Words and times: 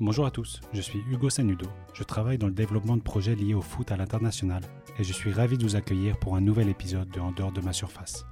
Bonjour 0.00 0.26
à 0.26 0.30
tous, 0.30 0.60
je 0.72 0.80
suis 0.80 1.00
Hugo 1.10 1.28
Sanudo. 1.28 1.66
Je 1.92 2.04
travaille 2.04 2.38
dans 2.38 2.46
le 2.46 2.52
développement 2.52 2.96
de 2.96 3.02
projets 3.02 3.34
liés 3.34 3.54
au 3.54 3.60
foot 3.60 3.90
à 3.90 3.96
l'international 3.96 4.62
et 4.96 5.02
je 5.02 5.12
suis 5.12 5.32
ravi 5.32 5.58
de 5.58 5.64
vous 5.64 5.74
accueillir 5.74 6.16
pour 6.20 6.36
un 6.36 6.40
nouvel 6.40 6.68
épisode 6.68 7.10
de 7.10 7.18
En 7.18 7.32
dehors 7.32 7.50
de 7.50 7.60
ma 7.60 7.72
surface. 7.72 8.24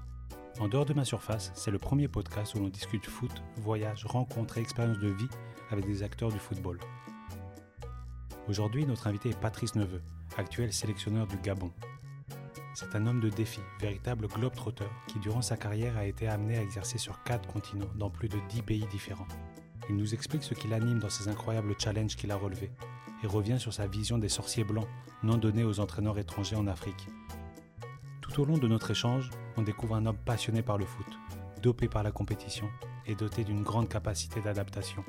En 0.61 0.69
dehors 0.69 0.85
de 0.85 0.95
ma 0.95 1.05
surface, 1.05 1.51
c'est 1.57 1.73
le 1.73 1.81
premier 1.81 2.07
podcast 2.07 2.55
où 2.55 2.61
l'on 2.61 2.69
discute 2.69 3.05
foot, 3.07 3.43
voyage, 3.57 4.05
rencontres 4.05 4.59
et 4.59 4.61
expériences 4.61 5.01
de 5.01 5.09
vie 5.09 5.29
avec 5.73 5.85
des 5.87 6.05
acteurs 6.05 6.31
du 6.31 6.39
football. 6.39 6.79
Aujourd'hui, 8.47 8.87
notre 8.87 9.09
invité 9.09 9.31
est 9.31 9.41
Patrice 9.41 9.75
Neveu, 9.75 10.03
actuel 10.39 10.73
sélectionneur 10.73 11.27
du 11.27 11.37
Gabon. 11.39 11.73
C'est 12.75 12.95
un 12.95 13.09
homme 13.09 13.19
de 13.19 13.29
défi, 13.29 13.61
véritable 13.81 14.29
globe-trotteur, 14.29 14.91
qui 15.09 15.19
durant 15.19 15.43
sa 15.43 15.57
carrière 15.57 15.97
a 15.97 16.07
été 16.07 16.29
amené 16.29 16.59
à 16.59 16.63
exercer 16.63 16.99
sur 16.99 17.25
quatre 17.25 17.53
continents 17.53 17.91
dans 17.97 18.09
plus 18.09 18.29
de 18.29 18.39
10 18.51 18.63
pays 18.63 18.87
différents. 18.93 19.27
Il 19.89 19.97
nous 19.97 20.15
explique 20.15 20.43
ce 20.43 20.55
qui 20.55 20.69
l'anime 20.69 20.99
dans 20.99 21.09
ces 21.09 21.29
incroyables 21.29 21.75
challenges 21.79 22.17
qu'il 22.17 22.33
a 22.33 22.37
relevés 22.37 22.71
et 23.23 23.27
revient 23.27 23.59
sur 23.59 23.73
sa 23.73 23.87
vision 23.87 24.19
des 24.19 24.29
sorciers 24.29 24.65
blancs 24.65 24.89
non 25.23 25.37
donnés 25.37 25.65
aux 25.65 25.81
entraîneurs 25.81 26.19
étrangers 26.19 26.57
en 26.57 26.67
Afrique. 26.67 27.07
Tout 28.21 28.41
au 28.41 28.45
long 28.45 28.59
de 28.59 28.69
notre 28.69 28.91
échange, 28.91 29.31
on 29.57 29.63
découvre 29.63 29.95
un 29.95 30.07
homme 30.07 30.19
passionné 30.19 30.63
par 30.63 30.77
le 30.77 30.85
foot, 30.85 31.07
dopé 31.63 31.89
par 31.89 32.03
la 32.03 32.11
compétition 32.11 32.69
et 33.07 33.15
doté 33.15 33.45
d'une 33.45 33.63
grande 33.63 33.89
capacité 33.89 34.41
d'adaptation. 34.41 35.05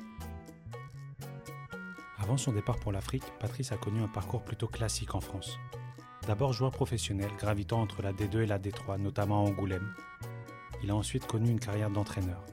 Avant 2.20 2.38
son 2.38 2.52
départ 2.52 2.78
pour 2.78 2.92
l'Afrique, 2.92 3.24
Patrice 3.40 3.72
a 3.72 3.78
connu 3.78 4.02
un 4.02 4.08
parcours 4.08 4.44
plutôt 4.44 4.68
classique 4.68 5.16
en 5.16 5.22
France. 5.22 5.58
D'abord 6.28 6.54
joueur 6.54 6.72
professionnel, 6.72 7.30
gravitant 7.38 7.82
entre 7.82 8.02
la 8.02 8.12
D2 8.12 8.42
et 8.42 8.46
la 8.48 8.60
D3, 8.60 9.00
notamment 9.00 9.46
à 9.46 9.50
Angoulême. 9.50 9.94
Il 10.84 10.92
a 10.92 10.96
ensuite 10.96 11.26
connu 11.26 11.50
une 11.50 11.60
carrière 11.60 11.90
d'entraîneur. 11.90 12.44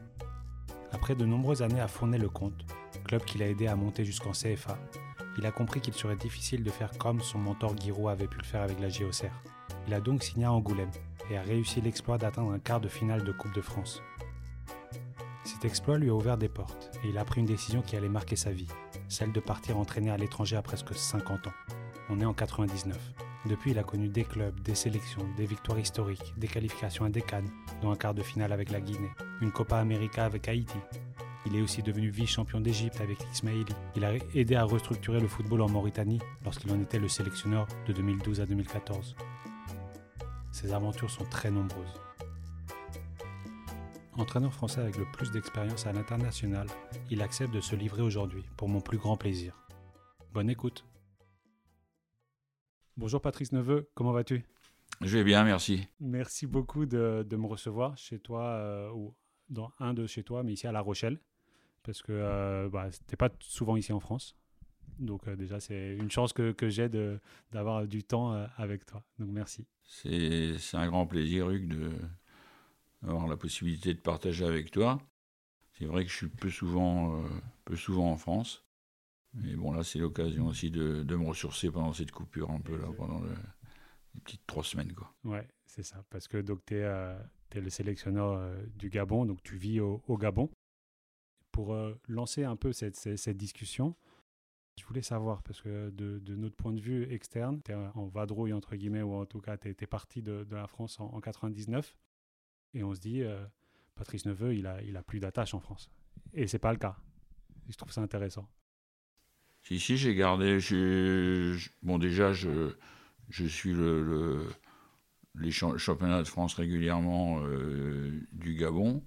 Après 0.94 1.16
de 1.16 1.26
nombreuses 1.26 1.60
années 1.60 1.80
à 1.80 1.88
Fournay-le-Comte, 1.88 2.64
club 3.04 3.24
qu'il 3.24 3.42
a 3.42 3.48
aidé 3.48 3.66
à 3.66 3.74
monter 3.74 4.04
jusqu'en 4.04 4.30
CFA, 4.30 4.78
il 5.36 5.44
a 5.44 5.50
compris 5.50 5.80
qu'il 5.80 5.92
serait 5.92 6.14
difficile 6.14 6.62
de 6.62 6.70
faire 6.70 6.96
comme 6.96 7.20
son 7.20 7.38
mentor 7.38 7.76
Giroud 7.76 8.10
avait 8.10 8.28
pu 8.28 8.38
le 8.38 8.44
faire 8.44 8.62
avec 8.62 8.78
la 8.80 8.88
JOCR. 8.88 9.42
Il 9.88 9.92
a 9.92 10.00
donc 10.00 10.22
signé 10.22 10.46
à 10.46 10.52
Angoulême 10.52 10.92
et 11.30 11.36
a 11.36 11.42
réussi 11.42 11.80
l'exploit 11.80 12.16
d'atteindre 12.16 12.52
un 12.52 12.60
quart 12.60 12.80
de 12.80 12.86
finale 12.86 13.24
de 13.24 13.32
Coupe 13.32 13.54
de 13.54 13.60
France. 13.60 14.02
Cet 15.42 15.64
exploit 15.64 15.98
lui 15.98 16.10
a 16.10 16.14
ouvert 16.14 16.38
des 16.38 16.48
portes 16.48 16.92
et 17.02 17.08
il 17.08 17.18
a 17.18 17.24
pris 17.24 17.40
une 17.40 17.46
décision 17.46 17.82
qui 17.82 17.96
allait 17.96 18.08
marquer 18.08 18.36
sa 18.36 18.52
vie, 18.52 18.68
celle 19.08 19.32
de 19.32 19.40
partir 19.40 19.76
entraîner 19.76 20.12
à 20.12 20.16
l'étranger 20.16 20.56
à 20.56 20.62
presque 20.62 20.94
50 20.94 21.48
ans. 21.48 21.54
On 22.08 22.20
est 22.20 22.24
en 22.24 22.34
99. 22.34 22.96
Depuis, 23.46 23.72
il 23.72 23.78
a 23.78 23.82
connu 23.82 24.08
des 24.08 24.24
clubs, 24.24 24.58
des 24.60 24.74
sélections, 24.74 25.28
des 25.36 25.44
victoires 25.44 25.78
historiques, 25.78 26.32
des 26.38 26.48
qualifications 26.48 27.04
à 27.04 27.10
des 27.10 27.20
Cannes, 27.20 27.50
dont 27.82 27.90
un 27.90 27.96
quart 27.96 28.14
de 28.14 28.22
finale 28.22 28.52
avec 28.52 28.70
la 28.70 28.80
Guinée, 28.80 29.10
une 29.42 29.52
Copa 29.52 29.78
América 29.78 30.24
avec 30.24 30.48
Haïti. 30.48 30.78
Il 31.46 31.54
est 31.54 31.60
aussi 31.60 31.82
devenu 31.82 32.08
vice-champion 32.08 32.60
d'Égypte 32.60 33.02
avec 33.02 33.18
l'Ismaili. 33.28 33.66
Il 33.96 34.04
a 34.04 34.14
aidé 34.34 34.54
à 34.54 34.64
restructurer 34.64 35.20
le 35.20 35.28
football 35.28 35.60
en 35.60 35.68
Mauritanie 35.68 36.20
lorsqu'il 36.42 36.72
en 36.72 36.80
était 36.80 36.98
le 36.98 37.08
sélectionneur 37.08 37.66
de 37.86 37.92
2012 37.92 38.40
à 38.40 38.46
2014. 38.46 39.14
Ses 40.50 40.72
aventures 40.72 41.10
sont 41.10 41.26
très 41.26 41.50
nombreuses. 41.50 42.00
Entraîneur 44.16 44.54
français 44.54 44.80
avec 44.80 44.96
le 44.96 45.04
plus 45.12 45.32
d'expérience 45.32 45.86
à 45.86 45.92
l'international, 45.92 46.68
il 47.10 47.20
accepte 47.20 47.52
de 47.52 47.60
se 47.60 47.76
livrer 47.76 48.00
aujourd'hui 48.00 48.44
pour 48.56 48.68
mon 48.68 48.80
plus 48.80 48.96
grand 48.96 49.16
plaisir. 49.16 49.60
Bonne 50.32 50.48
écoute. 50.48 50.84
Bonjour 52.96 53.20
Patrice 53.20 53.50
Neveu, 53.50 53.90
comment 53.94 54.12
vas-tu? 54.12 54.44
Je 55.00 55.18
vais 55.18 55.24
bien, 55.24 55.42
merci. 55.42 55.88
Merci 55.98 56.46
beaucoup 56.46 56.86
de, 56.86 57.26
de 57.28 57.36
me 57.36 57.46
recevoir 57.46 57.98
chez 57.98 58.20
toi, 58.20 58.44
euh, 58.44 58.88
ou 58.92 59.16
dans 59.48 59.72
un 59.80 59.94
de 59.94 60.06
chez 60.06 60.22
toi, 60.22 60.44
mais 60.44 60.52
ici 60.52 60.68
à 60.68 60.72
La 60.72 60.80
Rochelle, 60.80 61.18
parce 61.82 62.02
que 62.02 62.12
euh, 62.12 62.68
bah, 62.68 62.90
tu 62.92 62.98
n'es 63.10 63.16
pas 63.16 63.30
souvent 63.40 63.76
ici 63.76 63.92
en 63.92 63.98
France. 63.98 64.36
Donc 65.00 65.26
euh, 65.26 65.34
déjà, 65.34 65.58
c'est 65.58 65.94
une 65.94 66.08
chance 66.08 66.32
que, 66.32 66.52
que 66.52 66.68
j'ai 66.68 66.88
d'avoir 67.50 67.84
du 67.88 68.04
temps 68.04 68.32
euh, 68.32 68.46
avec 68.58 68.86
toi. 68.86 69.02
Donc 69.18 69.30
merci. 69.30 69.66
C'est 69.82 70.56
un 70.74 70.86
grand 70.86 71.08
plaisir, 71.08 71.50
Hugues, 71.50 71.74
d'avoir 73.02 73.26
la 73.26 73.36
possibilité 73.36 73.92
de 73.92 73.98
partager 73.98 74.44
avec 74.44 74.70
toi. 74.70 75.00
C'est 75.72 75.86
vrai 75.86 76.04
que 76.04 76.10
je 76.12 76.16
suis 76.16 76.28
peu 76.28 76.48
souvent, 76.48 77.24
peu 77.64 77.74
souvent 77.74 78.12
en 78.12 78.16
France. 78.16 78.63
Mais 79.34 79.56
bon, 79.56 79.72
là, 79.72 79.82
c'est 79.82 79.98
l'occasion 79.98 80.46
aussi 80.46 80.70
de, 80.70 81.02
de, 81.02 81.16
me 81.16 81.26
ressourcer 81.26 81.70
pendant 81.70 81.92
cette 81.92 82.12
coupure, 82.12 82.50
un 82.50 82.60
peu, 82.60 82.76
là, 82.76 82.86
pendant 82.96 83.20
le, 83.20 83.30
les 84.14 84.20
petites 84.20 84.46
trois 84.46 84.62
semaines. 84.62 84.92
Quoi. 84.92 85.12
Ouais, 85.24 85.46
c'est 85.66 85.82
ça. 85.82 86.04
Parce 86.10 86.28
que 86.28 86.38
tu 86.38 86.74
es, 86.74 86.82
euh, 86.82 87.18
es, 87.52 87.60
le 87.60 87.70
sélectionneur 87.70 88.32
euh, 88.32 88.64
du 88.76 88.90
Gabon, 88.90 89.26
donc 89.26 89.42
tu 89.42 89.56
vis 89.56 89.80
au, 89.80 90.02
au 90.06 90.16
Gabon. 90.16 90.50
Pour 91.50 91.74
euh, 91.74 91.98
lancer 92.08 92.44
un 92.44 92.56
peu 92.56 92.72
cette, 92.72 92.96
cette, 92.96 93.18
cette, 93.18 93.36
discussion, 93.36 93.96
je 94.78 94.84
voulais 94.84 95.02
savoir, 95.02 95.42
parce 95.42 95.60
que 95.60 95.90
de, 95.90 96.18
de 96.20 96.36
notre 96.36 96.56
point 96.56 96.72
de 96.72 96.80
vue 96.80 97.12
externe, 97.12 97.60
tu 97.62 97.72
es 97.72 97.74
en 97.74 98.06
vadrouille, 98.06 98.52
entre 98.52 98.76
guillemets, 98.76 99.02
ou 99.02 99.14
en 99.14 99.26
tout 99.26 99.40
cas, 99.40 99.56
tu 99.56 99.68
es, 99.68 99.76
es, 99.78 99.86
parti 99.86 100.22
de, 100.22 100.44
de, 100.44 100.56
la 100.56 100.66
France 100.66 100.98
en, 101.00 101.06
en 101.06 101.20
99, 101.20 101.96
et 102.74 102.82
on 102.82 102.92
se 102.92 103.00
dit, 103.00 103.22
Patrice 103.94 104.26
Neveu, 104.26 104.56
il 104.56 104.66
a, 104.66 104.82
il 104.82 104.96
a 104.96 105.02
plus 105.04 105.20
d'attache 105.20 105.54
en 105.54 105.60
France. 105.60 105.90
Et 106.32 106.48
c'est 106.48 106.58
pas 106.58 106.72
le 106.72 106.78
cas. 106.78 106.96
Je 107.68 107.76
trouve 107.76 107.92
ça 107.92 108.00
intéressant. 108.00 108.48
Si, 109.64 109.80
si, 109.80 109.96
j'ai 109.96 110.14
gardé. 110.14 110.58
Bon, 111.82 111.98
déjà, 111.98 112.34
je, 112.34 112.68
suis 113.30 113.72
le, 113.72 114.04
le, 114.04 114.46
les 115.36 115.50
championnats 115.50 116.22
de 116.22 116.28
France 116.28 116.54
régulièrement 116.54 117.40
euh, 117.44 118.10
du 118.32 118.56
Gabon. 118.56 119.02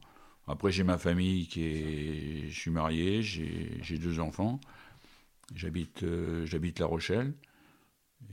Après, 0.48 0.72
j'ai 0.72 0.84
ma 0.84 0.98
famille 0.98 1.48
qui 1.48 1.62
est. 1.64 2.50
Je 2.50 2.60
suis 2.60 2.72
marié, 2.72 3.22
j'ai 3.22 3.98
deux 4.00 4.20
enfants. 4.20 4.60
J'habite 5.56 6.02
euh, 6.04 6.46
La 6.80 6.86
Rochelle. 6.88 7.34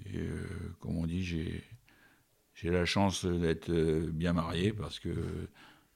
Et 0.06 0.18
euh, 0.18 0.46
comme 0.80 0.96
on 0.96 1.06
dit, 1.06 1.22
j'ai 1.22 2.70
la 2.70 2.86
chance 2.86 3.26
d'être 3.26 3.70
bien 4.12 4.32
marié 4.32 4.72
parce 4.72 4.98
que 4.98 5.10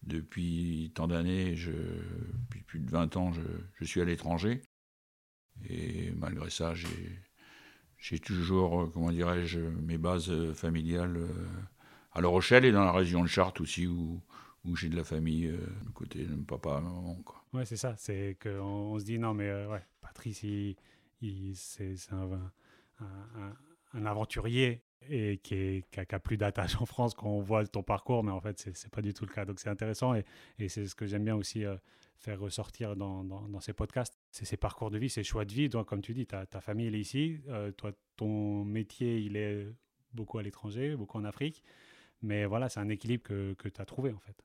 depuis 0.02 0.92
tant 0.94 1.06
d'années, 1.08 1.54
depuis 1.54 2.62
plus 2.64 2.80
de 2.80 2.90
20 2.90 3.16
ans, 3.16 3.32
je 3.32 3.84
suis 3.86 4.02
à 4.02 4.04
l'étranger. 4.04 4.60
Et 5.68 6.12
malgré 6.16 6.50
ça, 6.50 6.74
j'ai 7.98 8.18
toujours, 8.18 8.82
euh, 8.82 8.86
comment 8.92 9.10
dirais-je, 9.10 9.60
mes 9.60 9.98
bases 9.98 10.30
euh, 10.30 10.54
familiales 10.54 11.18
à 12.12 12.20
La 12.20 12.28
Rochelle 12.28 12.64
et 12.64 12.72
dans 12.72 12.84
la 12.84 12.92
région 12.92 13.22
de 13.22 13.28
Chartres 13.28 13.60
aussi, 13.60 13.86
où, 13.86 14.20
j'ai 14.74 14.88
de 14.88 14.96
la 14.96 15.04
famille, 15.04 15.46
euh, 15.46 15.58
côté 15.94 16.24
de 16.24 16.34
papa, 16.34 16.80
maman. 16.80 17.14
Quoi. 17.24 17.42
Ouais, 17.54 17.64
c'est 17.64 17.76
ça. 17.76 17.94
C'est 17.96 18.36
qu'on 18.42 18.60
on 18.60 18.98
se 18.98 19.04
dit, 19.04 19.18
non, 19.18 19.32
mais 19.32 19.48
euh, 19.48 19.68
ouais, 19.68 19.82
Patrice, 20.02 20.44
c'est 21.54 21.96
un, 22.12 24.04
aventurier 24.04 24.82
et 25.08 25.38
qui, 25.38 25.54
est, 25.54 26.18
plus 26.22 26.36
d'attache 26.36 26.78
en 26.80 26.86
France 26.86 27.14
quand 27.14 27.28
on 27.28 27.40
voit 27.40 27.66
ton 27.66 27.82
parcours, 27.82 28.22
mais 28.24 28.32
en 28.32 28.40
fait, 28.40 28.58
c'est 28.74 28.90
pas 28.90 29.00
du 29.00 29.14
tout 29.14 29.24
le 29.24 29.32
cas. 29.32 29.46
Donc, 29.46 29.58
c'est 29.58 29.70
intéressant 29.70 30.14
et, 30.14 30.24
c'est 30.68 30.86
ce 30.86 30.94
que 30.94 31.06
j'aime 31.06 31.24
bien 31.24 31.36
aussi 31.36 31.64
euh, 31.64 31.76
faire 32.18 32.40
ressortir 32.40 32.96
dans, 32.96 33.24
dans, 33.24 33.60
ces 33.60 33.72
podcasts. 33.72 34.18
C'est 34.30 34.44
ces 34.44 34.56
parcours 34.56 34.90
de 34.90 34.98
vie, 34.98 35.08
ces 35.08 35.22
choix 35.22 35.44
de 35.44 35.52
vie. 35.52 35.68
Donc, 35.68 35.86
comme 35.86 36.02
tu 36.02 36.14
dis, 36.14 36.26
ta, 36.26 36.46
ta 36.46 36.60
famille, 36.60 36.88
est 36.88 36.98
ici. 36.98 37.38
Euh, 37.48 37.70
toi, 37.72 37.92
ton 38.16 38.64
métier, 38.64 39.18
il 39.18 39.36
est 39.36 39.66
beaucoup 40.12 40.38
à 40.38 40.42
l'étranger, 40.42 40.96
beaucoup 40.96 41.18
en 41.18 41.24
Afrique. 41.24 41.62
Mais 42.22 42.44
voilà, 42.44 42.68
c'est 42.68 42.80
un 42.80 42.88
équilibre 42.88 43.22
que, 43.22 43.54
que 43.54 43.68
tu 43.68 43.80
as 43.80 43.84
trouvé, 43.84 44.12
en 44.12 44.18
fait. 44.18 44.44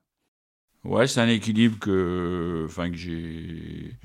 Ouais, 0.83 1.07
c'est 1.07 1.21
un 1.21 1.29
équilibre 1.29 1.79
que, 1.79 2.65
enfin, 2.67 2.91
que 2.91 2.97
j'ai 2.97 3.97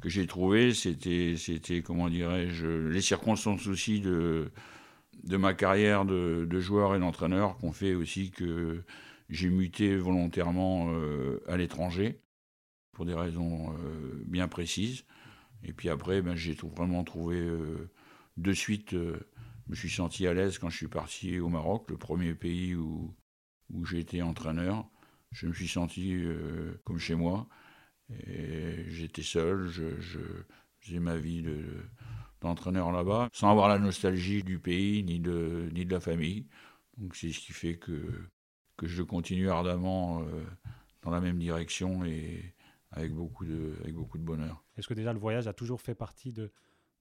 que 0.00 0.08
j'ai 0.08 0.26
trouvé. 0.26 0.74
C'était, 0.74 1.36
c'était, 1.36 1.82
comment 1.82 2.08
dirais-je, 2.08 2.88
les 2.88 3.00
circonstances 3.00 3.66
aussi 3.66 4.00
de 4.00 4.50
de 5.22 5.36
ma 5.36 5.54
carrière 5.54 6.04
de, 6.04 6.46
de 6.50 6.60
joueur 6.60 6.94
et 6.96 6.98
d'entraîneur 6.98 7.56
qu'on 7.58 7.72
fait 7.72 7.94
aussi 7.94 8.30
que 8.30 8.82
j'ai 9.30 9.48
muté 9.48 9.96
volontairement 9.96 10.88
euh, 10.90 11.40
à 11.46 11.56
l'étranger 11.56 12.20
pour 12.94 13.04
des 13.04 13.14
raisons 13.14 13.74
euh, 13.78 14.22
bien 14.26 14.48
précises. 14.48 15.04
Et 15.62 15.72
puis 15.72 15.88
après, 15.88 16.22
ben, 16.22 16.36
j'ai 16.36 16.54
tout, 16.54 16.68
vraiment 16.68 17.04
trouvé 17.04 17.38
euh, 17.38 17.90
de 18.36 18.52
suite. 18.52 18.92
je 18.92 19.16
me 19.68 19.74
suis 19.74 19.90
senti 19.90 20.26
à 20.26 20.34
l'aise 20.34 20.58
quand 20.58 20.70
je 20.70 20.76
suis 20.76 20.88
parti 20.88 21.38
au 21.38 21.48
Maroc, 21.48 21.90
le 21.90 21.96
premier 21.96 22.34
pays 22.34 22.74
où, 22.74 23.14
où 23.70 23.84
été 23.94 24.22
entraîneur. 24.22 24.88
Je 25.32 25.46
me 25.46 25.52
suis 25.52 25.68
senti 25.68 26.14
euh, 26.14 26.80
comme 26.84 26.98
chez 26.98 27.14
moi. 27.14 27.48
J'étais 28.88 29.22
seul, 29.22 29.66
je, 29.66 29.98
je, 30.00 30.20
faisais 30.80 31.00
ma 31.00 31.16
vie 31.16 31.42
d'entraîneur 32.42 32.90
de, 32.90 32.96
là-bas, 32.96 33.30
sans 33.32 33.50
avoir 33.50 33.68
la 33.68 33.78
nostalgie 33.78 34.42
du 34.42 34.58
pays 34.58 35.02
ni 35.02 35.20
de, 35.20 35.70
ni 35.72 35.86
de 35.86 35.92
la 35.92 36.00
famille. 36.00 36.46
Donc 36.98 37.16
c'est 37.16 37.32
ce 37.32 37.40
qui 37.40 37.52
fait 37.52 37.76
que, 37.76 38.28
que 38.76 38.86
je 38.86 39.02
continue 39.02 39.50
ardemment 39.50 40.22
euh, 40.22 40.44
dans 41.02 41.10
la 41.10 41.20
même 41.20 41.38
direction 41.38 42.04
et 42.04 42.53
avec 42.94 43.12
beaucoup 43.12 43.44
de, 43.44 43.74
avec 43.82 43.94
beaucoup 43.94 44.18
de 44.18 44.24
bonheur. 44.24 44.64
Est-ce 44.76 44.88
que 44.88 44.94
déjà 44.94 45.12
le 45.12 45.18
voyage 45.18 45.46
a 45.46 45.52
toujours 45.52 45.80
fait 45.80 45.94
partie 45.94 46.32
de, 46.32 46.50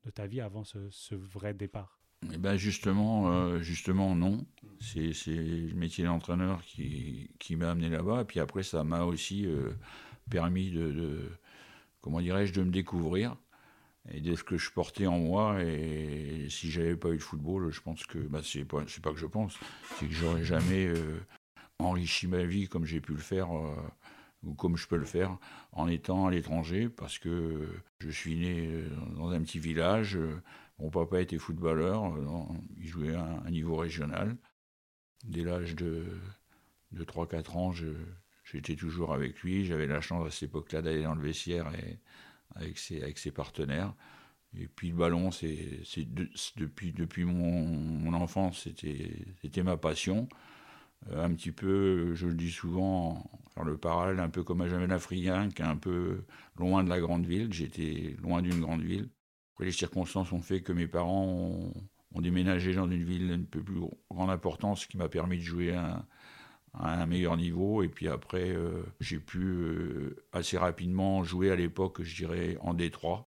de 0.04 0.10
ta 0.12 0.28
vie 0.28 0.42
avant 0.42 0.64
ce, 0.64 0.90
ce 0.90 1.16
vrai 1.16 1.54
départ? 1.54 2.00
Eh 2.34 2.38
ben 2.38 2.56
justement, 2.56 3.32
euh, 3.32 3.60
justement 3.62 4.16
non. 4.16 4.46
C'est 4.80 5.12
le 5.28 5.74
métier 5.76 6.06
d'entraîneur 6.06 6.64
qui, 6.64 7.30
qui 7.38 7.56
m'a 7.56 7.72
amené 7.72 7.90
là-bas. 7.90 8.22
Et 8.22 8.26
puis 8.26 8.40
après, 8.40 8.64
ça 8.64 8.84
m'a 8.84 9.04
aussi 9.04 9.46
euh, 9.46 9.72
permis 10.30 10.72
de, 10.72 10.92
de 10.92 11.30
comment 12.02 12.22
dirais-je, 12.22 12.54
de 12.54 12.64
me 12.64 12.72
découvrir. 12.72 13.36
et 14.12 14.22
de 14.22 14.36
ce 14.36 14.44
que 14.44 14.58
je 14.58 14.72
portais 14.72 15.08
en 15.08 15.20
moi. 15.20 15.62
Et 15.64 16.48
si 16.50 16.72
j'avais 16.72 16.96
pas 16.96 17.10
eu 17.10 17.18
de 17.18 17.22
football, 17.24 17.72
je 17.72 17.82
pense 17.82 18.06
que, 18.06 18.18
bah, 18.20 18.42
c'est 18.44 18.66
pas, 18.66 18.84
pas 19.02 19.12
que 19.12 19.20
je 19.20 19.26
pense, 19.26 19.58
c'est 19.98 20.08
que 20.08 20.14
j'aurais 20.14 20.44
jamais 20.44 20.86
euh, 20.88 21.20
enrichi 21.80 22.28
ma 22.28 22.44
vie 22.44 22.68
comme 22.68 22.86
j'ai 22.86 23.02
pu 23.02 23.14
le 23.14 23.20
faire, 23.20 23.50
ou 24.44 24.54
comme 24.54 24.78
je 24.78 24.88
peux 24.88 24.98
le 24.98 25.06
faire, 25.06 25.38
en 25.72 25.88
étant 25.88 26.28
à 26.28 26.32
l'étranger, 26.32 26.90
parce 26.90 27.18
que 27.18 27.68
je 28.00 28.10
suis 28.10 28.36
né 28.36 28.68
euh, 28.68 28.90
dans 29.16 29.30
un 29.30 29.42
petit 29.42 29.60
village. 29.60 30.18
Mon 30.80 30.90
papa 30.90 31.22
était 31.22 31.38
footballeur, 31.38 32.14
il 32.78 32.88
jouait 32.88 33.16
à 33.16 33.24
un 33.46 33.52
niveau 33.52 33.76
régional. 33.76 34.36
Dès 35.24 35.44
l'âge 35.44 35.76
de, 35.76 36.06
de 36.92 37.04
3-4 37.04 37.58
ans, 37.58 37.72
j'étais 38.44 38.76
toujours 38.76 39.14
avec 39.14 39.40
lui. 39.42 39.66
J'avais 39.66 39.88
la 39.88 40.02
chance 40.02 40.28
à 40.28 40.32
cette 40.32 40.50
époque-là 40.50 40.82
d'aller 40.82 41.04
dans 41.04 41.16
le 41.16 41.22
vestiaire 41.22 41.72
et, 41.76 42.00
avec 42.56 42.78
ses, 42.78 43.32
partenaires. 43.32 43.94
Et 44.56 44.68
puis 44.68 44.90
le 44.90 44.96
ballon, 44.96 45.32
c'est 45.32 45.58
depuis, 46.56 47.26
mon 47.26 48.14
enfance, 48.14 48.68
c'était 49.44 49.64
ma 49.64 49.78
passion. 49.78 50.28
Euh, 51.12 51.24
un 51.24 51.34
petit 51.34 51.52
peu, 51.52 52.14
je 52.16 52.28
le 52.28 52.34
dis 52.34 52.52
souvent, 52.52 53.30
faire 53.54 53.64
le 53.64 53.78
parallèle, 53.78 54.20
un 54.20 54.30
peu 54.30 54.44
comme 54.44 54.62
un 54.62 54.70
jamais 54.70 54.92
africain, 54.94 55.50
qui 55.50 55.62
est 55.62 55.66
un 55.66 55.78
peu 55.78 56.24
loin 56.58 56.84
de 56.84 56.90
la 56.90 57.00
grande 57.00 57.26
ville. 57.26 57.52
J'étais 57.54 58.16
loin 58.22 58.42
d'une 58.42 58.62
grande 58.62 58.82
ville. 58.82 59.10
Après, 59.54 59.66
les 59.66 59.72
circonstances 59.72 60.32
ont 60.32 60.42
fait 60.42 60.62
que 60.62 60.74
mes 60.74 60.88
parents 60.88 61.26
ont, 61.26 61.74
déménagé 62.22 62.74
dans 62.76 62.90
une 62.90 63.04
ville 63.04 63.32
un 63.32 63.44
peu 63.44 63.62
plus 63.64 63.82
grande 64.12 64.30
importance, 64.30 64.82
ce 64.82 64.88
qui 64.88 64.98
m'a 64.98 65.10
permis 65.10 65.38
de 65.38 65.44
jouer 65.44 65.74
à 65.74 66.06
un 66.74 67.06
meilleur 67.06 67.38
niveau. 67.38 67.84
Et 67.84 67.90
puis 67.90 68.08
après, 68.08 68.50
euh, 68.52 68.84
j'ai 69.00 69.20
pu 69.20 69.40
euh, 69.40 70.26
assez 70.32 70.58
rapidement 70.58 71.24
jouer 71.24 71.52
à 71.52 71.56
l'époque, 71.56 72.02
je 72.04 72.16
dirais, 72.16 72.58
en 72.62 72.74
Détroit. 72.74 73.28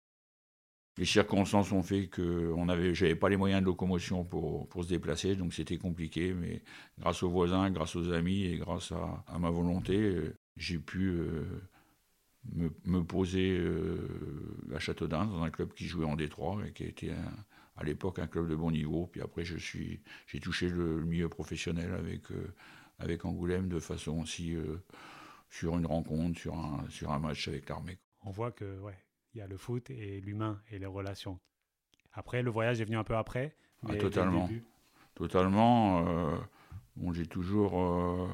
Les 0.97 1.05
circonstances 1.05 1.71
ont 1.71 1.83
fait 1.83 2.07
que 2.07 2.53
on 2.55 2.69
avait, 2.69 2.95
j'avais 2.95 3.15
pas 3.15 3.27
les 3.29 3.35
moyens 3.35 3.61
de 3.61 3.65
locomotion 3.65 4.23
pour, 4.23 4.67
se 4.81 4.87
déplacer, 4.87 5.35
donc 5.35 5.53
c'était 5.53 5.77
compliqué. 5.77 6.33
Mais 6.33 6.61
grâce 6.99 7.21
aux 7.23 7.29
voisins, 7.29 7.69
grâce 7.69 7.95
aux 7.95 8.11
amis 8.11 8.45
et 8.45 8.57
grâce 8.57 8.93
à, 8.93 9.39
ma 9.39 9.49
volonté, 9.49 9.97
euh, 9.97 10.37
j'ai 10.55 10.79
pu 10.79 11.11
me, 12.53 12.71
me, 12.85 13.03
poser 13.03 13.59
à 14.73 14.79
Châteaudun 14.79 15.25
dans 15.25 15.43
un 15.43 15.49
club 15.49 15.73
qui 15.73 15.85
jouait 15.85 16.05
en 16.05 16.15
Détroit 16.15 16.59
et 16.65 16.71
qui 16.71 16.85
était 16.85 17.11
à 17.75 17.83
l'époque 17.83 18.19
un 18.19 18.27
club 18.27 18.49
de 18.49 18.55
bon 18.55 18.71
niveau. 18.71 19.07
Puis 19.07 19.21
après, 19.21 19.43
je 19.43 19.57
suis, 19.57 19.99
j'ai 20.27 20.39
touché 20.39 20.69
le, 20.69 21.03
milieu 21.03 21.27
professionnel 21.27 21.91
avec 21.93 22.31
avec 22.99 23.25
Angoulême 23.25 23.67
de 23.67 23.79
façon 23.79 24.21
aussi 24.21 24.55
euh, 24.55 24.83
sur 25.49 25.77
une 25.77 25.85
rencontre, 25.85 26.39
sur 26.39 26.55
un, 26.55 26.85
sur 26.89 27.11
un 27.11 27.19
match 27.19 27.47
avec 27.47 27.69
l'armée. 27.69 27.97
On 28.21 28.31
voit 28.31 28.51
que 28.51 28.79
ouais, 28.79 28.97
il 29.35 29.39
y 29.39 29.41
a 29.41 29.47
le 29.47 29.57
foot 29.57 29.89
et 29.89 30.21
l'humain 30.21 30.61
et 30.71 30.79
les 30.79 30.85
relations. 30.85 31.39
Après, 32.13 32.41
le 32.41 32.49
voyage 32.49 32.81
est 32.81 32.85
venu 32.85 32.97
un 32.97 33.03
peu 33.03 33.15
après. 33.15 33.55
Ah, 33.87 33.95
totalement. 33.95 34.49
Totalement. 35.13 36.07
Euh, 36.07 36.37
bon, 36.95 37.13
j'ai 37.13 37.25
toujours 37.27 37.79
euh, 37.79 38.27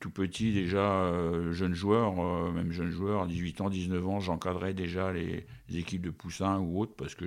tout 0.00 0.10
petit 0.10 0.52
déjà 0.52 1.12
jeune 1.52 1.74
joueur, 1.74 2.52
même 2.52 2.72
jeune 2.72 2.90
joueur, 2.90 3.22
à 3.22 3.26
18 3.26 3.60
ans, 3.60 3.70
19 3.70 4.08
ans, 4.08 4.20
j'encadrais 4.20 4.74
déjà 4.74 5.12
les, 5.12 5.46
équipes 5.72 6.02
de 6.02 6.10
poussins 6.10 6.58
ou 6.58 6.80
autres 6.80 6.94
parce 6.96 7.14
que 7.14 7.26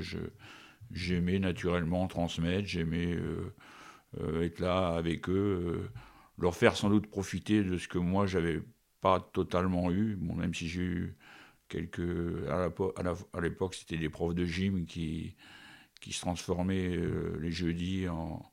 j'aimais 0.91 1.39
naturellement 1.39 2.07
transmettre, 2.07 2.67
j'aimais 2.67 3.15
euh, 4.19 4.43
être 4.43 4.59
là 4.59 4.89
avec 4.89 5.29
eux, 5.29 5.33
euh, 5.33 5.89
leur 6.37 6.55
faire 6.55 6.75
sans 6.75 6.89
doute 6.89 7.07
profiter 7.07 7.63
de 7.63 7.77
ce 7.77 7.87
que 7.87 7.97
moi 7.97 8.25
j'avais 8.25 8.61
pas 9.01 9.19
totalement 9.19 9.91
eu, 9.91 10.15
bon, 10.15 10.35
même 10.35 10.53
si 10.53 10.67
j'ai 10.67 10.81
eu 10.81 11.17
quelques. 11.67 12.47
À 12.47 13.41
l'époque, 13.41 13.75
c'était 13.75 13.97
des 13.97 14.09
profs 14.09 14.35
de 14.35 14.45
gym 14.45 14.85
qui, 14.85 15.35
qui 15.99 16.13
se 16.13 16.21
transformaient 16.21 16.95
euh, 16.95 17.37
les 17.41 17.51
jeudis 17.51 18.07
en, 18.07 18.43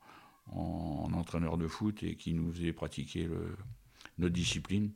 en, 0.51 1.11
entraîneurs 1.13 1.57
de 1.57 1.67
foot 1.67 2.03
et 2.03 2.15
qui 2.15 2.33
nous 2.33 2.51
faisaient 2.51 2.73
pratiquer 2.73 3.29
notre 4.17 4.33
discipline. 4.33 4.91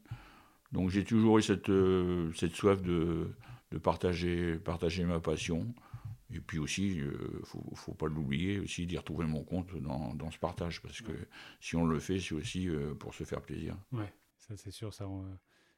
Donc 0.71 0.89
j'ai 0.89 1.03
toujours 1.03 1.37
eu 1.37 1.43
cette, 1.43 1.71
cette 2.35 2.55
soif 2.55 2.81
de, 2.81 3.35
de 3.73 3.77
partager, 3.77 4.57
partager 4.57 5.03
ma 5.03 5.19
passion. 5.19 5.73
Et 6.33 6.39
puis 6.39 6.57
aussi, 6.57 6.87
il 6.87 7.03
euh, 7.03 7.39
ne 7.39 7.45
faut, 7.45 7.63
faut, 7.75 7.93
pas 7.93 8.07
l'oublier, 8.07 8.59
aussi 8.59 8.85
d'y 8.85 8.97
retrouver 8.97 9.25
mon 9.25 9.43
compte 9.43 9.75
dans, 9.81 10.13
dans, 10.15 10.31
ce 10.31 10.39
partage, 10.39 10.81
parce 10.81 11.01
que 11.01 11.11
si 11.59 11.75
on 11.75 11.85
le 11.85 11.99
fait, 11.99 12.19
c'est 12.19 12.33
aussi 12.33 12.67
euh, 12.69 12.95
pour 12.95 13.13
se 13.13 13.23
faire 13.23 13.41
plaisir. 13.41 13.75
Ça 14.47 14.57
c'est 14.57 14.71
sûr, 14.71 14.93
ça, 14.93 15.07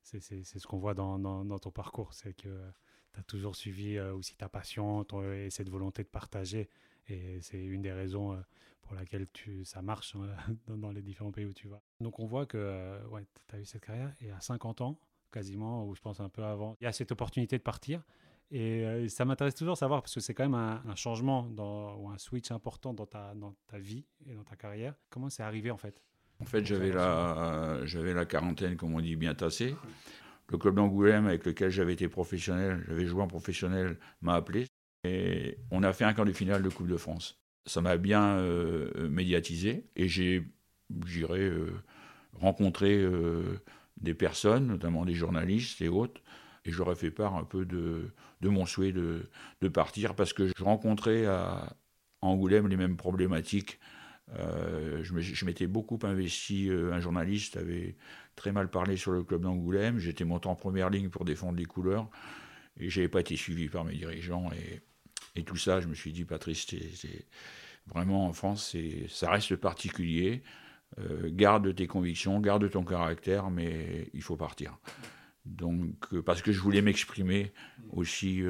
c'est 0.01 0.19
ce 0.43 0.67
qu'on 0.67 0.77
voit 0.77 0.93
dans, 0.93 1.19
dans, 1.19 1.59
ton 1.59 1.71
parcours, 1.71 2.13
c'est 2.13 2.33
que 2.33 2.61
tu 3.13 3.19
as 3.19 3.23
toujours 3.23 3.55
suivi 3.55 3.97
euh, 3.97 4.13
aussi 4.13 4.35
ta 4.35 4.49
passion 4.49 5.05
et 5.33 5.49
cette 5.49 5.69
volonté 5.69 6.03
de 6.03 6.09
partager, 6.09 6.69
et 7.07 7.39
c'est 7.41 7.63
une 7.63 7.81
des 7.81 7.91
raisons 7.91 8.41
pour 8.81 8.95
laquelle 8.95 9.27
tu, 9.31 9.65
ça 9.65 9.81
marche 9.81 10.15
hein, 10.15 10.55
dans, 10.67 10.91
les 10.91 11.01
différents 11.01 11.31
pays 11.31 11.45
où 11.45 11.53
tu 11.53 11.67
vas. 11.67 11.81
Donc 11.99 12.19
on 12.19 12.25
voit 12.25 12.45
que 12.45 12.99
ouais, 13.09 13.25
tu 13.47 13.55
as 13.55 13.59
eu 13.59 13.65
cette 13.65 13.85
carrière, 13.85 14.13
et 14.21 14.31
à 14.31 14.39
50 14.39 14.81
ans, 14.81 14.99
quasiment, 15.31 15.87
ou 15.87 15.95
je 15.95 16.01
pense 16.01 16.19
un 16.19 16.29
peu 16.29 16.43
avant, 16.43 16.75
il 16.81 16.85
y 16.85 16.87
a 16.87 16.93
cette 16.93 17.11
opportunité 17.11 17.57
de 17.57 17.63
partir. 17.63 18.03
Et 18.51 18.85
euh, 18.85 19.07
ça 19.09 19.25
m'intéresse 19.25 19.55
toujours 19.55 19.73
de 19.73 19.79
savoir, 19.79 20.01
parce 20.01 20.13
que 20.13 20.19
c'est 20.19 20.33
quand 20.33 20.47
même 20.47 20.53
un, 20.53 20.95
changement 20.95 21.43
dans, 21.43 21.95
ou 21.95 22.09
un 22.09 22.17
switch 22.17 22.51
important 22.51 22.93
dans 22.93 23.05
ta, 23.05 23.33
dans 23.35 23.53
ta 23.67 23.79
vie 23.79 24.05
et 24.27 24.33
dans 24.33 24.43
ta 24.43 24.55
carrière. 24.55 24.95
Comment 25.09 25.29
c'est 25.29 25.43
arrivé 25.43 25.71
en 25.71 25.77
fait? 25.77 26.01
En 26.41 26.45
fait, 26.45 26.65
j'avais 26.65 26.91
la, 26.91 27.79
j'avais 27.85 28.13
la 28.13 28.25
quarantaine, 28.25 28.75
comme 28.75 28.93
on 28.93 29.01
dit, 29.01 29.15
bien 29.15 29.33
tassée. 29.33 29.75
Le 30.49 30.57
club 30.57 30.75
d'Angoulême, 30.75 31.27
avec 31.27 31.45
lequel 31.45 31.71
j'avais 31.71 31.93
été 31.93 32.07
professionnel, 32.07 32.83
j'avais 32.87 33.05
joué 33.05 33.21
en 33.21 33.27
professionnel, 33.27 33.97
m'a 34.21 34.35
appelé. 34.35 34.67
Et 35.03 35.57
on 35.71 35.83
a 35.83 35.93
fait 35.93 36.03
un 36.03 36.13
quart 36.13 36.25
de 36.25 36.33
finale 36.33 36.61
de 36.61 36.69
Coupe 36.69 36.87
de 36.87 36.97
France. 36.97 37.39
Ça 37.65 37.81
m'a 37.81 37.97
bien 37.97 38.37
euh, 38.37 39.09
médiatisé 39.09 39.87
et 39.95 40.07
j'ai, 40.07 40.43
j'irai 41.05 41.41
euh, 41.41 41.73
rencontré 42.33 43.03
des 43.97 44.13
personnes, 44.13 44.67
notamment 44.67 45.05
des 45.05 45.13
journalistes 45.13 45.81
et 45.81 45.87
autres, 45.87 46.21
et 46.65 46.71
j'aurais 46.71 46.95
fait 46.95 47.11
part 47.11 47.35
un 47.35 47.43
peu 47.43 47.65
de, 47.65 48.11
de 48.41 48.49
mon 48.49 48.65
souhait 48.65 48.91
de, 48.91 49.29
de, 49.61 49.67
partir 49.67 50.15
parce 50.15 50.33
que 50.33 50.47
je 50.47 50.63
rencontrais 50.63 51.25
à 51.25 51.75
Angoulême 52.21 52.67
les 52.67 52.77
mêmes 52.77 52.97
problématiques. 52.97 53.79
Euh, 54.33 55.03
je 55.03 55.45
m'étais 55.45 55.67
beaucoup 55.67 55.99
investi, 56.03 56.69
euh, 56.69 56.93
un 56.93 56.99
journaliste 56.99 57.57
avait 57.57 57.95
très 58.35 58.51
mal 58.51 58.69
parlé 58.69 58.97
sur 58.97 59.11
le 59.11 59.23
club 59.23 59.41
d'Angoulême, 59.41 59.99
j'étais 59.99 60.25
monté 60.25 60.47
en 60.47 60.55
première 60.55 60.89
ligne 60.89 61.09
pour 61.09 61.25
défendre 61.25 61.57
les 61.57 61.65
couleurs 61.65 62.09
et 62.77 62.89
j'avais 62.89 63.07
pas 63.07 63.19
été 63.19 63.35
suivi 63.35 63.69
par 63.69 63.85
mes 63.85 63.93
dirigeants 63.93 64.49
et, 64.51 64.81
tout 65.43 65.57
ça, 65.57 65.81
je 65.81 65.87
me 65.87 65.93
suis 65.93 66.13
dit 66.13 66.23
Patrice, 66.23 66.65
c'est 66.65 67.25
vraiment 67.87 68.25
en 68.25 68.33
France, 68.33 68.75
ça 69.09 69.29
reste 69.29 69.57
particulier. 69.57 70.43
Euh, 70.97 71.29
garde 71.29 71.75
tes 71.75 71.87
convictions, 71.87 72.39
garde 72.39 72.69
ton 72.71 72.85
caractère, 72.85 73.49
mais 73.51 74.09
il 74.13 74.21
faut 74.21 74.37
partir. 74.37 74.77
Donc, 75.43 76.07
parce 76.21 76.41
que 76.41 76.53
je 76.53 76.59
voulais 76.61 76.81
m'exprimer 76.81 77.51
aussi 77.91 78.43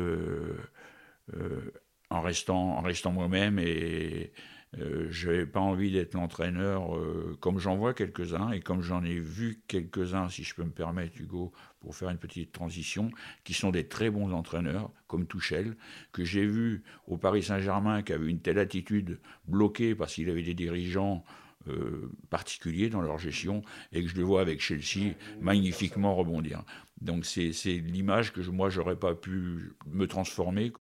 en 2.11 2.21
restant, 2.21 2.77
en 2.77 2.81
restant 2.81 3.11
moi-même 3.11 3.57
et 3.57 4.31
je 4.77 5.29
n'avais 5.29 5.45
pas 5.45 5.59
envie 5.59 5.91
d'être 5.91 6.13
l'entraîneur 6.13 6.99
comme 7.39 7.59
j'en 7.59 7.77
vois 7.77 7.93
quelques-uns 7.93 8.51
et 8.51 8.59
comme 8.59 8.81
j'en 8.81 9.03
ai 9.03 9.17
vu 9.17 9.61
quelques-uns, 9.67 10.27
si 10.29 10.43
je 10.43 10.53
peux 10.53 10.63
me 10.63 10.71
permettre, 10.71 11.19
Hugo, 11.19 11.53
pour 11.79 11.95
faire 11.95 12.09
une 12.09 12.17
petite 12.17 12.51
transition, 12.51 13.09
qui 13.43 13.53
sont 13.53 13.71
des 13.71 13.87
très 13.87 14.09
bons 14.09 14.33
entraîneurs, 14.33 14.91
comme 15.07 15.27
Touchel, 15.27 15.77
que 16.11 16.25
j'ai 16.25 16.45
vu 16.45 16.83
au 17.07 17.17
Paris 17.17 17.43
Saint-Germain, 17.43 18.01
qui 18.01 18.13
avait 18.13 18.29
une 18.29 18.41
telle 18.41 18.59
attitude 18.59 19.19
bloquée 19.47 19.95
parce 19.95 20.15
qu'il 20.15 20.29
avait 20.29 20.43
des 20.43 20.53
dirigeants 20.53 21.23
euh, 21.67 22.11
particuliers 22.29 22.91
dans 22.91 23.01
leur 23.01 23.17
gestion 23.17 23.63
et 23.91 24.03
que 24.03 24.07
je 24.07 24.15
le 24.15 24.21
vois 24.21 24.41
avec 24.41 24.61
Chelsea 24.61 25.15
magnifiquement 25.41 26.15
rebondir. 26.15 26.63
Donc 27.01 27.25
c'est 27.25 27.51
l'image 27.65 28.33
que 28.33 28.43
je, 28.43 28.51
moi 28.51 28.69
j'aurais 28.69 28.99
pas 28.99 29.15
pu 29.15 29.73
me 29.87 30.05
transformer. 30.05 30.73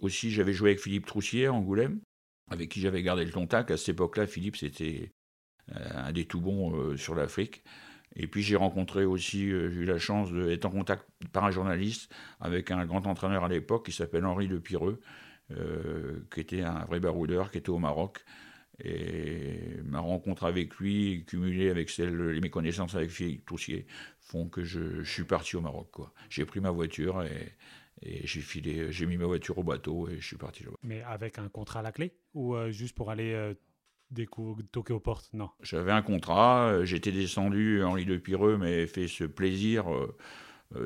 Aussi 0.00 0.32
j'avais 0.32 0.52
joué 0.52 0.70
avec 0.70 0.80
Philippe 0.80 1.06
Troussier 1.06 1.46
à 1.46 1.52
Angoulême, 1.52 2.00
avec 2.50 2.70
qui 2.70 2.80
j'avais 2.80 3.02
gardé 3.02 3.24
le 3.24 3.32
contact. 3.32 3.70
À 3.70 3.76
cette 3.76 3.90
époque-là, 3.90 4.26
Philippe 4.26 4.56
c'était 4.56 5.12
euh, 5.74 5.90
un 5.94 6.12
des 6.12 6.26
tout 6.26 6.40
bons 6.40 6.76
euh, 6.76 6.96
sur 6.96 7.14
l'Afrique. 7.14 7.62
Et 8.14 8.26
puis 8.26 8.42
j'ai 8.42 8.56
rencontré 8.56 9.04
aussi, 9.04 9.40
j'ai 9.40 9.56
eu 9.56 9.84
la 9.84 9.98
chance 9.98 10.32
d'être 10.32 10.64
en 10.64 10.70
contact 10.70 11.06
par 11.32 11.44
un 11.44 11.50
journaliste 11.50 12.10
avec 12.40 12.70
un 12.70 12.86
grand 12.86 13.06
entraîneur 13.06 13.44
à 13.44 13.48
l'époque 13.48 13.84
qui 13.84 13.92
s'appelle 13.92 14.24
Henri 14.24 14.48
de 14.48 14.56
Pireux, 14.56 15.00
qui 16.32 16.40
était 16.40 16.62
un 16.62 16.86
vrai 16.86 16.98
baroudeur, 16.98 17.50
qui 17.50 17.58
était 17.58 17.68
au 17.68 17.78
Maroc, 17.78 18.24
et 18.82 19.80
ma 19.84 20.00
rencontre 20.00 20.44
avec 20.44 20.76
lui, 20.76 21.24
cumulée 21.26 21.70
avec 21.70 21.88
celle, 21.90 22.40
mes 22.40 22.50
connaissances 22.50 22.94
avec 22.94 23.10
Philippe 23.10 23.46
Toussier, 23.46 23.86
font 24.20 24.48
que 24.48 24.64
je, 24.64 25.02
suis 25.04 25.24
parti 25.24 25.56
au 25.56 25.60
Maroc. 25.60 25.94
J'ai 26.28 26.44
pris 26.44 26.60
ma 26.60 26.70
voiture 26.70 27.22
et, 27.22 27.54
j'ai 28.02 28.40
filé, 28.40 28.92
j'ai 28.92 29.06
mis 29.06 29.16
ma 29.16 29.24
voiture 29.24 29.56
au 29.56 29.62
bateau 29.62 30.08
et 30.08 30.20
je 30.20 30.26
suis 30.26 30.36
parti 30.36 30.64
là-bas. 30.64 30.76
Mais 30.82 31.02
avec 31.02 31.38
un 31.38 31.48
contrat 31.48 31.80
à 31.80 31.82
la 31.82 31.92
clé 31.92 32.12
ou 32.34 32.54
euh, 32.54 32.70
juste 32.70 32.94
pour 32.94 33.10
aller 33.10 33.32
euh, 33.32 33.54
toquer 34.70 34.92
aux 34.92 35.00
portes? 35.00 35.30
Non. 35.32 35.48
J'avais 35.62 35.92
un 35.92 36.02
contrat, 36.02 36.68
euh, 36.68 36.84
j'étais 36.84 37.12
descendu, 37.12 37.82
Henri 37.82 38.04
de 38.04 38.18
Pireux 38.18 38.58
m'avait 38.58 38.86
fait 38.86 39.08
ce 39.08 39.24
plaisir 39.24 39.86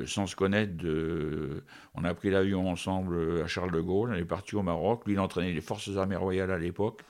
sans 0.05 0.27
se 0.27 0.35
connaître. 0.37 0.77
De... 0.77 1.65
On 1.95 2.05
a 2.05 2.13
pris 2.13 2.29
l'avion 2.29 2.69
ensemble 2.69 3.41
à 3.41 3.47
Charles 3.47 3.71
de 3.71 3.81
Gaulle, 3.81 4.11
on 4.11 4.15
est 4.15 4.23
parti 4.23 4.55
au 4.55 4.61
Maroc. 4.61 5.05
Lui, 5.05 5.13
il 5.13 5.19
entraînait 5.19 5.51
les 5.51 5.61
forces 5.61 5.89
armées 5.97 6.15
royales 6.15 6.51
à 6.51 6.59
l'époque. 6.59 7.01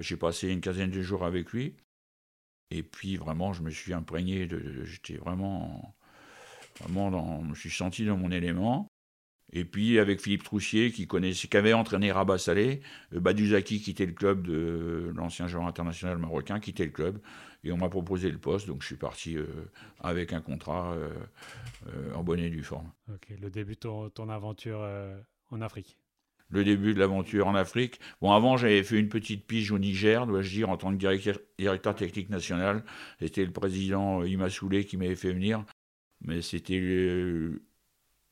J'ai 0.00 0.16
passé 0.16 0.48
une 0.48 0.60
quinzaine 0.60 0.90
de 0.90 1.02
jours 1.02 1.24
avec 1.24 1.52
lui. 1.52 1.76
Et 2.70 2.82
puis 2.82 3.16
vraiment, 3.16 3.52
je 3.52 3.62
me 3.62 3.70
suis 3.70 3.94
imprégné 3.94 4.46
de. 4.46 4.84
J'étais 4.84 5.16
vraiment. 5.16 5.94
Vraiment, 6.80 7.10
dans... 7.10 7.42
je 7.42 7.48
me 7.50 7.54
suis 7.54 7.70
senti 7.70 8.04
dans 8.04 8.16
mon 8.16 8.30
élément. 8.30 8.88
Et 9.52 9.64
puis 9.64 9.98
avec 9.98 10.20
Philippe 10.20 10.44
Troussier, 10.44 10.92
qui, 10.92 11.06
connaissait, 11.06 11.48
qui 11.48 11.56
avait 11.56 11.72
entraîné 11.72 12.12
Rabat 12.12 12.38
Salé, 12.38 12.80
euh, 13.14 13.20
Baduzaki 13.20 13.80
quittait 13.80 14.06
le 14.06 14.12
club 14.12 14.46
de 14.46 15.10
l'ancien 15.16 15.48
joueur 15.48 15.66
international 15.66 16.18
marocain, 16.18 16.60
quittait 16.60 16.84
le 16.84 16.90
club, 16.90 17.18
et 17.64 17.72
on 17.72 17.78
m'a 17.78 17.88
proposé 17.88 18.30
le 18.30 18.38
poste, 18.38 18.66
donc 18.66 18.82
je 18.82 18.86
suis 18.86 18.96
parti 18.96 19.36
euh, 19.36 19.46
avec 20.00 20.32
un 20.32 20.42
contrat 20.42 20.92
euh, 20.92 22.14
en 22.14 22.22
bonne 22.22 22.40
et 22.40 22.50
due 22.50 22.62
forme. 22.62 22.92
Ok, 23.12 23.32
le 23.40 23.48
début 23.48 23.74
de 23.74 23.80
ton, 23.80 24.10
ton 24.10 24.28
aventure 24.28 24.86
en 25.50 25.60
Afrique 25.62 25.96
le 26.50 26.64
début 26.64 26.94
de 26.94 26.98
l'aventure 26.98 27.46
en 27.46 27.54
Afrique. 27.54 28.00
Bon, 28.20 28.32
avant, 28.32 28.56
j'avais 28.56 28.82
fait 28.82 28.98
une 28.98 29.08
petite 29.08 29.46
pige 29.46 29.70
au 29.70 29.78
Niger, 29.78 30.26
dois-je 30.26 30.50
dire, 30.50 30.70
en 30.70 30.76
tant 30.76 30.90
que 30.92 30.96
directeur, 30.96 31.94
technique 31.94 32.30
national. 32.30 32.84
C'était 33.20 33.44
le 33.44 33.52
président 33.52 34.22
euh, 34.22 34.28
Ima 34.28 34.48
Soulé 34.48 34.84
qui 34.84 34.96
m'avait 34.96 35.16
fait 35.16 35.32
venir. 35.32 35.64
Mais 36.22 36.42
c'était 36.42 36.80
euh, 36.80 37.62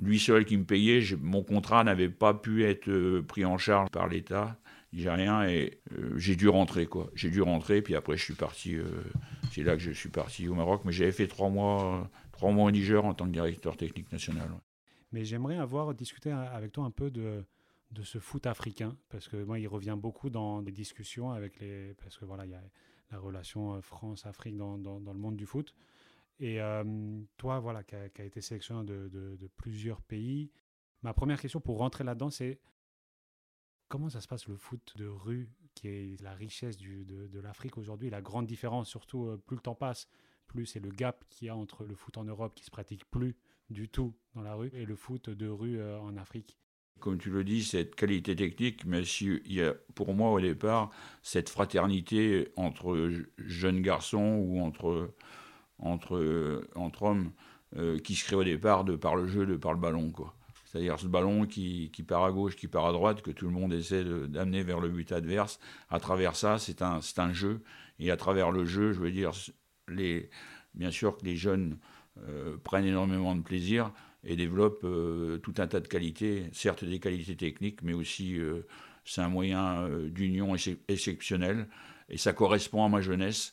lui 0.02 0.18
seul 0.18 0.44
qui 0.44 0.56
me 0.56 0.64
payait. 0.64 1.02
Mon 1.20 1.42
contrat 1.42 1.84
n'avait 1.84 2.08
pas 2.08 2.34
pu 2.34 2.64
être 2.64 2.88
euh, 2.88 3.22
pris 3.22 3.44
en 3.44 3.58
charge 3.58 3.90
par 3.90 4.08
l'État 4.08 4.58
nigérien 4.92 5.46
et 5.46 5.82
j'ai 6.16 6.36
dû 6.36 6.48
rentrer, 6.48 6.86
quoi. 6.86 7.10
J'ai 7.14 7.28
dû 7.28 7.42
rentrer, 7.42 7.82
puis 7.82 7.94
après, 7.94 8.16
je 8.16 8.22
suis 8.22 8.34
parti. 8.34 8.76
c'est 9.52 9.62
là 9.62 9.76
que 9.76 9.82
je 9.82 9.90
suis 9.90 10.08
parti 10.08 10.48
au 10.48 10.54
Maroc. 10.54 10.82
Mais 10.86 10.92
j'avais 10.92 11.12
fait 11.12 11.26
trois 11.26 11.50
mois, 11.50 12.08
trois 12.32 12.50
mois 12.50 12.64
au 12.64 12.70
Niger 12.70 13.04
en 13.04 13.12
tant 13.12 13.26
que 13.26 13.32
directeur 13.32 13.76
technique 13.76 14.10
national. 14.10 14.48
Mais 15.12 15.24
j'aimerais 15.24 15.58
avoir 15.58 15.92
discuté 15.92 16.30
avec 16.30 16.72
toi 16.72 16.84
un 16.84 16.90
peu 16.90 17.10
de 17.10 17.44
de 17.90 18.02
ce 18.02 18.18
foot 18.18 18.46
africain 18.46 18.96
Parce 19.08 19.28
que 19.28 19.36
moi, 19.36 19.58
il 19.58 19.68
revient 19.68 19.96
beaucoup 19.98 20.30
dans 20.30 20.62
des 20.62 20.72
discussions 20.72 21.30
avec 21.30 21.60
les. 21.60 21.94
Parce 21.94 22.16
que 22.18 22.24
voilà, 22.24 22.44
il 22.44 22.50
y 22.50 22.54
a 22.54 22.62
la 23.10 23.18
relation 23.18 23.74
euh, 23.74 23.80
France-Afrique 23.80 24.56
dans, 24.56 24.78
dans, 24.78 25.12
le 25.12 25.18
monde 25.18 25.36
du 25.36 25.46
foot. 25.46 25.74
Et 26.38 26.60
euh, 26.60 27.22
toi, 27.36 27.60
voilà, 27.60 27.82
qui 27.82 27.94
a, 27.94 28.24
été 28.24 28.40
sélectionné 28.40 28.84
de, 28.84 29.08
de, 29.08 29.46
plusieurs 29.56 30.02
pays, 30.02 30.50
ma 31.02 31.14
première 31.14 31.40
question 31.40 31.60
pour 31.60 31.78
rentrer 31.78 32.04
là-dedans, 32.04 32.30
c'est 32.30 32.60
comment 33.88 34.10
ça 34.10 34.20
se 34.20 34.28
passe 34.28 34.46
le 34.46 34.56
foot 34.56 34.96
de 34.96 35.06
rue, 35.06 35.50
qui 35.74 35.88
est 35.88 36.20
la 36.20 36.34
richesse 36.34 36.76
du, 36.76 37.04
de, 37.04 37.26
de 37.28 37.40
l'Afrique 37.40 37.78
aujourd'hui, 37.78 38.10
la 38.10 38.20
grande 38.20 38.46
différence, 38.46 38.88
surtout 38.88 39.26
euh, 39.26 39.36
plus 39.38 39.56
le 39.56 39.62
temps 39.62 39.74
passe, 39.74 40.08
plus 40.46 40.66
c'est 40.66 40.80
le 40.80 40.90
gap 40.90 41.24
qu'il 41.30 41.46
y 41.46 41.48
a 41.48 41.56
entre 41.56 41.84
le 41.84 41.94
foot 41.94 42.18
en 42.18 42.24
Europe 42.24 42.54
qui 42.54 42.64
se 42.64 42.70
pratique 42.70 43.08
plus 43.10 43.36
du 43.70 43.88
tout 43.88 44.14
dans 44.34 44.42
la 44.42 44.54
rue 44.54 44.70
et 44.74 44.84
le 44.84 44.94
foot 44.94 45.30
de 45.30 45.48
rue 45.48 45.82
en 45.82 46.16
Afrique? 46.16 46.58
Comme 47.00 47.18
tu 47.18 47.30
le 47.30 47.44
dis, 47.44 47.64
cette 47.64 47.94
qualité 47.94 48.34
technique, 48.34 48.84
mais 48.84 49.02
il 49.02 49.52
y 49.52 49.62
a 49.62 49.74
pour 49.94 50.14
moi 50.14 50.30
au 50.30 50.40
départ 50.40 50.90
cette 51.22 51.48
fraternité 51.48 52.48
entre 52.56 53.10
jeunes 53.38 53.82
garçons 53.82 54.44
ou 54.44 54.60
entre, 54.60 55.10
entre 55.78 57.02
hommes 57.02 57.30
euh, 57.76 57.98
qui 57.98 58.14
se 58.14 58.24
crée 58.24 58.36
au 58.36 58.44
départ 58.44 58.84
de 58.84 58.96
par 58.96 59.16
le 59.16 59.26
jeu, 59.26 59.44
de 59.44 59.56
par 59.56 59.72
le 59.72 59.78
ballon. 59.78 60.12
C'est-à-dire 60.64 60.98
ce 60.98 61.06
ballon 61.06 61.46
qui, 61.46 61.90
part 62.06 62.24
à 62.24 62.32
gauche, 62.32 62.56
qui 62.56 62.68
part 62.68 62.86
à 62.86 62.92
droite, 62.92 63.22
que 63.22 63.30
tout 63.30 63.46
le 63.46 63.52
monde 63.52 63.72
essaie 63.72 64.04
d'amener 64.04 64.62
vers 64.62 64.80
le 64.80 64.88
but 64.88 65.10
adverse. 65.12 65.58
À 65.90 66.00
travers 66.00 66.36
ça, 66.36 66.58
c'est 66.58 66.80
un, 66.82 67.32
jeu. 67.32 67.62
Et 67.98 68.10
à 68.10 68.16
travers 68.16 68.50
le 68.50 68.64
jeu, 68.64 68.92
je 68.92 69.00
veux 69.00 69.10
dire, 69.10 69.32
bien 69.88 70.90
sûr 70.90 71.16
que 71.16 71.24
les 71.24 71.36
jeunes 71.36 71.78
euh, 72.28 72.56
prennent 72.62 72.84
énormément 72.84 73.34
de 73.34 73.42
plaisir, 73.42 73.92
et 74.26 74.36
développe 74.36 74.80
euh, 74.84 75.38
tout 75.38 75.54
un 75.58 75.66
tas 75.66 75.80
de 75.80 75.86
qualités, 75.86 76.48
certes 76.52 76.84
des 76.84 76.98
qualités 76.98 77.36
techniques, 77.36 77.82
mais 77.82 77.94
aussi 77.94 78.38
euh, 78.38 78.66
c'est 79.04 79.20
un 79.20 79.28
moyen 79.28 79.82
euh, 79.82 80.08
d'union 80.08 80.54
exceptionnel. 80.88 81.68
Et 82.08 82.18
ça 82.18 82.32
correspond 82.32 82.84
à 82.84 82.88
ma 82.88 83.00
jeunesse, 83.00 83.52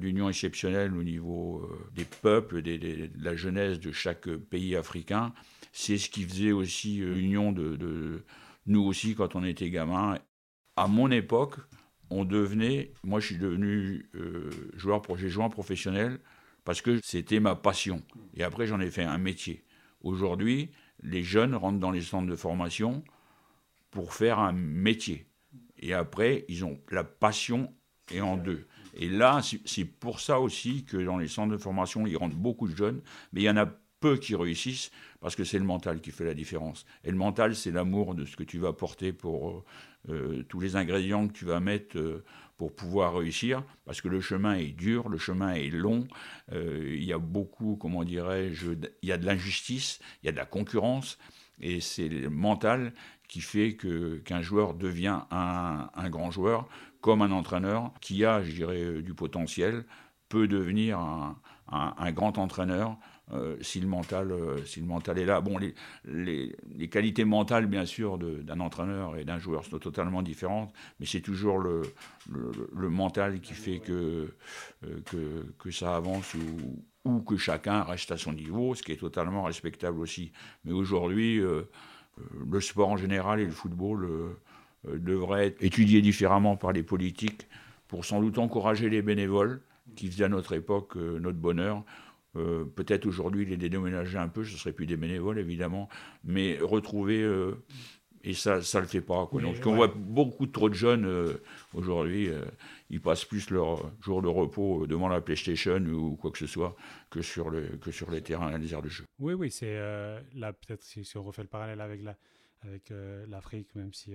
d'union 0.00 0.28
exceptionnelle 0.28 0.94
au 0.94 1.02
niveau 1.02 1.66
des 1.94 2.04
peuples, 2.04 2.60
de 2.60 3.08
la 3.18 3.34
jeunesse 3.36 3.80
de 3.80 3.90
chaque 3.90 4.28
pays 4.28 4.76
africain. 4.76 5.32
C'est 5.72 5.96
ce 5.96 6.10
qui 6.10 6.24
faisait 6.24 6.52
aussi 6.52 6.96
l'union 6.96 7.52
de, 7.52 7.76
de, 7.76 8.24
nous 8.66 8.82
aussi 8.82 9.14
quand 9.14 9.34
on 9.34 9.44
était 9.44 9.70
gamin. 9.70 10.18
À 10.76 10.88
mon 10.88 11.10
époque, 11.10 11.54
on 12.10 12.26
devenait, 12.26 12.92
moi 13.02 13.18
je 13.18 13.28
suis 13.28 13.38
devenu 13.38 14.10
joueur, 14.74 15.00
j'ai 15.16 15.30
joué 15.30 15.44
en 15.44 15.50
professionnel 15.50 16.18
parce 16.64 16.82
que 16.82 17.00
c'était 17.02 17.40
ma 17.40 17.54
passion. 17.54 18.02
Et 18.36 18.42
après 18.42 18.66
j'en 18.66 18.80
ai 18.80 18.90
fait 18.90 19.04
un 19.04 19.18
métier. 19.18 19.64
Aujourd'hui, 20.04 20.70
les 21.02 21.22
jeunes 21.22 21.54
rentrent 21.54 21.80
dans 21.80 21.90
les 21.90 22.02
centres 22.02 22.28
de 22.28 22.36
formation 22.36 23.02
pour 23.90 24.12
faire 24.12 24.38
un 24.38 24.52
métier. 24.52 25.26
Et 25.78 25.94
après, 25.94 26.44
ils 26.48 26.64
ont 26.64 26.78
la 26.90 27.04
passion 27.04 27.72
et 28.12 28.20
en 28.20 28.36
deux. 28.36 28.66
Et 28.94 29.08
là, 29.08 29.40
c'est 29.64 29.84
pour 29.84 30.20
ça 30.20 30.40
aussi 30.40 30.84
que 30.84 30.98
dans 30.98 31.16
les 31.16 31.26
centres 31.26 31.52
de 31.52 31.58
formation, 31.58 32.06
il 32.06 32.16
rentrent 32.16 32.36
beaucoup 32.36 32.68
de 32.68 32.76
jeunes, 32.76 33.00
mais 33.32 33.40
il 33.40 33.44
y 33.44 33.50
en 33.50 33.56
a 33.56 33.66
peu 34.00 34.18
qui 34.18 34.36
réussissent 34.36 34.90
parce 35.20 35.34
que 35.34 35.44
c'est 35.44 35.58
le 35.58 35.64
mental 35.64 36.02
qui 36.02 36.10
fait 36.10 36.26
la 36.26 36.34
différence. 36.34 36.84
Et 37.02 37.10
le 37.10 37.16
mental, 37.16 37.56
c'est 37.56 37.70
l'amour 37.70 38.14
de 38.14 38.26
ce 38.26 38.36
que 38.36 38.44
tu 38.44 38.58
vas 38.58 38.74
porter 38.74 39.14
pour 39.14 39.64
euh, 40.10 40.42
tous 40.48 40.60
les 40.60 40.76
ingrédients 40.76 41.26
que 41.28 41.32
tu 41.32 41.46
vas 41.46 41.60
mettre 41.60 41.96
euh, 41.96 42.24
pour 42.58 42.74
pouvoir 42.74 43.16
réussir, 43.16 43.64
parce 43.86 44.00
que 44.00 44.08
le 44.08 44.20
chemin 44.20 44.54
est 44.54 44.76
dur, 44.76 45.08
le 45.08 45.16
chemin 45.16 45.54
est 45.54 45.70
long, 45.70 46.06
euh, 46.52 46.94
il 46.94 47.04
y 47.04 47.12
a 47.12 47.18
beaucoup, 47.18 47.76
comment 47.76 48.04
dirais-je, 48.04 48.72
il 49.02 49.08
y 49.08 49.12
a 49.12 49.16
de 49.16 49.24
l'injustice, 49.24 50.00
il 50.22 50.26
y 50.26 50.28
a 50.28 50.32
de 50.32 50.36
la 50.36 50.44
concurrence, 50.44 51.18
et 51.60 51.80
c'est 51.80 52.08
le 52.08 52.28
mental 52.28 52.92
qui 53.28 53.40
fait 53.40 53.76
qu'un 54.24 54.42
joueur 54.42 54.74
devient 54.74 55.20
un, 55.30 56.10
grand 56.10 56.30
joueur, 56.30 56.68
comme 57.00 57.22
un 57.22 57.30
entraîneur 57.30 57.92
qui 58.00 58.24
a, 58.24 58.42
je 58.42 58.52
dirais, 58.52 59.02
du 59.02 59.14
potentiel, 59.14 59.84
peut 60.28 60.46
devenir 60.46 60.98
un 61.68 62.12
grand 62.12 62.38
entraîneur 62.38 62.98
euh, 63.32 63.56
si, 63.62 63.80
le 63.80 63.86
mental, 63.86 64.32
euh, 64.32 64.62
si 64.66 64.80
le 64.80 64.86
mental 64.86 65.18
est 65.18 65.24
là. 65.24 65.40
Bon, 65.40 65.56
les, 65.56 65.74
les, 66.04 66.88
qualités 66.88 67.24
mentales, 67.24 67.66
bien 67.66 67.86
sûr, 67.86 68.18
d'un 68.18 68.60
entraîneur 68.60 69.16
et 69.16 69.24
d'un 69.24 69.38
joueur 69.38 69.64
sont 69.64 69.78
totalement 69.78 70.20
différentes, 70.22 70.74
mais 71.00 71.06
c'est 71.06 71.22
toujours 71.22 71.58
le, 71.58 71.82
le, 72.30 72.90
mental 72.90 73.40
qui 73.40 73.54
fait 73.54 73.78
que, 73.78 74.28
euh, 74.84 75.00
que, 75.06 75.54
que, 75.58 75.70
ça 75.70 75.96
avance 75.96 76.34
ou, 76.34 76.84
ou, 77.06 77.20
que 77.20 77.38
chacun 77.38 77.82
reste 77.82 78.12
à 78.12 78.18
son 78.18 78.34
niveau, 78.34 78.74
ce 78.74 78.82
qui 78.82 78.92
est 78.92 79.00
totalement 79.00 79.44
respectable 79.44 80.00
aussi. 80.00 80.30
Mais 80.66 80.72
aujourd'hui, 80.72 81.38
le 81.38 82.60
sport 82.60 82.90
en 82.90 82.96
général 82.98 83.40
et 83.40 83.46
le 83.46 83.52
football 83.52 84.36
devraient 84.86 85.46
être 85.46 85.62
étudiés 85.62 86.02
différemment 86.02 86.56
par 86.56 86.72
les 86.72 86.82
politiques 86.82 87.46
pour 87.88 88.04
sans 88.04 88.20
doute 88.20 88.38
encourager 88.38 88.90
les 88.90 89.00
bénévoles 89.00 89.62
qui 89.96 90.08
faisaient 90.10 90.24
à 90.24 90.28
notre 90.28 90.52
époque 90.52 90.96
notre 90.96 91.38
bonheur. 91.38 91.84
Euh, 92.36 92.64
peut-être 92.64 93.06
aujourd'hui 93.06 93.46
les 93.46 93.56
déménager 93.56 94.18
un 94.18 94.28
peu, 94.28 94.44
ce 94.44 94.56
serait 94.56 94.72
plus 94.72 94.86
des 94.86 94.96
bénévoles 94.96 95.38
évidemment, 95.38 95.88
mais 96.24 96.58
retrouver 96.60 97.22
euh, 97.22 97.62
et 98.24 98.34
ça 98.34 98.60
ça 98.62 98.80
le 98.80 98.86
fait 98.86 99.00
pas 99.00 99.28
Donc 99.32 99.56
on 99.64 99.74
voit 99.74 99.92
beaucoup 99.94 100.46
trop 100.46 100.68
de 100.68 100.74
jeunes 100.74 101.04
euh, 101.04 101.34
aujourd'hui, 101.74 102.30
ils 102.90 103.00
passent 103.00 103.24
plus 103.24 103.50
leur 103.50 103.90
jour 104.00 104.20
de 104.20 104.28
repos 104.28 104.86
devant 104.86 105.08
la 105.08 105.20
PlayStation 105.20 105.76
ou 105.76 106.16
quoi 106.16 106.30
que 106.30 106.38
ce 106.38 106.46
soit 106.46 106.74
que 107.10 107.22
sur 107.22 107.50
le 107.50 107.76
que 107.76 107.92
sur 107.92 108.10
les 108.10 108.22
terrains 108.22 108.56
les 108.58 108.72
aires 108.72 108.82
de 108.82 108.88
jeu. 108.88 109.04
Oui 109.18 109.34
oui 109.34 109.50
c'est 109.50 109.76
là 110.34 110.52
peut-être 110.52 110.82
si, 110.82 111.16
on 111.16 111.22
refait 111.22 111.42
le 111.42 111.48
parallèle 111.48 111.80
avec 111.80 112.02
la 112.02 112.16
avec 112.62 112.92
l'Afrique, 113.28 113.74
même 113.74 113.92
si 113.92 114.14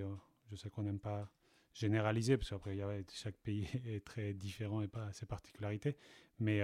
je 0.50 0.56
sais 0.56 0.68
qu'on 0.68 0.82
n'aime 0.82 0.98
pas 0.98 1.30
généraliser 1.72 2.36
parce 2.36 2.50
qu'après 2.50 2.76
chaque 3.14 3.36
pays 3.36 3.66
est 3.86 4.04
très 4.04 4.34
différent 4.34 4.82
et 4.82 4.88
pas 4.88 5.10
ses 5.12 5.24
particularités, 5.24 5.96
mais 6.38 6.60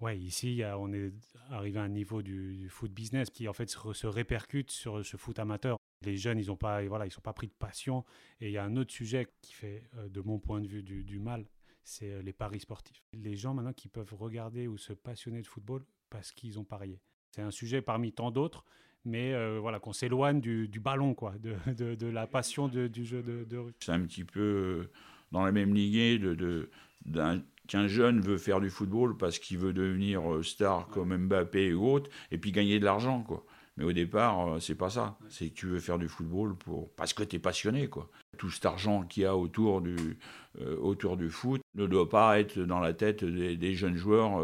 Ouais, 0.00 0.18
ici, 0.18 0.62
on 0.76 0.92
est 0.92 1.10
arrivé 1.50 1.78
à 1.78 1.82
un 1.82 1.88
niveau 1.88 2.22
du, 2.22 2.68
foot 2.68 2.92
business 2.92 3.30
qui 3.30 3.48
en 3.48 3.54
fait 3.54 3.70
se, 3.70 4.06
répercute 4.06 4.70
sur 4.70 5.04
ce 5.04 5.16
foot 5.16 5.38
amateur. 5.38 5.78
Les 6.02 6.16
jeunes, 6.16 6.38
ils 6.38 6.48
n'ont 6.48 6.56
pas, 6.56 6.84
voilà, 6.84 7.08
sont 7.08 7.22
pas 7.22 7.32
pris 7.32 7.46
de 7.46 7.54
passion. 7.58 8.04
Et 8.40 8.48
il 8.48 8.52
y 8.52 8.58
a 8.58 8.64
un 8.64 8.76
autre 8.76 8.92
sujet 8.92 9.26
qui 9.40 9.54
fait, 9.54 9.88
euh, 9.96 10.08
de 10.08 10.20
mon 10.20 10.38
point 10.38 10.60
de 10.60 10.66
vue, 10.66 10.82
du, 10.82 11.18
mal, 11.18 11.46
c'est 11.82 12.12
euh, 12.12 12.22
les 12.22 12.34
paris 12.34 12.60
sportifs. 12.60 13.02
Les 13.14 13.36
gens 13.36 13.54
maintenant 13.54 13.72
qui 13.72 13.88
peuvent 13.88 14.14
regarder 14.14 14.68
ou 14.68 14.76
se 14.76 14.92
passionner 14.92 15.40
de 15.40 15.46
football 15.46 15.82
parce 16.10 16.30
qu'ils 16.32 16.58
ont 16.58 16.64
parié. 16.64 17.00
C'est 17.30 17.42
un 17.42 17.50
sujet 17.50 17.80
parmi 17.80 18.12
tant 18.12 18.30
d'autres, 18.30 18.64
mais 19.06 19.32
euh, 19.32 19.58
voilà, 19.58 19.80
qu'on 19.80 19.94
s'éloigne 19.94 20.40
du, 20.40 20.80
ballon, 20.80 21.14
quoi, 21.14 21.34
de, 21.38 22.06
la 22.06 22.26
passion 22.26 22.68
du 22.68 23.04
jeu 23.04 23.22
de, 23.22 23.44
de 23.44 23.56
rue. 23.56 23.72
C'est 23.80 23.92
un 23.92 24.04
petit 24.04 24.24
peu 24.24 24.90
dans 25.32 25.44
la 25.44 25.52
même 25.52 25.74
lignée 25.74 26.18
de, 26.18 26.70
d'un 27.04 27.42
qu'un 27.66 27.86
jeune 27.86 28.20
veut 28.20 28.38
faire 28.38 28.60
du 28.60 28.70
football 28.70 29.16
parce 29.16 29.38
qu'il 29.38 29.58
veut 29.58 29.72
devenir 29.72 30.32
euh, 30.32 30.42
star 30.42 30.88
comme 30.88 31.16
Mbappé 31.16 31.74
ou 31.74 31.86
autre, 31.88 32.10
et 32.30 32.38
puis 32.38 32.52
gagner 32.52 32.78
de 32.78 32.84
l'argent, 32.84 33.22
quoi. 33.22 33.44
Mais 33.78 33.84
au 33.84 33.92
départ, 33.92 34.54
euh, 34.54 34.58
c'est 34.58 34.74
pas 34.74 34.88
ça. 34.88 35.18
C'est 35.28 35.50
que 35.50 35.54
tu 35.54 35.66
veux 35.66 35.80
faire 35.80 35.98
du 35.98 36.08
football 36.08 36.56
pour 36.56 36.90
parce 36.94 37.12
que 37.12 37.22
tu 37.22 37.36
es 37.36 37.38
passionné, 37.38 37.88
quoi. 37.88 38.08
Tout 38.38 38.50
cet 38.50 38.64
argent 38.66 39.02
qu'il 39.02 39.24
y 39.24 39.26
a 39.26 39.36
autour 39.36 39.82
du, 39.82 40.18
euh, 40.60 40.76
autour 40.78 41.16
du 41.16 41.28
foot 41.28 41.60
ne 41.74 41.86
doit 41.86 42.08
pas 42.08 42.40
être 42.40 42.58
dans 42.58 42.80
la 42.80 42.94
tête 42.94 43.24
des, 43.24 43.74
jeunes 43.74 43.96
joueurs 43.96 44.42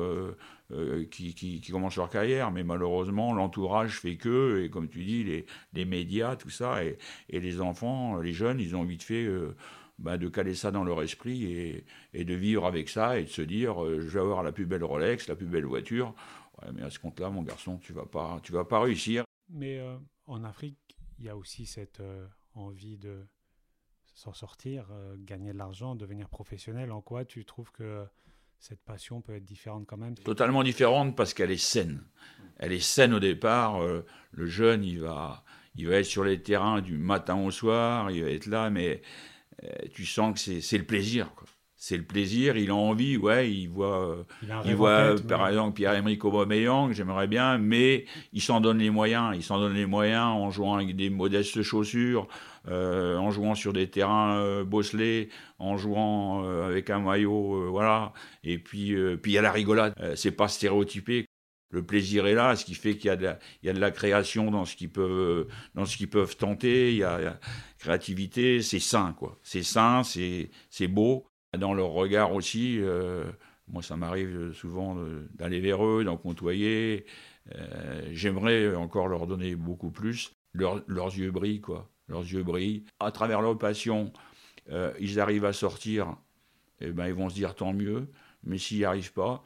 qui, 1.10 1.34
qui, 1.34 1.60
commencent 1.70 1.96
leur 1.96 2.08
carrière, 2.08 2.50
mais 2.50 2.64
malheureusement, 2.64 3.34
l'entourage 3.34 4.00
fait 4.00 4.16
que, 4.16 4.62
et 4.62 4.70
comme 4.70 4.88
tu 4.88 5.04
dis, 5.04 5.24
les, 5.24 5.46
les 5.74 5.84
médias, 5.84 6.36
tout 6.36 6.50
ça, 6.50 6.84
et, 6.84 6.98
et, 7.28 7.40
les 7.40 7.60
enfants, 7.60 8.18
les 8.20 8.32
jeunes, 8.32 8.60
ils 8.60 8.74
ont 8.76 8.84
vite 8.84 9.02
fait 9.02 9.26
bah, 10.02 10.18
de 10.18 10.28
caler 10.28 10.54
ça 10.54 10.70
dans 10.70 10.84
leur 10.84 11.02
esprit 11.02 11.44
et, 11.44 11.84
et, 12.12 12.24
de 12.24 12.34
vivre 12.34 12.66
avec 12.66 12.88
ça 12.88 13.18
et 13.18 13.24
de 13.24 13.28
se 13.28 13.42
dire 13.42 13.76
je 14.00 14.08
vais 14.08 14.20
avoir 14.20 14.42
la 14.42 14.52
plus 14.52 14.66
belle 14.66 14.84
Rolex, 14.84 15.28
la 15.28 15.36
plus 15.36 15.46
belle 15.46 15.64
voiture. 15.64 16.14
Ouais, 16.60 16.68
mais 16.74 16.82
à 16.82 16.90
ce 16.90 16.98
compte-là, 16.98 17.30
mon 17.30 17.42
garçon, 17.42 17.78
tu 17.78 17.92
vas 17.92 18.06
pas, 18.06 18.38
tu 18.42 18.52
vas 18.52 18.64
pas 18.64 18.80
réussir. 18.80 19.24
Mais 19.48 19.80
en 20.26 20.44
Afrique, 20.44 20.98
il 21.18 21.24
y 21.24 21.28
a 21.28 21.36
aussi 21.36 21.64
cette 21.66 22.02
envie 22.54 22.98
de 22.98 23.24
s'en 24.14 24.32
sortir, 24.32 24.86
euh, 24.92 25.16
gagner 25.18 25.52
de 25.52 25.58
l'argent, 25.58 25.94
devenir 25.94 26.28
professionnel 26.28 26.92
En 26.92 27.00
quoi 27.00 27.24
tu 27.24 27.44
trouves 27.44 27.72
que 27.72 28.04
cette 28.58 28.82
passion 28.82 29.20
peut 29.20 29.34
être 29.34 29.44
différente 29.44 29.86
quand 29.86 29.96
même? 29.96 30.14
Totalement 30.14 30.62
différente 30.62 31.16
parce 31.16 31.34
qu'elle 31.34 31.50
est 31.50 31.56
saine. 31.56 32.04
Elle 32.58 32.72
est 32.72 32.84
saine 32.84 33.14
au 33.14 33.20
départ. 33.20 33.82
Euh, 33.82 34.04
le 34.30 34.46
jeune, 34.46 34.84
il 34.84 35.00
va, 35.00 35.44
il 35.74 35.88
va 35.88 35.96
être 35.96 36.06
sur 36.06 36.24
les 36.24 36.42
terrains 36.42 36.80
du 36.80 36.98
matin 36.98 37.42
au 37.42 37.50
soir, 37.50 38.10
il 38.10 38.22
va 38.22 38.30
être 38.30 38.46
là, 38.46 38.70
mais 38.70 38.88
euh, 38.98 39.06
tu 39.92 40.06
sens 40.06 40.42
que 40.44 40.60
c'est 40.60 40.78
le 40.78 40.84
plaisir. 40.84 41.30
C'est 41.84 41.96
le 41.96 42.04
plaisir, 42.04 42.56
il 42.56 42.70
a 42.70 42.76
envie, 42.76 43.16
ouais, 43.16 43.50
il 43.50 43.66
voit, 43.66 44.24
il, 44.64 44.76
voit 44.76 45.16
par 45.26 45.48
exemple 45.48 45.74
Pierre-Emerick 45.74 46.24
Aubameyang, 46.24 46.92
j'aimerais 46.92 47.26
bien, 47.26 47.58
mais 47.58 48.04
il 48.32 48.40
s'en 48.40 48.60
donne 48.60 48.78
les 48.78 48.90
moyens, 48.90 49.34
il 49.34 49.42
s'en 49.42 49.58
donne 49.58 49.74
les 49.74 49.84
moyens 49.84 50.26
en 50.26 50.52
jouant 50.52 50.76
avec 50.76 50.94
des 50.94 51.10
modestes 51.10 51.60
chaussures, 51.62 52.28
euh, 52.68 53.16
en 53.16 53.32
jouant 53.32 53.56
sur 53.56 53.72
des 53.72 53.90
terrains 53.90 54.36
euh, 54.36 54.62
bosselés, 54.62 55.30
en 55.58 55.76
jouant 55.76 56.44
euh, 56.44 56.68
avec 56.68 56.88
un 56.88 57.00
maillot, 57.00 57.72
voilà, 57.72 58.12
et 58.44 58.58
puis 58.58 58.94
puis 59.20 59.32
il 59.32 59.34
y 59.34 59.38
a 59.38 59.42
la 59.42 59.50
rigolade, 59.50 59.92
c'est 60.14 60.30
pas 60.30 60.46
stéréotypé. 60.46 61.26
Le 61.72 61.82
plaisir 61.82 62.26
est 62.26 62.34
là, 62.34 62.54
ce 62.54 62.64
qui 62.64 62.74
fait 62.74 62.96
qu'il 62.96 63.08
y, 63.08 63.10
a 63.10 63.16
de 63.16 63.80
la, 63.80 63.90
création 63.90 64.50
dans 64.50 64.64
ce 64.64 64.76
qu'ils 64.76 64.90
peuvent, 64.90 66.36
tenter. 66.36 66.92
Il 66.92 66.98
y, 66.98 67.02
a, 67.02 67.40
créativité, 67.78 68.62
c'est 68.62 68.78
sain, 68.78 69.14
quoi. 69.18 69.38
C'est 69.42 69.62
sain, 69.62 70.02
c'est, 70.04 70.86
beau. 70.86 71.26
Dans 71.58 71.74
leur 71.74 71.88
regard 71.88 72.32
aussi, 72.32 72.78
euh, 72.80 73.24
moi 73.68 73.82
ça 73.82 73.96
m'arrive 73.96 74.52
souvent 74.52 74.96
d'aller 75.34 75.60
vers 75.60 75.84
eux, 75.84 76.04
d'en 76.04 76.16
côtoyer. 76.16 77.04
Euh, 77.54 78.08
j'aimerais 78.12 78.74
encore 78.74 79.08
leur 79.08 79.26
donner 79.26 79.56
beaucoup 79.56 79.90
plus. 79.90 80.32
leurs 80.54 81.16
yeux 81.16 81.30
brillent, 81.30 81.60
quoi. 81.60 81.90
Leurs 82.08 82.22
yeux 82.22 82.42
brillent. 82.42 82.84
À 83.00 83.10
travers 83.10 83.40
leur 83.40 83.56
passion, 83.58 84.12
euh, 84.70 84.92
ils 85.00 85.20
arrivent 85.20 85.44
à 85.44 85.52
sortir, 85.52 86.16
eh 86.80 86.90
ben, 86.90 87.06
ils 87.06 87.14
vont 87.14 87.28
se 87.28 87.34
dire 87.34 87.54
tant 87.54 87.72
mieux. 87.72 88.08
Mais 88.44 88.58
s'ils 88.58 88.78
n'y 88.78 88.84
arrivent 88.84 89.12
pas, 89.12 89.42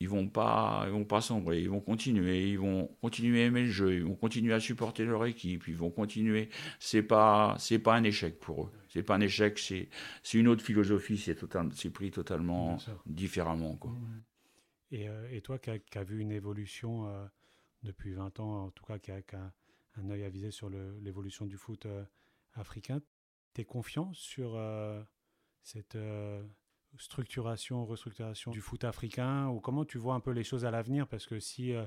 ils 0.00 0.08
vont 0.08 0.28
pas, 0.28 0.82
ils 0.86 0.92
vont 0.92 1.04
pas 1.04 1.20
sombrer, 1.20 1.62
ils 1.62 1.70
vont 1.70 1.80
continuer, 1.80 2.50
ils 2.50 2.58
vont 2.58 2.86
continuer 3.00 3.42
à 3.42 3.46
aimer 3.46 3.62
le 3.62 3.70
jeu, 3.70 3.94
ils 3.94 4.04
vont 4.04 4.14
continuer 4.14 4.52
à 4.52 4.60
supporter 4.60 5.04
leur 5.04 5.24
équipe, 5.24 5.68
ils 5.68 5.76
vont 5.76 5.90
continuer. 5.90 6.50
C'est 6.78 7.02
pas, 7.02 7.56
c'est 7.58 7.78
pas 7.78 7.94
un 7.94 8.04
échec 8.04 8.38
pour 8.38 8.64
eux. 8.64 8.72
C'est 8.88 9.02
pas 9.02 9.16
un 9.16 9.20
échec, 9.20 9.58
c'est, 9.58 9.88
c'est 10.22 10.38
une 10.38 10.48
autre 10.48 10.62
philosophie, 10.62 11.16
c'est 11.16 11.34
total, 11.34 11.70
c'est 11.74 11.90
pris 11.90 12.10
totalement 12.10 12.78
différemment, 13.06 13.76
quoi. 13.76 13.92
Et, 14.90 15.08
euh, 15.08 15.28
et, 15.30 15.40
toi 15.40 15.58
qui 15.58 15.70
as, 15.70 16.04
vu 16.04 16.20
une 16.20 16.30
évolution 16.30 17.08
euh, 17.08 17.26
depuis 17.82 18.12
20 18.12 18.38
ans, 18.40 18.66
en 18.66 18.70
tout 18.70 18.84
cas 18.84 18.98
qui 18.98 19.10
a, 19.10 19.20
un 19.96 20.10
œil 20.10 20.24
avisé 20.24 20.50
sur 20.50 20.68
l'évolution 20.68 21.46
du 21.46 21.56
foot 21.56 21.86
euh, 21.86 22.04
africain, 22.52 23.00
tu 23.54 23.62
es 23.62 23.64
confiant 23.64 24.12
sur 24.12 24.60
cette 25.62 25.96
structuration, 26.98 27.84
restructuration 27.84 28.50
du 28.50 28.60
foot 28.60 28.84
africain 28.84 29.48
ou 29.48 29.60
comment 29.60 29.84
tu 29.84 29.98
vois 29.98 30.14
un 30.14 30.20
peu 30.20 30.32
les 30.32 30.44
choses 30.44 30.64
à 30.64 30.70
l'avenir? 30.70 31.06
Parce 31.06 31.26
que 31.26 31.40
si 31.40 31.74
euh, 31.74 31.84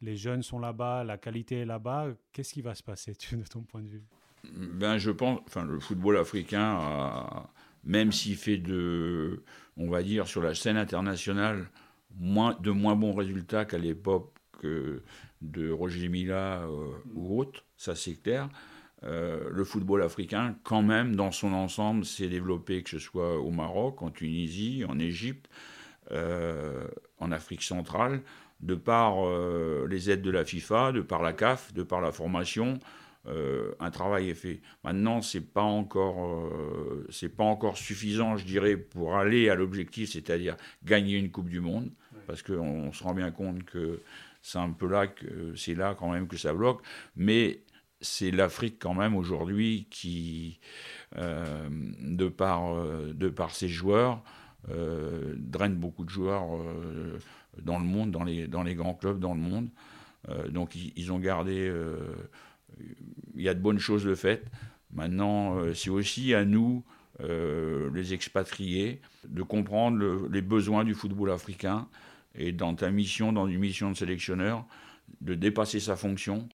les 0.00 0.16
jeunes 0.16 0.42
sont 0.42 0.58
là-bas, 0.58 1.04
la 1.04 1.18
qualité 1.18 1.60
est 1.60 1.64
là-bas, 1.64 2.08
qu'est-ce 2.32 2.54
qui 2.54 2.62
va 2.62 2.74
se 2.74 2.82
passer 2.82 3.12
de 3.12 3.48
ton 3.48 3.62
point 3.62 3.82
de 3.82 3.88
vue? 3.88 4.04
Ben, 4.52 4.98
Je 4.98 5.10
pense, 5.10 5.40
enfin, 5.46 5.64
le 5.64 5.80
football 5.80 6.16
africain, 6.18 7.48
même 7.84 8.12
s'il 8.12 8.36
fait 8.36 8.58
de, 8.58 9.42
on 9.76 9.88
va 9.88 10.02
dire, 10.02 10.26
sur 10.26 10.42
la 10.42 10.54
scène 10.54 10.76
internationale, 10.76 11.68
moins, 12.14 12.56
de 12.60 12.70
moins 12.70 12.96
bons 12.96 13.14
résultats 13.14 13.64
qu'à 13.64 13.78
l'époque 13.78 14.32
de 15.42 15.70
Roger 15.70 16.08
Mila 16.08 16.62
euh, 16.62 16.92
ou 17.14 17.38
autre, 17.40 17.64
ça 17.76 17.94
c'est 17.94 18.14
clair. 18.14 18.48
Euh, 19.04 19.50
le 19.50 19.64
football 19.64 20.02
africain, 20.02 20.56
quand 20.62 20.82
même, 20.82 21.16
dans 21.16 21.30
son 21.30 21.52
ensemble, 21.52 22.04
s'est 22.04 22.28
développé, 22.28 22.82
que 22.82 22.90
ce 22.90 22.98
soit 22.98 23.38
au 23.38 23.50
Maroc, 23.50 24.02
en 24.02 24.10
Tunisie, 24.10 24.84
en 24.88 24.98
Égypte, 24.98 25.50
euh, 26.12 26.86
en 27.18 27.30
Afrique 27.30 27.62
centrale, 27.62 28.22
de 28.60 28.74
par 28.74 29.26
euh, 29.26 29.86
les 29.90 30.10
aides 30.10 30.22
de 30.22 30.30
la 30.30 30.44
FIFA, 30.44 30.92
de 30.92 31.02
par 31.02 31.22
la 31.22 31.34
CAF, 31.34 31.74
de 31.74 31.82
par 31.82 32.00
la 32.00 32.12
formation. 32.12 32.78
un 33.80 33.90
travail 33.90 34.30
est 34.30 34.34
fait. 34.34 34.60
Maintenant, 34.84 35.20
c'est 35.20 35.52
pas 35.52 35.64
encore, 35.64 36.48
c'est 37.10 37.28
pas 37.36 37.42
encore 37.42 37.76
suffisant, 37.76 38.36
je 38.36 38.44
dirais, 38.46 38.76
pour 38.76 39.16
aller 39.16 39.50
à 39.50 39.56
l'objectif, 39.56 40.12
c'est-à-dire 40.12 40.56
gagner 40.84 41.18
une 41.18 41.32
Coupe 41.32 41.48
du 41.48 41.60
Monde, 41.60 41.90
parce 42.28 42.42
qu'on 42.42 42.92
se 42.92 43.02
rend 43.02 43.14
bien 43.14 43.32
compte 43.32 43.64
que 43.64 44.00
c'est 44.42 44.58
un 44.58 44.70
peu 44.70 44.86
là 44.86 45.08
que 45.08 45.56
c'est 45.56 45.74
là 45.74 45.96
quand 45.98 46.08
même 46.12 46.28
que 46.28 46.36
ça 46.36 46.54
bloque. 46.54 46.80
Mais 47.16 47.62
c'est 48.06 48.30
l'Afrique 48.30 48.76
quand 48.78 48.94
même 48.94 49.16
aujourd'hui 49.16 49.86
qui, 49.90 50.60
euh, 51.16 51.68
de, 52.00 52.28
par, 52.28 52.74
euh, 52.74 53.12
de 53.12 53.28
par 53.28 53.54
ses 53.54 53.68
joueurs, 53.68 54.22
euh, 54.70 55.34
draine 55.36 55.74
beaucoup 55.74 56.04
de 56.04 56.10
joueurs 56.10 56.46
dans 57.62 57.78
le 57.78 57.84
monde, 57.84 58.10
dans 58.10 58.24
les, 58.24 58.46
dans 58.46 58.62
les 58.62 58.74
grands 58.74 58.94
clubs 58.94 59.18
dans 59.18 59.34
le 59.34 59.40
monde. 59.40 59.68
donc 60.50 60.74
ils, 60.74 61.12
ont 61.12 61.18
gardé, 61.18 61.72
il 63.34 63.42
y 63.42 63.48
a 63.48 63.54
de 63.54 63.60
bonnes 63.60 63.78
choses 63.78 64.04
de 64.04 64.14
fait. 64.14 64.44
Maintenant, 64.92 65.56
c'est 65.74 65.90
aussi 65.90 66.34
à 66.34 66.44
nous, 66.44 66.84
les 67.20 68.12
expatriés, 68.12 69.00
de 69.28 69.42
comprendre 69.42 70.28
les 70.28 70.42
besoins 70.42 70.84
du 70.84 70.94
football 70.94 71.30
africain 71.30 71.88
et 72.34 72.52
dans 72.52 72.74
ta 72.74 72.90
mission, 72.90 73.32
dans 73.32 73.46
une 73.46 73.60
mission 73.60 73.90
de 73.90 73.96
sélectionneur, 73.96 74.66
de 75.20 75.34
dépasser 75.34 75.80
sa 75.80 75.96
fonction 75.96 76.48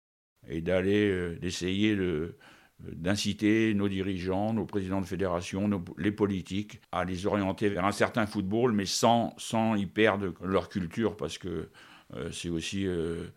et 0.47 0.61
d'aller, 0.61 1.09
euh, 1.09 1.37
d'essayer 1.39 1.95
de, 1.95 2.35
d'inciter 2.79 3.73
nos 3.73 3.87
dirigeants, 3.89 4.53
nos 4.53 4.65
présidents 4.65 5.01
de 5.01 5.05
fédération, 5.05 5.69
les 5.97 6.11
politiques 6.11 6.81
à 6.91 7.05
les 7.05 7.25
orienter 7.25 7.69
vers 7.69 7.85
un 7.85 7.91
certain 7.91 8.25
football, 8.25 8.71
mais 8.71 8.85
sans, 8.85 9.33
sans 9.37 9.75
y 9.75 9.85
perdre 9.85 10.33
leur 10.41 10.69
culture, 10.69 11.15
parce 11.15 11.37
que 11.37 11.69
euh, 12.15 12.31
c'est 12.31 12.49
aussi 12.49 12.87
euh, 12.87 13.27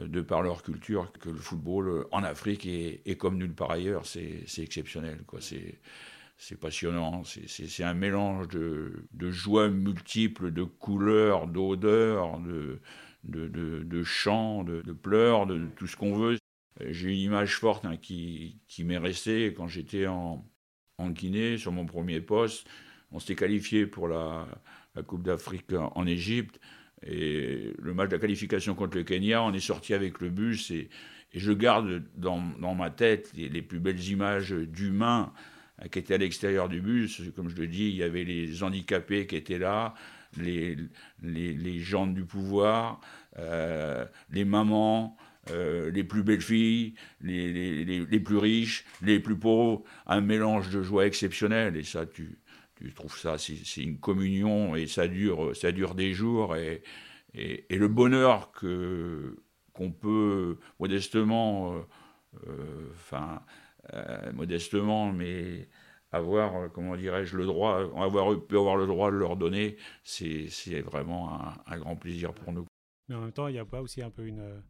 de 0.00 0.20
par 0.20 0.42
leur 0.42 0.62
culture 0.62 1.12
que 1.12 1.28
le 1.28 1.36
football 1.36 2.06
en 2.10 2.24
Afrique 2.24 2.66
est, 2.66 3.16
comme 3.16 3.38
nulle 3.38 3.54
part 3.54 3.70
ailleurs, 3.70 4.06
c'est, 4.06 4.44
exceptionnel. 4.58 5.22
Quoi. 5.26 5.40
C'est, 5.40 5.78
c'est 6.38 6.58
passionnant, 6.58 7.22
c'est, 7.24 7.84
un 7.84 7.94
mélange 7.94 8.48
de, 8.48 9.06
de 9.12 9.30
joies 9.30 9.68
multiples, 9.68 10.52
de 10.52 10.64
couleurs, 10.64 11.46
d'odeurs, 11.46 12.40
de, 12.40 12.80
de, 13.24 13.48
de, 13.48 14.02
chants, 14.02 14.64
de 14.64 14.92
pleurs, 14.92 15.46
de 15.46 15.66
tout 15.76 15.86
ce 15.86 15.96
qu'on 15.96 16.16
veut. 16.16 16.36
J'ai 16.80 17.12
une 17.12 17.18
image 17.18 17.56
forte 17.56 17.84
hein, 17.84 17.96
qui, 17.96 18.60
qui 18.68 18.84
m'est 18.84 18.98
restée 18.98 19.54
quand 19.56 19.68
j'étais 19.68 20.06
en, 20.06 20.46
en, 20.98 21.10
Guinée, 21.10 21.56
sur 21.56 21.72
mon 21.72 21.86
premier 21.86 22.20
poste. 22.20 22.68
On 23.12 23.18
s'était 23.18 23.36
qualifié 23.36 23.86
pour 23.86 24.08
la, 24.08 24.46
la 24.94 25.02
Coupe 25.02 25.22
d'Afrique 25.22 25.72
en 25.72 26.06
Égypte. 26.06 26.60
Et 27.06 27.72
le 27.78 27.94
match 27.94 28.08
de 28.08 28.16
la 28.16 28.20
qualification 28.20 28.74
contre 28.74 28.96
le 28.96 29.04
Kenya, 29.04 29.42
on 29.42 29.52
est 29.52 29.60
sorti 29.60 29.94
avec 29.94 30.20
le 30.20 30.30
bus. 30.30 30.70
Et, 30.70 30.88
je 31.34 31.52
garde 31.52 32.02
dans, 32.16 32.42
dans 32.60 32.74
ma 32.74 32.90
tête 32.90 33.30
les, 33.34 33.60
plus 33.60 33.78
belles 33.78 34.02
images 34.08 34.52
d'humains 34.52 35.32
hein, 35.78 35.88
qui 35.88 35.98
étaient 35.98 36.14
à 36.14 36.18
l'extérieur 36.18 36.68
du 36.68 36.80
bus. 36.80 37.20
Comme 37.34 37.48
je 37.48 37.56
le 37.56 37.66
dis, 37.66 37.88
il 37.88 37.96
y 37.96 38.02
avait 38.02 38.24
les 38.24 38.62
handicapés 38.62 39.26
qui 39.26 39.36
étaient 39.36 39.58
là, 39.58 39.94
les, 40.38 40.76
les, 41.22 41.52
les 41.52 41.78
gens 41.80 42.06
du 42.06 42.24
pouvoir, 42.24 43.00
euh, 43.38 44.06
les 44.30 44.44
mamans. 44.44 45.16
Euh, 45.50 45.90
les 45.90 46.02
plus 46.02 46.22
belles 46.24 46.40
filles, 46.40 46.94
les, 47.20 47.52
les, 47.52 48.04
les, 48.04 48.20
plus 48.20 48.36
riches, 48.36 48.84
les 49.00 49.20
plus 49.20 49.38
pauvres, 49.38 49.84
un 50.06 50.20
mélange 50.20 50.70
de 50.70 50.82
joie 50.82 51.06
exceptionnel. 51.06 51.76
Et 51.76 51.84
ça, 51.84 52.04
tu, 52.04 52.38
tu 52.74 52.92
trouves 52.92 53.16
ça, 53.16 53.38
c'est 53.38 53.82
une 53.82 53.98
communion 53.98 54.74
et 54.74 54.86
ça 54.86 55.06
dure, 55.06 55.54
ça 55.54 55.70
dure 55.70 55.94
des 55.94 56.12
jours. 56.14 56.56
Et, 56.56 56.82
et, 57.34 57.64
et 57.72 57.78
le 57.78 57.88
bonheur 57.88 58.50
que 58.52 59.36
qu'on 59.72 59.92
peut 59.92 60.58
modestement, 60.80 61.74
euh, 61.74 61.80
euh, 62.48 62.88
enfin, 62.94 63.42
modestement, 64.32 65.12
mais 65.12 65.68
avoir, 66.10 66.72
comment 66.72 66.96
dirais-je, 66.96 67.36
le 67.36 67.44
droit, 67.44 67.82
avoir 68.02 68.34
pu 68.46 68.56
avoir 68.56 68.76
le 68.76 68.86
droit 68.86 69.10
de 69.10 69.16
leur 69.16 69.36
donner, 69.36 69.76
c'est 70.02 70.80
vraiment 70.80 71.34
un, 71.34 71.54
un, 71.66 71.78
grand 71.78 71.94
plaisir 71.94 72.32
pour 72.32 72.52
nous. 72.52 72.66
Mais 73.08 73.14
en 73.14 73.20
même 73.20 73.32
temps, 73.32 73.48
il 73.48 73.52
n'y 73.52 73.58
a 73.58 73.66
pas 73.66 73.82
aussi 73.82 74.02
un 74.02 74.10
peu 74.10 74.26
une 74.26 74.62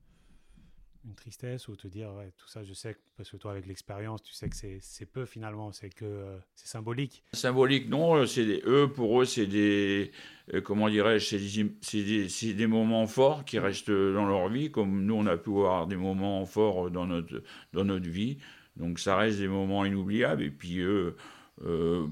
une 1.06 1.14
tristesse 1.14 1.68
ou 1.68 1.76
te 1.76 1.86
dire 1.86 2.12
ouais, 2.14 2.32
tout 2.36 2.48
ça 2.48 2.64
je 2.64 2.74
sais 2.74 2.96
parce 3.16 3.30
que 3.30 3.36
toi 3.36 3.52
avec 3.52 3.66
l'expérience 3.66 4.22
tu 4.22 4.32
sais 4.34 4.48
que 4.48 4.56
c'est 4.80 5.06
peu 5.06 5.24
finalement 5.24 5.72
c'est 5.72 5.88
que 5.88 6.04
euh, 6.04 6.38
c'est 6.54 6.66
symbolique. 6.66 7.22
Symbolique 7.32 7.88
non 7.88 8.16
euh, 8.16 8.26
c'est 8.26 8.62
eux 8.66 8.90
pour 8.92 9.22
eux 9.22 9.24
c'est 9.24 9.46
des 9.46 10.10
euh, 10.52 10.60
comment 10.60 10.88
dirais-je 10.88 11.36
c'est 11.80 12.02
des, 12.02 12.54
des, 12.54 12.66
moments 12.66 13.06
forts 13.06 13.44
qui 13.44 13.58
restent 13.58 13.90
dans 13.90 14.26
leur 14.26 14.48
vie 14.48 14.70
comme 14.70 15.04
nous 15.04 15.14
on 15.14 15.26
a 15.26 15.36
pu 15.36 15.50
avoir 15.50 15.86
des 15.86 15.96
moments 15.96 16.44
forts 16.44 16.90
dans 16.90 17.06
notre 17.06 17.42
dans 17.72 17.84
notre 17.84 18.08
vie. 18.08 18.38
Donc 18.76 18.98
ça 18.98 19.16
reste 19.16 19.38
des 19.38 19.48
moments 19.48 19.84
inoubliables. 19.84 20.42
Et 20.42 20.50
puis 20.50 20.80
eux 20.80 21.16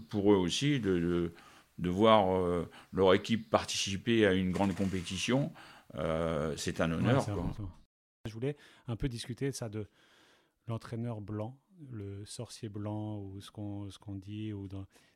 pour 0.09 0.33
eux 0.33 0.37
aussi 0.37 0.81
de, 0.81 1.31
de, 1.79 1.91
voir 1.91 2.65
leur 2.95 3.13
équipe 3.13 3.51
participer 3.51 4.25
à 4.25 4.33
une 4.33 4.53
grande 4.53 4.75
compétition 4.75 5.53
c'est 6.57 6.81
un 6.81 6.91
honneur 6.91 7.27
je 8.27 8.33
voulais 8.33 8.57
un 8.89 8.97
peu 8.97 9.09
discuter 9.09 9.51
de 9.51 9.55
ça, 9.55 9.69
de 9.69 9.87
l'entraîneur 10.67 11.21
blanc, 11.21 11.59
le 11.91 12.25
sorcier 12.25 12.69
blanc, 12.69 13.21
ou 13.21 13.41
ce 13.41 13.51
qu'on 13.51 13.89
qu'on 14.01 14.17
dit, 14.17 14.53
ou 14.53 14.69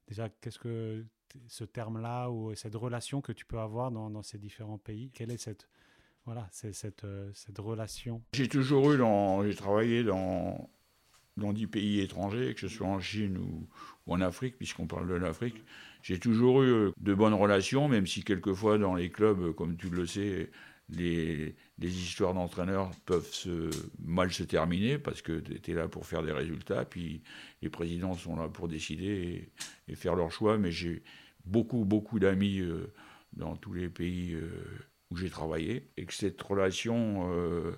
déjà, 0.07 0.29
qu'est-ce 0.29 0.59
que 0.59 1.05
ce 1.47 1.65
terme-là, 1.65 2.31
ou 2.31 2.55
cette 2.55 2.75
relation 2.75 3.21
que 3.21 3.33
tu 3.33 3.47
peux 3.47 3.59
avoir 3.59 3.91
dans, 3.91 4.23
ces 4.23 4.39
différents 4.39 4.79
pays, 4.79 5.11
quelle 5.13 5.31
est 5.31 5.39
cette, 5.39 5.69
voilà, 6.27 6.49
c'est 6.53 6.75
cette, 6.75 7.05
euh, 7.05 7.31
cette 7.35 7.59
relation? 7.59 8.23
J'ai 8.35 8.49
toujours 8.49 8.93
eu, 8.93 8.99
j'ai 9.49 9.57
travaillé 9.57 10.05
dans, 10.05 10.69
dans 11.39 11.55
10 11.55 11.67
pays 11.67 12.01
étrangers, 12.01 12.55
que 12.55 12.61
ce 12.61 12.69
soit 12.69 12.87
en 12.87 13.01
Chine 13.01 13.39
ou, 13.39 13.67
en 14.07 14.21
Afrique, 14.21 14.57
puisqu'on 14.59 14.87
parle 14.87 15.09
de 15.09 15.15
l'Afrique. 15.15 15.65
J'ai 16.03 16.19
toujours 16.19 16.63
eu 16.63 16.93
de 16.99 17.15
bonnes 17.15 17.35
relations, 17.35 17.89
même 17.89 18.07
si 18.07 18.23
quelquefois 18.23 18.79
dans 18.79 18.95
les 18.95 19.11
clubs, 19.11 19.55
comme 19.55 19.77
tu 19.77 19.89
le 19.89 20.07
sais, 20.07 20.51
les, 20.91 21.55
histoires 21.81 22.35
d'entraîneurs 22.35 22.91
peuvent 23.05 23.29
mal 24.03 24.33
se 24.33 24.43
terminer 24.43 24.99
parce 24.99 25.23
que 25.23 25.39
tu 25.41 25.71
es 25.71 25.75
là 25.75 25.89
pour 25.89 26.07
faire 26.07 26.23
des 26.23 26.33
résultats, 26.33 26.85
puis 26.85 27.23
les 27.63 27.69
présidents 27.69 28.15
sont 28.15 28.37
là 28.37 28.49
pour 28.49 28.69
décider 28.69 29.51
et, 29.89 29.95
faire 29.95 30.15
leur 30.15 30.31
choix. 30.31 30.59
Mais 30.59 30.71
j'ai 30.71 31.03
beaucoup, 31.45 31.85
beaucoup 31.85 32.19
d'amis 32.19 32.61
euh, 32.61 32.93
dans 33.33 33.57
tous 33.57 33.73
les 33.73 33.89
pays 33.89 34.35
euh, 34.35 34.49
où 35.11 35.17
j'ai 35.17 35.31
travaillé 35.31 35.89
et 35.97 36.05
que 36.05 36.15
cette 36.15 36.41
relation 36.41 37.31
euh, 37.33 37.73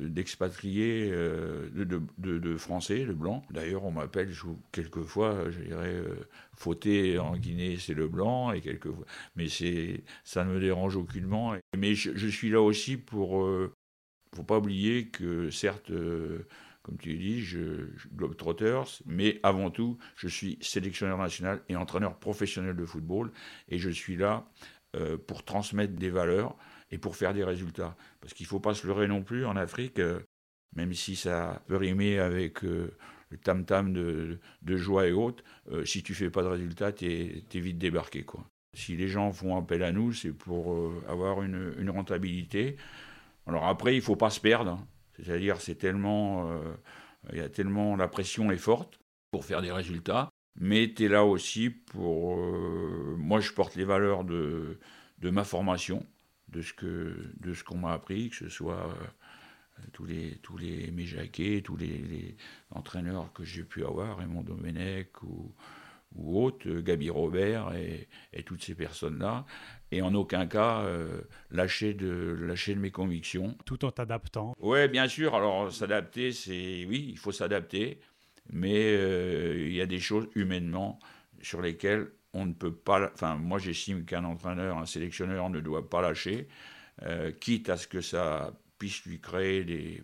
d'expatriés 0.00 1.10
euh, 1.12 1.68
de, 1.74 2.56
Français, 2.56 3.04
de 3.04 3.12
Blancs. 3.12 3.42
D'ailleurs, 3.50 3.84
on 3.84 3.90
m'appelle 3.90 4.32
quelquefois, 4.72 5.50
je 5.50 5.60
dirais, 5.60 5.94
euh, 5.94 6.14
fauté 6.54 7.18
en 7.18 7.36
Guinée, 7.36 7.76
c'est 7.78 7.94
le 7.94 8.08
Blanc, 8.08 8.52
et 8.52 8.60
quelquefois. 8.60 9.04
Mais 9.34 9.46
ça 10.24 10.44
ne 10.44 10.52
me 10.52 10.60
dérange 10.60 10.96
aucunement. 10.96 11.54
Mais 11.76 11.94
je, 11.94 12.28
suis 12.28 12.50
là 12.50 12.60
aussi 12.60 12.96
pour. 12.96 13.46
ne 13.46 13.68
faut 14.34 14.44
pas 14.44 14.58
oublier 14.58 15.08
que, 15.08 15.50
certes, 15.50 15.90
comme 16.82 16.98
tu 16.98 17.16
dis, 17.16 17.40
je, 17.40 17.88
je 17.96 18.08
Globetrotters, 18.08 19.02
mais 19.06 19.40
avant 19.42 19.70
tout, 19.70 19.98
je 20.16 20.28
suis 20.28 20.58
sélectionneur 20.60 21.18
national 21.18 21.62
et 21.68 21.76
entraîneur 21.76 22.18
professionnel 22.18 22.76
de 22.76 22.84
football, 22.84 23.32
et 23.68 23.78
je 23.78 23.90
suis 23.90 24.16
là 24.16 24.46
pour 25.26 25.44
transmettre 25.44 25.94
des 25.94 26.10
valeurs 26.10 26.56
et 26.90 26.98
pour 26.98 27.16
faire 27.16 27.34
des 27.34 27.44
résultats. 27.44 27.96
Parce 28.20 28.34
qu'il 28.34 28.44
ne 28.44 28.48
faut 28.48 28.60
pas 28.60 28.74
se 28.74 28.86
leurrer 28.86 29.08
non 29.08 29.22
plus 29.22 29.44
en 29.46 29.56
Afrique, 29.56 29.98
euh, 29.98 30.20
même 30.74 30.92
si 30.92 31.16
ça 31.16 31.62
peut 31.66 31.76
rimer 31.76 32.18
avec 32.18 32.64
euh, 32.64 32.96
le 33.30 33.38
tam-tam 33.38 33.92
de, 33.92 34.38
de, 34.62 34.76
joie 34.76 35.06
et 35.06 35.12
autres, 35.12 35.42
euh, 35.72 35.84
si 35.84 36.02
tu 36.02 36.14
fais 36.14 36.30
pas 36.30 36.42
de 36.42 36.48
résultats, 36.48 36.92
tu 36.92 37.06
es, 37.06 37.60
vite 37.60 37.78
débarqué. 37.78 38.22
Quoi. 38.22 38.44
Si 38.74 38.96
les 38.96 39.08
gens 39.08 39.32
font 39.32 39.56
appel 39.56 39.82
à 39.82 39.92
nous, 39.92 40.12
c'est 40.12 40.32
pour 40.32 40.76
avoir 41.08 41.42
une, 41.42 41.90
rentabilité. 41.90 42.76
Alors 43.46 43.66
après, 43.66 43.94
il 43.94 43.98
ne 43.98 44.02
faut 44.02 44.16
pas 44.16 44.30
se 44.30 44.40
perdre. 44.40 44.72
Hein. 44.72 44.86
C'est-à-dire, 45.16 45.60
c'est 45.60 45.76
tellement, 45.76 46.60
il 47.32 47.38
y 47.38 47.40
a 47.40 47.48
tellement, 47.48 47.96
la 47.96 48.06
pression 48.06 48.50
est 48.50 48.58
forte 48.58 49.00
pour 49.30 49.46
faire 49.46 49.62
des 49.62 49.72
résultats. 49.72 50.28
Mais 50.60 50.92
tu 50.94 51.06
es 51.06 51.08
là 51.08 51.24
aussi 51.24 51.70
pour... 51.70 52.36
moi, 53.16 53.40
je 53.40 53.52
porte 53.52 53.76
les 53.76 53.84
valeurs 53.84 54.24
de 54.24 54.78
ma 55.22 55.44
formation 55.44 56.04
de 56.48 56.62
ce 56.62 56.72
que 56.72 57.32
de 57.40 57.54
ce 57.54 57.64
qu'on 57.64 57.78
m'a 57.78 57.92
appris, 57.92 58.30
que 58.30 58.36
ce 58.36 58.48
soit 58.48 58.88
euh, 58.88 59.82
tous 59.92 60.04
les 60.04 60.38
tous 60.42 60.56
les 60.56 60.90
Méjaquets, 60.90 61.62
tous 61.64 61.76
les, 61.76 62.36
entraîneurs 62.70 63.32
que 63.32 63.44
j'ai 63.44 63.64
pu 63.64 63.84
avoir, 63.84 64.18
Raymond 64.18 64.42
Domenech 64.42 65.22
ou 65.22 65.54
ou 66.14 66.42
autres, 66.42 66.70
Gabi 66.80 67.10
Robert 67.10 67.74
et, 67.74 68.08
et 68.32 68.42
toutes 68.42 68.62
ces 68.62 68.74
personnes-là, 68.74 69.44
et 69.90 70.02
en 70.02 70.14
aucun 70.14 70.46
cas 70.46 70.80
euh, 70.80 71.20
lâcher, 71.50 71.94
de, 71.94 72.36
lâcher 72.40 72.74
de 72.74 72.80
mes 72.80 72.90
convictions. 72.90 73.56
Tout 73.64 73.84
en 73.84 73.90
t'adaptant 73.90 74.54
Oui, 74.60 74.88
bien 74.88 75.08
sûr. 75.08 75.34
Alors, 75.34 75.72
s'adapter, 75.72 76.32
c'est. 76.32 76.84
Oui, 76.86 77.06
il 77.10 77.18
faut 77.18 77.32
s'adapter, 77.32 78.00
mais 78.50 78.94
euh, 78.94 79.66
il 79.66 79.74
y 79.74 79.80
a 79.80 79.86
des 79.86 80.00
choses 80.00 80.28
humainement 80.34 80.98
sur 81.42 81.60
lesquelles 81.60 82.10
on 82.36 82.44
ne 82.46 82.52
peut 82.52 82.74
pas. 82.74 83.10
Enfin, 83.14 83.36
moi, 83.36 83.58
j'estime 83.58 84.04
qu'un 84.04 84.24
entraîneur, 84.24 84.78
un 84.78 84.86
sélectionneur 84.86 85.48
ne 85.48 85.60
doit 85.60 85.88
pas 85.88 86.02
lâcher, 86.02 86.48
euh, 87.02 87.32
quitte 87.32 87.70
à 87.70 87.76
ce 87.76 87.88
que 87.88 88.02
ça 88.02 88.52
puisse 88.78 89.04
lui 89.06 89.20
créer 89.20 89.64
des, 89.64 90.02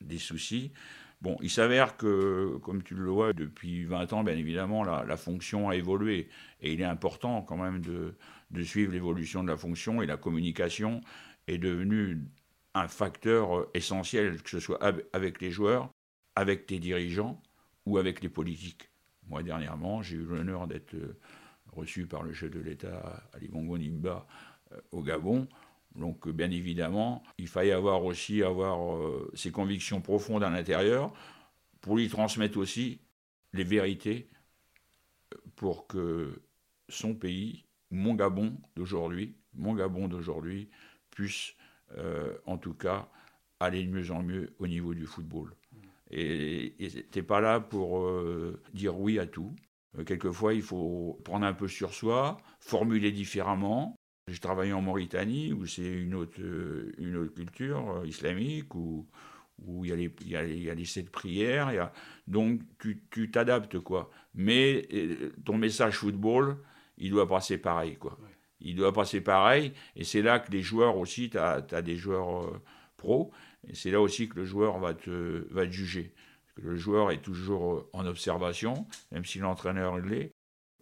des 0.00 0.18
soucis. 0.18 0.72
Bon, 1.20 1.36
il 1.40 1.50
s'avère 1.50 1.96
que, 1.96 2.58
comme 2.62 2.82
tu 2.82 2.94
le 2.94 3.08
vois, 3.08 3.32
depuis 3.32 3.84
20 3.84 4.12
ans, 4.12 4.24
bien 4.24 4.36
évidemment, 4.36 4.84
la, 4.84 5.16
fonction 5.16 5.68
a 5.68 5.74
évolué. 5.74 6.28
Et 6.60 6.72
il 6.74 6.80
est 6.80 6.84
important 6.84 7.42
quand 7.42 7.56
même 7.56 7.80
de, 7.80 8.14
de 8.50 8.62
suivre 8.62 8.92
l'évolution 8.92 9.42
de 9.42 9.48
la 9.48 9.56
fonction 9.56 10.02
et 10.02 10.06
la 10.06 10.16
communication 10.16 11.00
est 11.48 11.58
devenue 11.58 12.20
un 12.74 12.88
facteur 12.88 13.66
essentiel, 13.74 14.42
que 14.42 14.50
ce 14.50 14.60
soit 14.60 14.78
avec 15.12 15.40
les 15.40 15.50
joueurs, 15.50 15.90
avec 16.36 16.66
tes 16.66 16.78
dirigeants 16.78 17.40
ou 17.86 17.98
avec 17.98 18.22
les 18.22 18.28
politiques. 18.28 18.90
Moi, 19.28 19.42
dernièrement, 19.42 20.02
j'ai 20.02 20.16
eu 20.16 20.24
l'honneur 20.24 20.66
d'être 20.66 20.94
reçu 21.74 22.06
par 22.06 22.22
le 22.22 22.32
chef 22.32 22.50
de 22.50 22.60
l'État 22.60 23.22
Ali 23.32 23.48
Bongo 23.48 23.76
Nimba 23.78 24.26
euh, 24.72 24.80
au 24.92 25.02
Gabon. 25.02 25.48
Donc 25.94 26.28
bien 26.28 26.50
évidemment, 26.50 27.22
il 27.38 27.48
fallait 27.48 27.72
avoir 27.72 28.04
aussi 28.04 28.42
avoir 28.42 28.96
euh, 28.96 29.30
ses 29.34 29.52
convictions 29.52 30.00
profondes 30.00 30.42
à 30.42 30.50
l'intérieur 30.50 31.12
pour 31.80 31.96
lui 31.96 32.08
transmettre 32.08 32.58
aussi 32.58 33.00
les 33.52 33.64
vérités 33.64 34.28
euh, 35.32 35.38
pour 35.56 35.86
que 35.86 36.42
son 36.88 37.14
pays, 37.14 37.64
mon 37.90 38.14
Gabon 38.14 38.56
d'aujourd'hui, 38.76 39.36
mon 39.54 39.74
Gabon 39.74 40.08
d'aujourd'hui, 40.08 40.68
puisse 41.10 41.54
en 42.46 42.58
tout 42.58 42.74
cas 42.74 43.08
aller 43.60 43.84
de 43.84 43.88
mieux 43.88 44.10
en 44.10 44.20
mieux 44.20 44.52
au 44.58 44.66
niveau 44.66 44.94
du 44.94 45.06
football. 45.06 45.54
Et 46.10 46.74
tu 46.80 47.04
n'es 47.14 47.22
pas 47.22 47.40
là 47.40 47.60
pour 47.60 48.10
dire 48.72 48.98
oui 48.98 49.20
à 49.20 49.26
tout. 49.28 49.54
Euh, 49.98 50.04
quelquefois, 50.04 50.54
il 50.54 50.62
faut 50.62 51.20
prendre 51.24 51.46
un 51.46 51.52
peu 51.52 51.68
sur 51.68 51.92
soi, 51.94 52.38
formuler 52.60 53.12
différemment. 53.12 53.96
J'ai 54.28 54.38
travaillé 54.38 54.72
en 54.72 54.80
Mauritanie, 54.80 55.52
où 55.52 55.66
c'est 55.66 55.82
une 55.82 56.14
autre, 56.14 56.40
euh, 56.40 56.92
une 56.98 57.16
autre 57.16 57.34
culture 57.34 57.98
euh, 57.98 58.06
islamique, 58.06 58.74
où, 58.74 59.06
où 59.58 59.84
il, 59.84 59.90
y 59.90 59.92
a 59.92 59.96
les, 59.96 60.14
il, 60.22 60.28
y 60.28 60.36
a 60.36 60.44
il 60.44 60.62
y 60.62 60.70
a 60.70 60.74
les 60.74 60.84
sept 60.84 61.10
prières. 61.10 61.70
Il 61.72 61.76
y 61.76 61.78
a... 61.78 61.92
Donc, 62.26 62.60
tu 63.10 63.30
t'adaptes, 63.30 63.78
quoi. 63.80 64.10
Mais 64.34 64.88
ton 65.44 65.58
message 65.58 65.98
football, 65.98 66.56
il 66.96 67.10
doit 67.10 67.28
passer 67.28 67.58
pareil, 67.58 67.96
quoi. 67.96 68.18
Il 68.60 68.76
doit 68.76 68.92
passer 68.92 69.20
pareil. 69.20 69.72
Et 69.94 70.04
c'est 70.04 70.22
là 70.22 70.38
que 70.38 70.50
les 70.50 70.62
joueurs 70.62 70.96
aussi, 70.96 71.30
tu 71.30 71.38
as, 71.38 71.64
as, 71.70 71.82
des 71.82 71.96
joueurs 71.96 72.60
pros, 72.96 73.30
et 73.68 73.74
c'est 73.74 73.90
là 73.90 74.00
aussi 74.00 74.28
que 74.28 74.36
le 74.36 74.44
joueur 74.44 74.78
va 74.78 74.94
te, 74.94 75.46
va 75.50 75.66
te 75.66 75.70
juger 75.70 76.14
le 76.56 76.76
joueur 76.76 77.10
est 77.10 77.22
toujours 77.22 77.88
en 77.92 78.06
observation, 78.06 78.86
même 79.10 79.24
si 79.24 79.38
l'entraîneur 79.38 79.98
l'est. 79.98 80.32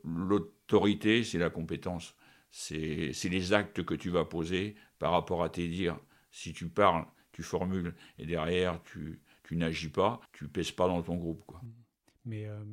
L'autorité, 0.05 1.25
c'est 1.25 1.39
la 1.39 1.51
compétence. 1.51 2.15
C'est 2.51 3.13
les 3.25 3.53
actes 3.53 3.83
que 3.83 3.95
tu 3.95 4.11
vas 4.11 4.25
poser 4.25 4.75
par 4.99 5.13
rapport 5.13 5.43
à 5.43 5.49
tes 5.49 5.69
dires. 5.69 5.99
Si 6.31 6.53
tu 6.53 6.69
parles, 6.69 7.07
tu 7.33 7.43
formules, 7.43 7.95
et 8.19 8.27
derrière, 8.27 8.83
tu, 8.83 9.23
tu 9.43 9.57
n'agis 9.57 9.89
pas, 9.89 10.21
tu 10.33 10.49
pèses 10.49 10.73
pas 10.73 10.87
dans 10.87 11.03
ton 11.03 11.17
groupe. 11.17 11.45
Quoi. 11.47 11.63
Mais 12.25 12.47
euh, 12.47 12.65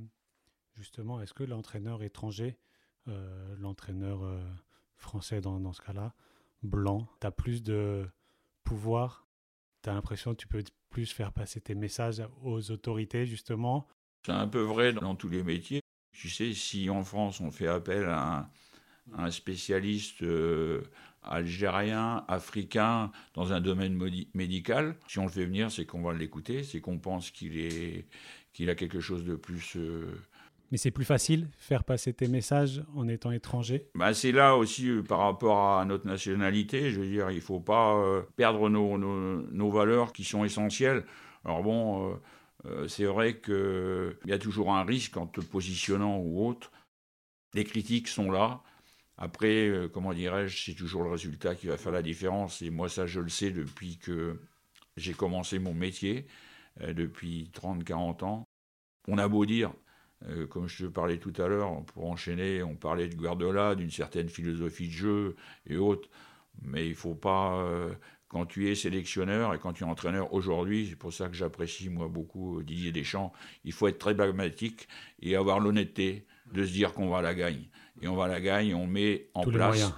justement, 0.76 1.22
est-ce 1.22 1.34
que 1.34 1.44
l'entraîneur 1.44 2.04
étranger, 2.04 2.58
euh, 3.08 3.56
l'entraîneur 3.58 4.24
euh, 4.24 4.42
français 4.98 5.40
dans, 5.40 5.60
dans 5.60 5.74
ce 5.74 5.82
cas-là, 5.82 6.14
blanc, 6.62 7.08
tu 7.22 7.28
as 7.28 7.32
plus 7.32 7.64
de 7.64 8.08
pouvoir? 8.64 9.28
Tu 9.82 9.90
as 9.90 9.94
l'impression 9.94 10.32
que 10.32 10.42
tu 10.42 10.48
peux 10.48 10.64
plus 10.90 11.12
faire 11.12 11.32
passer 11.32 11.62
tes 11.62 11.76
messages 11.76 12.22
aux 12.44 12.72
autorités, 12.72 13.26
justement. 13.26 13.88
C'est 14.26 14.32
un 14.32 14.48
peu 14.48 14.62
vrai 14.62 14.94
dans 14.94 15.16
tous 15.16 15.30
les 15.30 15.44
métiers. 15.44 15.82
Tu 16.12 16.30
sais, 16.30 16.54
si 16.54 16.90
en 16.90 17.04
France 17.04 17.40
on 17.40 17.52
fait 17.52 17.68
appel 17.68 18.06
à 18.06 18.50
un, 19.14 19.32
spécialiste 19.32 20.22
euh, 20.24 20.82
algérien, 21.24 22.26
africain, 22.28 23.12
dans 23.34 23.54
un 23.54 23.62
domaine 23.62 23.98
médical, 24.34 24.96
si 25.08 25.20
on 25.20 25.24
le 25.24 25.30
fait 25.30 25.46
venir, 25.46 25.72
c'est 25.72 25.86
qu'on 25.86 26.02
va 26.02 26.14
l'écouter, 26.14 26.64
c'est 26.64 26.82
qu'on 26.82 27.00
pense 27.00 27.32
qu'il 27.32 28.04
a 28.68 28.76
quelque 28.76 29.00
chose 29.00 29.24
de 29.24 29.36
plus 29.36 29.78
euh, 29.78 30.14
Mais 30.72 30.78
c'est 30.78 30.92
plus 30.92 31.06
facile 31.06 31.48
faire 31.58 31.84
passer 31.84 32.14
tes 32.14 32.28
messages 32.28 32.84
en 32.96 33.08
étant 33.08 33.32
étranger 33.32 33.88
bah, 33.96 34.14
C'est 34.14 34.32
là 34.32 34.56
aussi 34.56 34.90
euh, 34.90 35.02
par 35.02 35.20
rapport 35.20 35.80
à 35.80 35.86
notre 35.86 36.06
nationalité. 36.06 36.92
Je 36.92 37.00
veux 37.00 37.08
dire, 37.08 37.32
il 37.32 37.38
ne 37.38 37.42
faut 37.42 37.60
pas 37.60 37.96
euh, 37.96 38.22
perdre 38.36 38.70
nos, 38.70 38.98
nos, 38.98 39.72
valeurs 39.72 40.14
qui 40.14 40.24
sont 40.24 40.46
essentielles. 40.46 41.06
Alors 41.44 41.64
bon, 41.64 42.20
euh, 42.66 42.88
c'est 42.88 43.06
vrai 43.06 43.40
qu'il 43.40 44.18
y 44.26 44.34
a 44.34 44.38
toujours 44.38 44.74
un 44.74 44.84
risque 44.84 45.18
en 45.18 45.26
te 45.26 45.42
positionnant 45.42 46.18
ou 46.20 46.48
autre. 46.48 46.72
Les 47.56 47.64
critiques 47.64 48.08
sont 48.08 48.30
là. 48.30 48.62
Après, 49.18 49.70
comment 49.92 50.14
dirais-je, 50.14 50.66
c'est 50.66 50.76
toujours 50.78 51.04
le 51.04 51.10
résultat 51.10 51.54
qui 51.54 51.68
va 51.68 51.78
faire 51.78 51.92
la 51.92 52.02
différence. 52.02 52.62
Et 52.62 52.70
moi, 52.70 52.88
ça, 52.88 53.06
je 53.06 53.20
le 53.20 53.28
sais 53.28 53.52
depuis 53.52 53.98
que 53.98 54.40
j'ai 54.96 55.14
commencé 55.14 55.60
mon 55.60 55.74
métier, 55.74 56.26
depuis 56.80 57.52
30-40 57.54 58.24
ans. 58.24 58.48
On 59.10 59.18
a 59.18 59.28
beau 59.28 59.46
dire, 59.46 59.74
euh, 60.28 60.48
comme 60.48 60.68
je 60.68 60.86
te 60.86 60.90
parlais 60.90 61.18
tout 61.18 61.34
à 61.38 61.48
l'heure, 61.48 61.84
pour 61.86 62.10
enchaîner, 62.10 62.62
on 62.64 62.76
parlait 62.76 63.08
de 63.08 63.16
Guardiola, 63.16 63.76
d'une 63.76 63.92
certaine 63.92 64.30
philosophie 64.30 64.88
de 64.88 64.94
jeu 64.94 65.36
et 65.66 65.78
autres. 65.78 66.10
Mais 66.62 66.86
il 66.86 66.92
ne 66.92 66.96
faut 66.96 67.16
pas, 67.16 67.62
euh, 67.64 67.94
quand 68.28 68.46
tu 68.46 68.70
es 68.70 68.76
sélectionneur 68.76 69.54
et 69.54 69.60
quand 69.60 69.74
tu 69.74 69.84
es 69.84 69.88
entraîneur 69.88 70.34
aujourd'hui, 70.34 70.88
c'est 70.90 70.98
pour 70.98 71.14
ça 71.14 71.30
que 71.30 71.36
j'apprécie 71.36 71.90
moi 71.90 72.10
beaucoup 72.10 72.62
Didier 72.64 72.92
Deschamps, 72.92 73.32
il 73.64 73.72
faut 73.72 73.88
être 73.88 74.00
très 74.00 74.16
pragmatique 74.16 74.90
et 75.22 75.38
avoir 75.38 75.62
l'honnêteté 75.62 76.26
de 76.52 76.66
se 76.66 76.72
dire 76.72 76.94
qu'on 76.94 77.10
va 77.10 77.22
la 77.22 77.34
gagner. 77.34 77.70
Et 78.02 78.08
on 78.08 78.16
va 78.16 78.28
la 78.28 78.42
gagner, 78.42 78.74
on 78.74 78.88
met 78.88 79.30
en 79.34 79.44
place. 79.44 79.94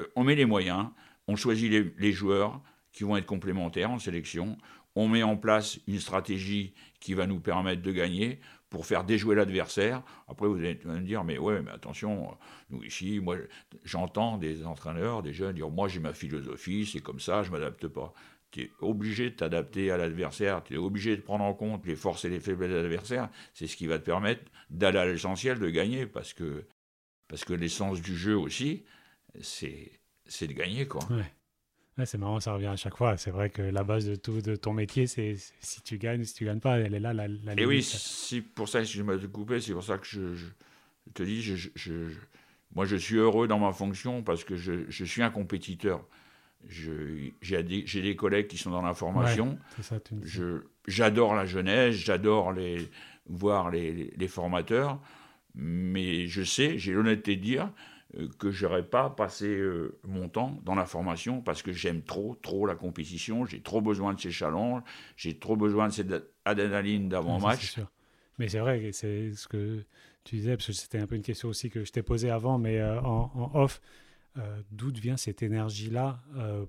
Euh, 0.00 0.06
on 0.16 0.24
met 0.24 0.34
les 0.34 0.46
moyens, 0.46 0.88
on 1.28 1.36
choisit 1.36 1.70
les, 1.70 1.94
les 1.98 2.12
joueurs 2.12 2.60
qui 2.92 3.04
vont 3.04 3.16
être 3.16 3.26
complémentaires 3.26 3.90
en 3.90 3.98
sélection, 3.98 4.58
on 4.96 5.08
met 5.08 5.22
en 5.22 5.36
place 5.36 5.78
une 5.86 6.00
stratégie 6.00 6.74
qui 7.00 7.14
va 7.14 7.26
nous 7.26 7.40
permettre 7.40 7.82
de 7.82 7.92
gagner 7.92 8.40
pour 8.72 8.86
faire 8.86 9.04
déjouer 9.04 9.34
l'adversaire. 9.36 10.02
Après, 10.28 10.48
vous 10.48 10.56
allez 10.56 10.80
me 10.86 11.00
dire, 11.00 11.24
mais 11.24 11.36
ouais, 11.36 11.60
mais 11.60 11.70
attention, 11.70 12.34
nous 12.70 12.82
ici, 12.82 13.20
moi, 13.20 13.36
j'entends 13.84 14.38
des 14.38 14.64
entraîneurs, 14.64 15.22
des 15.22 15.34
jeunes 15.34 15.54
dire, 15.54 15.68
moi 15.68 15.88
j'ai 15.88 16.00
ma 16.00 16.14
philosophie, 16.14 16.88
c'est 16.90 17.00
comme 17.00 17.20
ça, 17.20 17.42
je 17.42 17.50
m'adapte 17.50 17.86
pas. 17.86 18.14
Tu 18.50 18.62
es 18.62 18.70
obligé 18.80 19.28
de 19.28 19.36
t'adapter 19.36 19.90
à 19.90 19.98
l'adversaire, 19.98 20.64
tu 20.64 20.72
es 20.72 20.78
obligé 20.78 21.14
de 21.18 21.20
prendre 21.20 21.44
en 21.44 21.52
compte 21.52 21.84
les 21.84 21.94
forces 21.96 22.24
et 22.24 22.30
les 22.30 22.40
faiblesses 22.40 22.70
de 22.70 22.76
l'adversaire. 22.76 23.28
C'est 23.52 23.66
ce 23.66 23.76
qui 23.76 23.86
va 23.86 23.98
te 23.98 24.04
permettre 24.06 24.42
d'aller 24.70 24.98
à 24.98 25.04
l'essentiel, 25.04 25.58
de 25.58 25.68
gagner, 25.68 26.06
parce 26.06 26.32
que, 26.32 26.64
parce 27.28 27.44
que 27.44 27.52
l'essence 27.52 28.00
du 28.00 28.16
jeu 28.16 28.38
aussi, 28.38 28.84
c'est 29.42 29.90
de 30.40 30.52
gagner, 30.54 30.88
quoi 30.88 31.06
c'est 32.04 32.18
marrant, 32.18 32.40
ça 32.40 32.54
revient 32.54 32.66
à 32.66 32.76
chaque 32.76 32.96
fois. 32.96 33.16
C'est 33.16 33.30
vrai 33.30 33.50
que 33.50 33.62
la 33.62 33.84
base 33.84 34.06
de 34.06 34.14
tout 34.14 34.40
de 34.40 34.56
ton 34.56 34.72
métier, 34.72 35.06
c'est 35.06 35.36
si 35.60 35.82
tu 35.82 35.98
gagnes, 35.98 36.24
si 36.24 36.34
tu 36.34 36.44
gagnes 36.44 36.60
pas, 36.60 36.78
elle 36.78 36.94
est 36.94 37.00
là. 37.00 37.12
La, 37.12 37.28
la 37.28 37.54
Et 37.60 37.66
oui, 37.66 37.82
c'est 37.82 38.40
pour 38.40 38.68
ça 38.68 38.80
que 38.80 38.86
je 38.86 39.02
me 39.02 39.18
coupé, 39.28 39.60
c'est 39.60 39.72
pour 39.72 39.84
ça 39.84 39.98
que 39.98 40.06
je, 40.06 40.46
te 41.12 41.22
dis, 41.22 41.42
je, 41.42 42.08
moi 42.74 42.86
je 42.86 42.96
suis 42.96 43.16
heureux 43.16 43.46
dans 43.46 43.58
ma 43.58 43.72
fonction 43.72 44.22
parce 44.22 44.44
que 44.44 44.56
je, 44.56 45.04
suis 45.04 45.22
un 45.22 45.30
compétiteur. 45.30 46.06
J'ai 46.66 47.62
des, 47.62 47.82
des, 47.82 48.16
collègues 48.16 48.46
qui 48.46 48.56
sont 48.56 48.70
dans 48.70 48.82
la 48.82 48.94
formation. 48.94 49.58
J'adore 50.88 51.34
la 51.34 51.44
jeunesse, 51.44 51.94
j'adore 51.94 52.52
les, 52.52 52.88
voir 53.26 53.70
les, 53.70 54.12
les 54.16 54.28
formateurs, 54.28 54.98
mais 55.54 56.26
je 56.26 56.42
sais, 56.42 56.78
j'ai 56.78 56.92
l'honnêteté 56.92 57.36
de 57.36 57.42
dire 57.42 57.70
que 58.38 58.50
j'aurais 58.50 58.84
pas 58.84 59.10
passé 59.10 59.46
euh, 59.46 59.98
mon 60.06 60.28
temps 60.28 60.58
dans 60.64 60.74
la 60.74 60.84
formation 60.84 61.40
parce 61.40 61.62
que 61.62 61.72
j'aime 61.72 62.02
trop, 62.02 62.36
trop 62.42 62.66
la 62.66 62.74
compétition, 62.74 63.46
j'ai 63.46 63.60
trop 63.60 63.80
besoin 63.80 64.14
de 64.14 64.20
ces 64.20 64.30
challenges, 64.30 64.82
j'ai 65.16 65.38
trop 65.38 65.56
besoin 65.56 65.88
de 65.88 65.92
cette 65.92 66.12
adrénaline 66.44 67.08
d'avant-match. 67.08 67.80
mais 68.38 68.48
c'est 68.48 68.58
vrai, 68.58 68.90
c'est 68.92 69.32
ce 69.32 69.48
que 69.48 69.84
tu 70.24 70.36
disais, 70.36 70.56
parce 70.56 70.66
que 70.66 70.72
c'était 70.72 70.98
un 70.98 71.06
peu 71.06 71.16
une 71.16 71.22
question 71.22 71.48
aussi 71.48 71.70
que 71.70 71.84
je 71.84 71.92
t'ai 71.92 72.02
posée 72.02 72.30
avant, 72.30 72.58
mais 72.58 72.78
euh, 72.78 73.00
en, 73.00 73.50
off, 73.54 73.80
d'où 74.70 74.90
vient 74.90 75.18
cette 75.18 75.42
énergie-là 75.42 76.22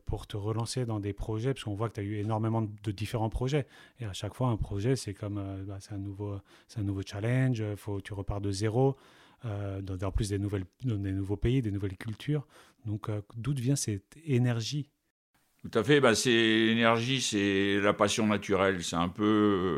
pour 0.05 0.27
te 0.27 0.35
relancer 0.35 0.85
dans 0.85 0.99
des 0.99 1.13
projets? 1.13 1.53
Parce 1.53 1.63
qu'on 1.63 1.75
voit 1.75 1.87
que 1.87 1.95
tu 1.95 2.01
as 2.01 2.03
eu 2.03 2.15
énormément 2.15 2.61
de 2.61 2.91
différents 2.91 3.29
projets. 3.29 3.67
Et 4.01 4.05
à 4.05 4.11
chaque 4.11 4.33
fois, 4.33 4.49
un 4.49 4.57
projet, 4.57 4.97
c'est 4.97 5.13
comme 5.13 5.41
bah, 5.65 5.77
c'est 5.79 5.93
un, 5.93 5.97
nouveau, 5.97 6.41
un 6.75 6.83
nouveau 6.83 7.03
challenge, 7.05 7.63
faut, 7.77 8.01
tu 8.01 8.13
repars 8.13 8.41
de 8.41 8.51
zéro 8.51 8.97
euh, 9.45 9.81
en 10.01 10.11
plus 10.11 10.29
des 10.29 10.39
nouveaux 10.39 11.37
pays, 11.37 11.61
des 11.61 11.71
nouvelles 11.71 11.97
cultures. 11.97 12.45
Donc 12.85 13.09
euh, 13.09 13.21
d'où 13.35 13.53
vient 13.53 13.75
cette 13.75 14.17
énergie? 14.25 14.89
Tout 15.63 15.79
à 15.79 15.83
fait, 15.83 16.01
bah, 16.01 16.13
c'est 16.13 16.29
l'énergie, 16.29 17.21
c'est 17.21 17.79
la 17.79 17.93
passion 17.93 18.27
naturelle. 18.27 18.83
C'est 18.83 18.97
un 18.97 19.07
peu, 19.07 19.23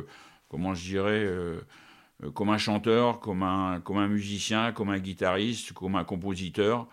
euh, 0.06 0.08
comment 0.50 0.74
je 0.74 0.84
dirais, 0.84 1.24
euh, 1.24 1.62
comme 2.34 2.50
un 2.50 2.58
chanteur, 2.58 3.20
comme 3.20 3.44
un, 3.44 3.82
comme 3.82 3.98
un 3.98 4.08
musicien, 4.08 4.72
comme 4.72 4.90
un 4.90 4.98
guitariste, 4.98 5.74
comme 5.74 5.96
un 5.96 6.04
compositeur. 6.04 6.88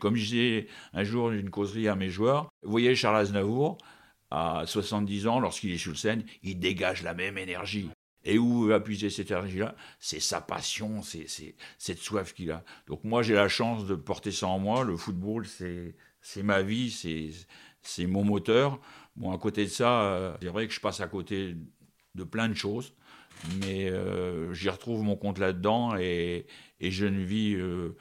Comme 0.00 0.14
je 0.14 0.24
disais 0.24 0.66
un 0.92 1.02
jour 1.02 1.30
d'une 1.30 1.50
causerie 1.50 1.88
à 1.88 1.96
mes 1.96 2.10
joueurs, 2.10 2.48
vous 2.62 2.70
voyez 2.70 2.94
Charles 2.94 3.16
Aznavour, 3.16 3.78
à 4.30 4.64
70 4.66 5.26
ans, 5.26 5.40
lorsqu'il 5.40 5.72
est 5.72 5.78
sur 5.78 5.98
scène, 5.98 6.22
il 6.42 6.58
dégage 6.58 7.02
la 7.02 7.14
même 7.14 7.38
énergie. 7.38 7.88
Et 8.26 8.38
où 8.38 8.66
va 8.66 8.80
puiser 8.80 9.08
cette 9.08 9.30
énergie-là 9.30 9.76
C'est 10.00 10.20
sa 10.20 10.40
passion, 10.40 11.00
c'est 11.02 11.26
cette 11.78 11.98
soif 11.98 12.34
qu'il 12.34 12.50
a. 12.50 12.64
Donc 12.88 13.04
moi, 13.04 13.22
j'ai 13.22 13.34
la 13.34 13.48
chance 13.48 13.86
de 13.86 13.94
porter 13.94 14.32
ça 14.32 14.48
en 14.48 14.58
moi. 14.58 14.84
Le 14.84 14.96
football, 14.96 15.46
c'est 15.46 16.42
ma 16.42 16.60
vie, 16.62 16.90
c'est 17.82 18.06
mon 18.06 18.24
moteur. 18.24 18.80
Bon, 19.14 19.32
à 19.32 19.38
côté 19.38 19.64
de 19.64 19.70
ça, 19.70 20.02
euh, 20.02 20.36
c'est 20.42 20.48
vrai 20.48 20.66
que 20.66 20.74
je 20.74 20.80
passe 20.80 21.00
à 21.00 21.06
côté 21.06 21.56
de 22.14 22.24
plein 22.24 22.48
de 22.48 22.54
choses, 22.54 22.92
mais 23.60 23.88
euh, 23.88 24.52
j'y 24.52 24.68
retrouve 24.68 25.02
mon 25.02 25.16
compte 25.16 25.38
là-dedans 25.38 25.96
et, 25.96 26.46
et, 26.80 26.90
je 26.90 27.06
ne 27.06 27.24
vis 27.24 27.54
euh, 27.54 27.96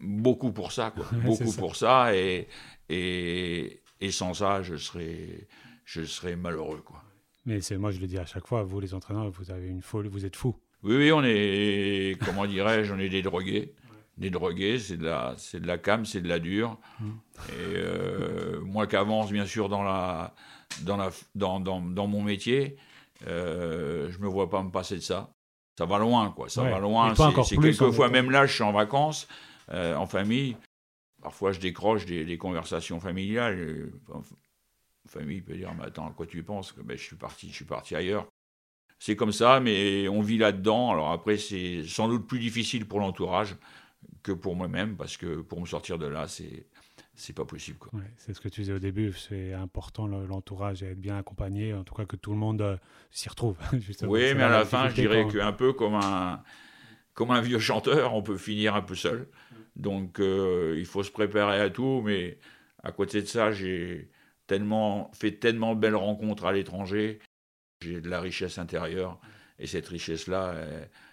beaucoup 0.00 0.52
pour 0.52 0.72
ça, 0.72 0.90
quoi. 0.90 1.06
beaucoup 1.24 1.52
pour 1.52 1.76
ça, 1.76 2.14
et, 2.14 2.48
et, 2.90 3.82
et, 4.00 4.10
sans 4.10 4.34
ça, 4.34 4.62
je 4.62 4.76
serais, 4.76 5.48
je 5.86 6.02
serais 6.04 6.36
malheureux, 6.36 6.82
quoi. 6.84 7.02
Mais 7.44 7.60
c'est 7.60 7.76
moi, 7.76 7.90
je 7.90 8.00
le 8.00 8.06
dis 8.06 8.18
à 8.18 8.26
chaque 8.26 8.46
fois, 8.46 8.62
vous 8.62 8.78
les 8.80 8.94
entraîneurs, 8.94 9.28
vous 9.30 9.50
avez 9.50 9.68
une 9.68 9.82
folie, 9.82 10.08
vous 10.08 10.24
êtes 10.24 10.36
fous. 10.36 10.56
Oui, 10.82 10.96
oui, 10.96 11.12
on 11.12 11.22
est, 11.24 12.16
comment 12.24 12.46
dirais-je, 12.46 12.92
on 12.92 12.98
est 12.98 13.08
des 13.08 13.22
drogués. 13.22 13.74
Des 14.18 14.30
drogués, 14.30 14.78
c'est 14.78 14.96
de 14.96 15.04
la, 15.04 15.34
c'est 15.38 15.60
de 15.60 15.66
la 15.66 15.78
cam, 15.78 16.04
c'est 16.04 16.20
de 16.20 16.28
la 16.28 16.38
dure. 16.38 16.78
Mmh. 17.00 17.04
Et 17.48 17.76
euh, 17.76 18.60
moi 18.60 18.86
qui 18.86 18.96
avance 18.96 19.32
bien 19.32 19.46
sûr 19.46 19.68
dans 19.68 19.82
la, 19.82 20.34
dans 20.82 20.96
la, 20.96 21.10
dans, 21.34 21.60
dans, 21.60 21.80
dans 21.80 22.06
mon 22.06 22.22
métier, 22.22 22.76
euh, 23.26 24.10
je 24.10 24.18
me 24.18 24.26
vois 24.28 24.50
pas 24.50 24.62
me 24.62 24.70
passer 24.70 24.96
de 24.96 25.00
ça. 25.00 25.32
Ça 25.78 25.86
va 25.86 25.98
loin, 25.98 26.30
quoi. 26.30 26.48
Ça 26.48 26.62
va 26.62 26.78
loin. 26.78 27.14
C'est 27.44 27.56
quelquefois 27.56 28.10
même 28.10 28.30
là, 28.30 28.44
je 28.46 28.52
suis 28.52 28.62
en 28.62 28.72
vacances, 28.72 29.26
euh, 29.70 29.96
en 29.96 30.06
famille. 30.06 30.56
Parfois, 31.22 31.52
je 31.52 31.60
décroche 31.60 32.04
des, 32.04 32.24
des 32.24 32.36
conversations 32.36 33.00
familiales 33.00 33.90
famille 35.12 35.40
peut 35.40 35.54
dire, 35.54 35.72
mais 35.74 35.84
attends, 35.84 36.08
à 36.08 36.12
quoi 36.12 36.26
tu 36.26 36.42
penses? 36.42 36.74
Ben, 36.76 36.96
Je 36.96 37.02
suis 37.02 37.16
parti, 37.16 37.48
je 37.48 37.54
suis 37.54 37.64
parti 37.64 37.94
ailleurs. 37.94 38.26
C'est 38.98 39.16
comme 39.16 39.32
ça, 39.32 39.58
mais 39.58 40.08
on 40.08 40.20
vit 40.20 40.38
là-dedans. 40.38 40.92
Alors 40.92 41.10
après, 41.10 41.36
c'est 41.36 41.82
sans 41.84 42.08
doute 42.08 42.26
plus 42.26 42.38
difficile 42.38 42.86
pour 42.86 43.00
l'entourage 43.00 43.56
que 44.22 44.32
pour 44.32 44.54
moi-même, 44.54 44.96
parce 44.96 45.16
que 45.16 45.40
pour 45.40 45.60
me 45.60 45.66
sortir 45.66 45.98
de 45.98 46.06
là, 46.06 46.28
c'est 46.28 46.66
c'est 47.14 47.34
pas 47.34 47.44
possible. 47.44 47.78
c'est 48.16 48.32
ce 48.32 48.40
que 48.40 48.48
tu 48.48 48.62
disais 48.62 48.72
au 48.72 48.78
début, 48.78 49.12
c'est 49.12 49.52
important 49.52 50.06
l'entourage 50.06 50.82
et 50.82 50.92
être 50.92 51.00
bien 51.00 51.18
accompagné, 51.18 51.74
en 51.74 51.84
tout 51.84 51.94
cas 51.94 52.06
que 52.06 52.16
tout 52.16 52.30
le 52.30 52.38
monde 52.38 52.62
euh, 52.62 52.76
s'y 53.10 53.28
retrouve. 53.28 53.56
oui, 54.02 54.34
mais 54.34 54.42
à 54.42 54.48
la, 54.48 54.64
fin, 54.64 54.88
je 54.88 54.94
dirais 54.94 55.26
qu'un 55.28 55.52
peu 55.52 55.72
comme 55.74 55.94
un, 55.94 56.42
comme 57.12 57.30
un 57.30 57.40
vieux 57.40 57.58
chanteur, 57.58 58.14
on 58.14 58.22
peut 58.22 58.38
finir 58.38 58.74
un 58.74 58.82
peu 58.82 58.94
seul. 58.94 59.28
Donc 59.76 60.20
euh, 60.20 60.74
il 60.78 60.86
faut 60.86 61.02
se 61.02 61.10
préparer 61.10 61.60
à 61.60 61.70
tout, 61.70 62.02
mais 62.04 62.38
à 62.82 62.92
côté 62.92 63.20
de 63.20 63.26
ça, 63.26 63.52
j'ai 63.52 64.10
tellement, 64.46 65.10
fait 65.12 65.32
tellement 65.32 65.74
belles 65.74 65.96
rencontres 65.96 66.44
à 66.44 66.52
l'étranger. 66.52 67.18
J'ai 67.82 68.00
de 68.00 68.08
la 68.08 68.20
richesse 68.20 68.58
intérieure. 68.58 69.20
Et 69.58 69.66
cette 69.66 69.86
richesse-là, 69.88 70.54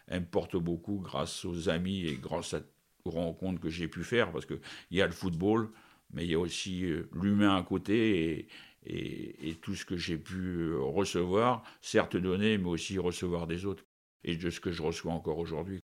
elle, 0.07 0.21
me 0.21 0.25
porte 0.25 0.55
beaucoup 0.55 0.99
grâce 0.99 1.45
aux 1.45 1.69
amis 1.69 2.07
et 2.07 2.15
grâce 2.15 2.55
aux 3.05 3.11
rencontres 3.11 3.59
que 3.59 3.69
j'ai 3.69 3.87
pu 3.87 4.03
faire. 4.03 4.31
Parce 4.31 4.45
qu'il 4.45 4.59
y 4.91 5.01
a 5.01 5.05
le 5.05 5.11
football, 5.11 5.69
mais 6.11 6.25
il 6.25 6.31
y 6.31 6.35
a 6.35 6.39
aussi 6.39 6.85
euh, 6.85 7.09
l'humain 7.13 7.55
à 7.55 7.63
côté 7.63 8.47
et, 8.85 9.55
tout 9.61 9.75
ce 9.75 9.85
que 9.85 9.97
j'ai 9.97 10.17
pu 10.17 10.37
euh, 10.37 10.79
recevoir, 10.79 11.63
certes 11.81 12.15
donner, 12.17 12.57
mais 12.57 12.69
aussi 12.69 12.97
recevoir 12.97 13.45
des 13.45 13.65
autres. 13.65 13.83
Et 14.23 14.35
de 14.35 14.49
ce 14.49 14.59
que 14.59 14.71
je 14.71 14.81
reçois 14.81 15.13
encore 15.13 15.37
aujourd'hui. 15.37 15.79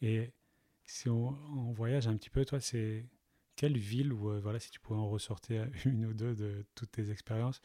Et 0.00 0.30
si 0.84 1.08
on, 1.08 1.32
voyage 1.72 2.08
un 2.08 2.16
petit 2.16 2.30
peu, 2.30 2.44
toi, 2.44 2.60
c'est 2.60 3.04
quelle 3.58 3.76
ville, 3.76 4.12
ou 4.12 4.30
euh, 4.30 4.40
voilà, 4.40 4.60
si 4.60 4.70
tu 4.70 4.78
pouvais 4.78 5.00
en 5.00 5.08
ressortir 5.08 5.66
une 5.84 6.06
ou 6.06 6.14
deux 6.14 6.34
de 6.34 6.64
toutes 6.76 6.92
tes 6.92 7.10
expériences, 7.10 7.60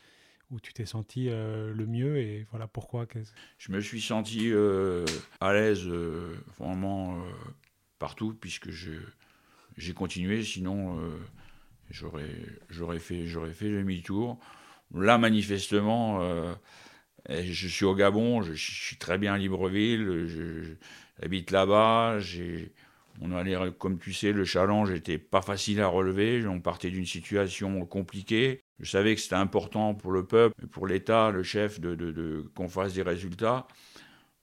où 0.50 0.60
tu 0.60 0.74
t'es 0.74 0.88
senti 0.88 1.30
euh, 1.30 1.72
le 1.74 1.86
mieux 1.86 2.18
et 2.18 2.46
voilà 2.50 2.68
pourquoi 2.68 3.06
Je 3.58 3.72
me 3.72 3.80
suis 3.80 4.02
senti 4.02 4.52
euh, 4.52 5.06
à 5.40 5.54
l'aise 5.54 5.88
vraiment 6.58 7.24
partout 8.00 8.34
puisque 8.34 8.70
j'ai 8.70 9.94
continué, 9.94 10.44
sinon 10.44 11.00
j'aurais 11.90 13.00
fait, 13.00 13.26
fait 13.54 13.70
demi-tour. 13.70 14.40
Là, 14.96 15.18
manifestement, 15.18 16.22
je 17.30 17.68
suis 17.68 17.86
au 17.86 17.96
Gabon, 17.96 18.42
je, 18.42 18.54
suis 18.54 18.98
très 18.98 19.18
bien 19.18 19.34
à 19.34 19.38
Libreville, 19.38 20.28
j'habite 21.20 21.52
là-bas, 21.52 22.20
on 23.22 23.32
allait, 23.32 23.56
comme 23.78 24.00
tu 24.00 24.14
sais, 24.14 24.32
le 24.32 24.46
challenge 24.46 24.92
n'était 24.92 25.18
pas 25.18 25.42
facile 25.42 25.82
à 25.82 25.88
relever. 25.88 26.46
On 26.48 26.60
partait 26.60 26.90
d'une 26.90 27.06
situation 27.06 27.86
compliquée. 27.86 28.64
Je 28.80 28.90
savais 28.90 29.16
que 29.16 29.22
c'était 29.22 29.36
important 29.36 29.94
pour 29.94 30.12
le 30.12 30.26
peuple, 30.26 30.68
pour 30.68 30.88
l'État, 30.88 31.32
le 31.32 31.44
chef, 31.44 31.80
de, 31.80 32.46
qu'on 32.56 32.68
fasse 32.68 32.94
des 32.94 33.04
résultats. 33.04 33.68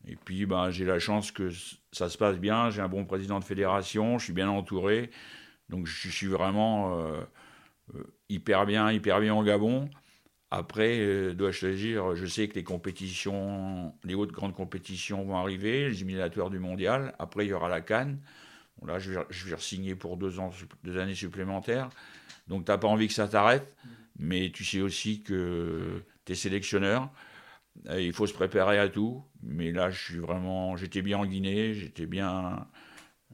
Et 0.06 0.16
puis, 0.16 0.46
ben, 0.46 0.70
j'ai 0.70 0.85
la 0.85 0.98
chance 0.98 1.30
que 1.30 1.50
ça 1.92 2.09
se 2.09 2.16
passe 2.16 2.38
bien. 2.38 2.70
J'ai 2.70 2.80
un 2.80 2.88
bon 2.88 3.04
président 3.04 3.38
de 3.38 3.44
fédération, 3.44 4.18
je 4.18 4.24
suis 4.24 4.33
bien 4.33 4.48
entouré. 4.48 5.11
Donc, 5.68 5.87
je 5.87 6.09
suis 6.09 6.26
vraiment 6.26 6.98
euh, 6.98 7.20
euh, 7.94 8.04
hyper 8.28 8.66
bien, 8.66 8.90
hyper 8.92 9.20
bien 9.20 9.35
au 9.35 9.42
Gabon. 9.42 9.90
Après, 10.50 10.98
euh, 11.00 11.35
dois-je 11.35 11.66
dire, 11.68 12.16
je 12.16 12.26
sais 12.26 12.48
que 12.48 12.54
les 12.54 12.64
compétitions, 12.64 13.94
les 14.04 14.14
hautes 14.14 14.33
grandes 14.33 14.54
compétitions 14.54 15.24
vont 15.24 15.37
arriver, 15.37 15.88
les 15.88 15.96
éliminatoires 15.96 16.50
du 16.50 16.59
mondial. 16.59 17.14
Après, 17.18 17.46
il 17.46 17.50
y 17.50 17.52
aura 17.52 17.68
la 17.68 17.80
Cannes. 17.80 18.20
Là, 18.87 18.99
je 18.99 19.12
vais, 19.12 19.21
je 19.31 19.57
signer 19.57 19.95
pour 19.95 20.16
deux, 20.16 20.38
ans, 20.38 20.51
deux 20.85 20.99
années 20.99 21.14
supplémentaires. 21.14 21.90
Donc, 22.49 22.64
tu 22.64 22.71
n'as 22.71 22.79
pas 22.79 22.88
envie 22.88 23.09
que 23.09 23.14
ça 23.14 23.29
t'arrête. 23.29 23.75
Mais 24.19 24.51
tu 24.51 24.64
sais 24.64 24.81
aussi 24.81 25.23
que 25.23 26.03
tu 26.27 26.33
es 26.33 26.35
sélectionneur. 26.35 27.11
Il 27.97 28.12
faut 28.12 28.27
se 28.27 28.35
préparer 28.35 28.79
à 28.79 28.88
tout. 28.88 29.25
Mais 29.43 29.73
là, 29.73 29.90
je 29.90 29.99
suis 29.99 30.19
vraiment. 30.19 30.77
J'étais 30.77 31.03
bien 31.03 31.19
en 31.19 31.27
Guinée, 31.27 31.73
j'étais 31.75 32.07
bien 32.07 32.66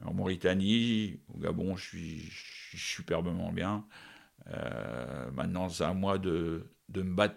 en 0.05 0.13
Mauritanie. 0.13 1.19
Au 1.33 1.39
Gabon, 1.39 1.75
je 1.75 1.85
suis, 1.85 2.19
je 2.19 2.43
suis 2.69 2.77
superbement 2.77 3.51
bien. 3.51 3.85
Euh, 4.51 5.29
maintenant, 5.31 5.67
c'est 5.69 5.83
à 5.83 5.93
moi 5.93 6.17
de, 6.17 6.69
de, 6.89 7.01
me 7.01 7.13
battre 7.13 7.35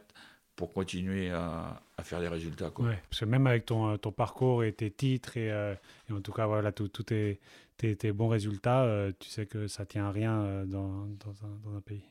pour 0.54 0.72
continuer 0.72 1.30
à, 1.30 1.82
à 1.96 2.02
faire 2.04 2.20
des 2.20 2.28
résultats. 2.28 2.70
Quoi. 2.70 2.92
parce 3.08 3.20
que 3.20 3.24
même 3.24 3.46
avec 3.46 3.66
ton, 3.66 3.96
ton, 3.98 4.12
parcours 4.12 4.62
et 4.62 4.72
tes 4.72 4.90
titres, 4.90 5.36
et, 5.36 5.50
euh, 5.50 5.74
et 6.08 6.12
en 6.12 6.20
tout 6.20 6.32
cas, 6.32 6.46
voilà, 6.46 6.70
tous 6.70 6.88
tes, 6.88 7.40
tes, 7.80 7.96
tes, 7.96 8.12
bons 8.12 8.28
résultats, 8.28 8.84
euh, 8.84 9.12
tu 9.18 9.28
sais 9.28 9.46
que 9.46 9.66
ça 9.66 9.86
tient 9.86 10.06
à 10.06 10.10
rien 10.10 10.64
dans, 10.66 11.06
dans, 11.06 11.44
un, 11.44 11.58
dans, 11.64 11.76
un, 11.76 11.80
pays. 11.80 12.04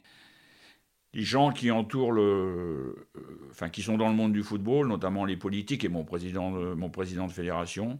Les 1.13 1.23
gens 1.23 1.51
qui 1.51 1.71
entourent 1.71 2.11
le. 2.11 3.07
Enfin, 3.49 3.69
qui 3.69 3.81
sont 3.81 3.97
dans 3.97 4.09
le 4.09 4.15
monde 4.15 4.33
du 4.33 4.43
football, 4.43 4.87
notamment 4.87 5.25
les 5.25 5.37
politiques 5.37 5.83
et 5.83 5.89
mon 5.89 6.03
président 6.03 6.51
de, 6.51 6.73
mon 6.73 6.89
président 6.89 7.27
de 7.27 7.31
fédération, 7.31 7.99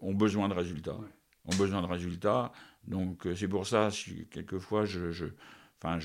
ont 0.00 0.14
besoin 0.14 0.48
de 0.48 0.54
résultats. 0.54 0.98
Ont 1.44 1.56
besoin 1.56 1.82
de 1.82 1.86
résultats. 1.86 2.50
Donc, 2.88 3.28
c'est 3.36 3.46
pour 3.46 3.66
ça, 3.66 3.90
si, 3.90 4.26
quelquefois, 4.30 4.84
je, 4.84 5.12
je 5.12 5.26
Enfin, 5.80 5.98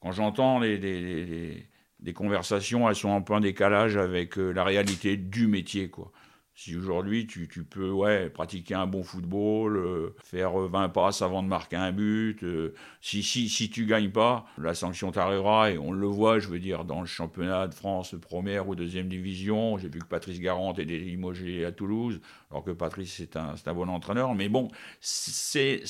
quand 0.00 0.12
j'entends 0.12 0.58
les, 0.58 1.68
des 2.04 2.12
conversations, 2.12 2.88
elles 2.88 2.96
sont 2.96 3.14
un 3.14 3.22
peu 3.22 3.34
en 3.34 3.40
décalage 3.40 3.96
avec 3.96 4.38
euh, 4.38 4.50
la 4.52 4.62
réalité 4.62 5.16
du 5.16 5.46
métier, 5.46 5.88
quoi. 5.88 6.12
Si 6.56 6.76
aujourd'hui 6.76 7.26
tu, 7.26 7.48
peux 7.64 7.92
pratiquer 8.32 8.74
un 8.74 8.86
bon 8.86 9.02
football, 9.02 9.76
euh, 9.76 10.14
faire 10.22 10.56
20 10.56 10.88
passes 10.90 11.20
avant 11.20 11.42
de 11.42 11.48
marquer 11.48 11.74
un 11.74 11.90
but, 11.90 12.44
euh, 12.44 12.74
si, 13.00 13.24
si, 13.24 13.48
si 13.48 13.70
tu 13.70 13.86
gagnes 13.86 14.12
pas, 14.12 14.46
la 14.58 14.74
sanction 14.74 15.10
t'arrivera 15.10 15.72
et 15.72 15.78
on 15.78 15.90
le 15.90 16.06
voit, 16.06 16.38
je 16.38 16.46
veux 16.46 16.60
dire, 16.60 16.84
dans 16.84 17.00
le 17.00 17.06
championnat 17.06 17.66
de 17.66 17.74
France 17.74 18.14
première 18.20 18.68
ou 18.68 18.76
deuxième 18.76 19.08
division. 19.08 19.78
J'ai 19.78 19.88
vu 19.88 19.98
que 19.98 20.06
Patrice 20.06 20.38
Garante 20.38 20.78
est 20.78 20.84
limogé 20.84 21.64
à 21.64 21.72
Toulouse, 21.72 22.20
alors 22.52 22.62
que 22.62 22.70
Patrice 22.70 23.14
c'est 23.16 23.36
un, 23.36 23.56
bon 23.74 23.88
entraîneur. 23.88 24.32
Mais 24.36 24.48
bon, 24.48 24.68
c'est 25.00 25.82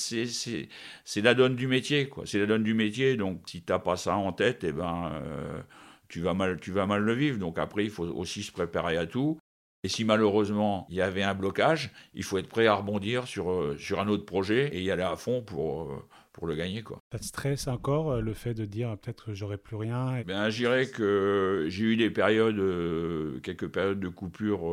la 1.17 1.35
donne 1.35 1.57
du 1.57 1.67
métier, 1.67 2.09
quoi. 2.09 2.25
C'est 2.27 2.39
la 2.39 2.47
donne 2.47 2.65
du 2.65 2.73
métier. 2.73 3.17
Donc 3.17 3.43
si 3.47 3.61
t'as 3.61 3.79
pas 3.79 3.97
ça 3.97 4.17
en 4.17 4.33
tête, 4.33 4.65
eh 4.65 4.73
ben. 4.73 5.13
Euh, 5.13 5.61
tu 6.09 6.21
vas, 6.21 6.35
mal, 6.35 6.61
tu 6.61 6.71
vas 6.71 6.87
mal 6.87 7.03
le 7.03 7.13
vivre. 7.13 7.39
Donc 7.39 7.59
après, 7.59 7.85
il 7.85 7.91
faut 7.91 8.07
aussi 8.07 8.43
se 8.43 8.53
préparer 8.53 8.97
à 8.97 9.07
tout. 9.07 9.39
Et 9.85 9.89
si 9.89 10.03
malheureusement 10.03 10.87
il 10.89 10.97
y 10.97 11.03
avait 11.03 11.23
un 11.23 11.35
blocage, 11.35 11.91
il 12.15 12.23
faut 12.25 12.39
être 12.39 12.49
prêt 12.49 12.67
à 12.67 12.75
rebondir 12.75 13.27
sur, 13.27 13.53
euh, 13.53 13.77
sur 13.79 14.01
un 14.01 14.09
autre 14.09 14.25
projet 14.25 14.75
et 14.75 14.83
y 14.83 14.91
aller 14.91 15.03
à 15.03 15.15
fond 15.15 15.43
pour, 15.43 15.83
euh, 15.83 16.03
pour 16.33 16.47
le 16.47 16.55
gagner. 16.55 16.83
Quoi. 16.83 17.03
Ça 17.13 17.19
te 17.19 17.25
stresse 17.25 17.69
encore 17.69 18.13
euh, 18.13 18.21
le 18.23 18.33
fait 18.33 18.55
de 18.55 18.65
dire 18.65 18.97
peut-être 18.97 19.27
que 19.27 19.35
j'aurai 19.35 19.59
plus 19.59 19.77
rien 19.77 20.23
ben, 20.27 20.49
Je 20.49 20.57
dirais 20.57 20.87
que 20.87 21.67
j'ai 21.69 21.85
eu 21.85 21.97
des 21.97 22.09
périodes, 22.09 23.43
quelques 23.43 23.69
périodes 23.69 24.01
de 24.01 24.09
coupure 24.09 24.65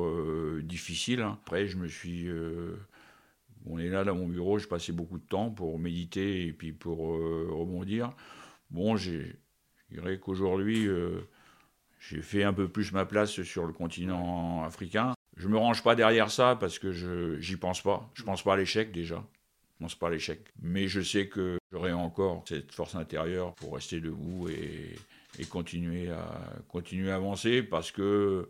difficiles. 0.64 1.22
Hein. 1.22 1.38
Après, 1.46 1.68
je 1.68 1.76
me 1.76 1.90
suis. 1.90 2.30
on 3.66 3.80
est 3.80 3.90
là 3.90 4.06
dans 4.06 4.16
mon 4.16 4.28
bureau, 4.28 4.60
je 4.60 4.68
passais 4.70 4.94
beaucoup 4.94 5.18
de 5.18 5.28
temps 5.28 5.50
pour 5.50 5.78
méditer 5.78 6.48
et 6.48 6.54
puis 6.54 6.72
pour 6.72 7.00
rebondir. 7.00 8.14
Bon, 8.70 8.96
je 8.96 9.24
dirais 9.92 10.20
qu'aujourd'hui 10.20 10.88
j'ai 12.02 12.22
fait 12.22 12.44
un 12.44 12.52
peu 12.52 12.68
plus 12.68 12.92
ma 12.92 13.06
place 13.06 13.42
sur 13.44 13.66
le 13.66 13.74
continent 13.74 14.64
africain. 14.64 15.14
Je 15.38 15.48
me 15.48 15.58
range 15.58 15.84
pas 15.84 15.96
derrière 15.96 16.32
ça 16.32 16.58
parce 16.60 16.80
que 16.80 16.92
je 16.92 17.40
j'y 17.40 17.58
pense 17.58 17.82
pas. 17.82 18.10
Je 18.16 18.24
pense 18.24 18.44
pas 18.44 18.54
à 18.54 18.58
l'échec 18.58 18.92
déjà. 18.92 19.24
Je 19.76 19.86
pense 19.86 19.96
pas 19.96 20.08
à 20.08 20.10
l'échec. 20.10 20.52
Mais 20.62 20.88
je 20.88 21.02
sais 21.02 21.28
que 21.28 21.58
j'aurai 21.72 21.94
encore 21.94 22.44
cette 22.48 22.72
force 22.72 22.96
intérieure 22.96 23.54
pour 23.54 23.76
rester 23.76 24.02
debout 24.02 24.50
et, 24.50 24.96
et, 25.38 25.46
continuer 25.46 26.10
à 26.10 26.42
continuer 26.68 27.12
à 27.12 27.16
avancer 27.16 27.62
parce 27.62 27.92
que 27.92 28.50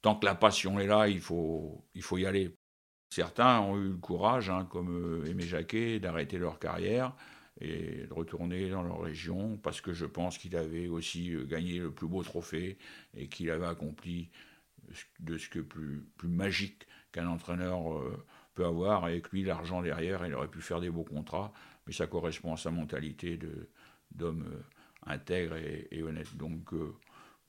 tant 0.00 0.14
que 0.14 0.24
la 0.24 0.36
passion 0.36 0.78
est 0.78 0.86
là, 0.86 1.08
il 1.08 1.20
faut 1.20 1.84
il 1.94 2.02
faut 2.02 2.18
y 2.18 2.26
aller. 2.26 2.54
Certains 3.12 3.60
ont 3.60 3.76
eu 3.76 3.88
le 3.88 3.96
courage, 3.96 4.48
hein, 4.48 4.66
comme 4.70 5.24
Aimé 5.26 5.44
Jacquet, 5.44 5.98
d'arrêter 5.98 6.38
leur 6.38 6.58
carrière 6.60 7.14
et 7.60 8.06
de 8.06 8.12
retourner 8.12 8.70
dans 8.70 8.82
leur 8.82 9.00
région 9.00 9.56
parce 9.62 9.80
que 9.80 9.92
je 9.92 10.04
pense 10.04 10.38
qu'il 10.38 10.56
avait 10.56 10.88
aussi 10.88 11.32
euh, 11.32 11.44
gagné 11.44 11.78
le 11.78 11.90
plus 11.90 12.06
beau 12.06 12.22
trophée 12.22 12.76
et 13.16 13.28
qu'il 13.28 13.50
avait 13.50 13.66
accompli 13.66 14.30
de 15.20 15.38
ce 15.38 15.48
que 15.48 15.60
plus, 15.60 16.06
plus 16.16 16.28
magique 16.28 16.86
qu'un 17.12 17.26
entraîneur 17.28 17.94
euh, 17.94 18.24
peut 18.54 18.66
avoir. 18.66 19.04
Avec 19.04 19.30
lui, 19.30 19.42
l'argent 19.42 19.82
derrière, 19.82 20.26
il 20.26 20.34
aurait 20.34 20.48
pu 20.48 20.60
faire 20.60 20.80
des 20.80 20.90
beaux 20.90 21.04
contrats, 21.04 21.52
mais 21.86 21.92
ça 21.92 22.06
correspond 22.06 22.52
à 22.52 22.56
sa 22.56 22.70
mentalité 22.70 23.38
d'homme 24.12 24.44
euh, 24.46 25.12
intègre 25.12 25.56
et, 25.56 26.02
honnête. 26.02 26.36
Donc, 26.36 26.72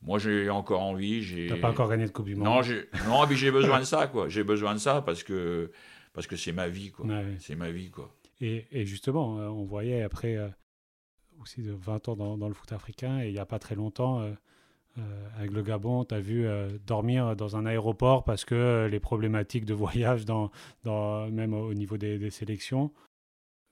moi, 0.02 0.20
j'ai 0.20 0.50
encore 0.50 0.82
envie. 0.82 1.22
J'ai... 1.22 1.48
T'as 1.48 1.58
pas 1.58 1.72
encore 1.72 1.89
gagné 1.89 2.06
de 2.06 2.12
Coupe 2.12 2.28
du 2.28 2.36
Monde 2.36 2.46
Non, 2.46 2.62
j'ai, 2.62 2.88
non 3.08 3.26
mais 3.28 3.36
j'ai 3.36 3.52
besoin 3.52 3.80
de 3.80 3.86
ça, 3.86 4.08
quoi. 4.08 4.30
J'ai 4.30 4.43
besoin 4.43 4.74
de 4.74 4.80
ça 4.80 5.02
parce 5.02 5.24
que, 5.24 5.72
parce 6.13 6.28
que 6.28 6.36
c'est 6.36 6.52
ma 6.52 6.67
vie, 6.67 6.91
quoi. 6.91 7.06
C'est 7.39 7.56
ma 7.56 7.72
vie, 7.72 7.89
quoi. 7.89 8.15
Et, 8.39 8.86
justement, 8.86 9.39
euh, 9.39 9.47
on 9.47 9.63
voyait 9.63 10.04
après 10.04 10.36
euh, 10.36 10.47
aussi 11.41 11.62
de 11.62 11.71
20 11.71 12.10
ans 12.10 12.38
dans, 12.38 12.47
le 12.47 12.54
foot 12.54 12.71
africain, 12.71 13.19
et 13.21 13.28
il 13.28 13.34
n'y 13.34 13.39
a 13.39 13.45
pas 13.45 13.60
très 13.60 13.76
longtemps, 13.76 14.21
euh, 14.21 14.34
avec 15.38 15.52
le 15.52 15.62
Gabon, 15.62 16.06
tu 16.06 16.15
as 16.15 16.19
vu 16.19 16.47
dormir 16.86 17.36
dans 17.36 17.56
un 17.56 17.67
aéroport 17.67 18.23
parce 18.23 18.45
que 18.45 18.88
les 18.89 19.00
problématiques 19.00 19.65
de 19.65 19.73
voyage, 19.76 20.26
même 20.86 21.54
au 21.54 21.73
niveau 21.73 21.97
des, 21.97 22.30
sélections. 22.32 22.91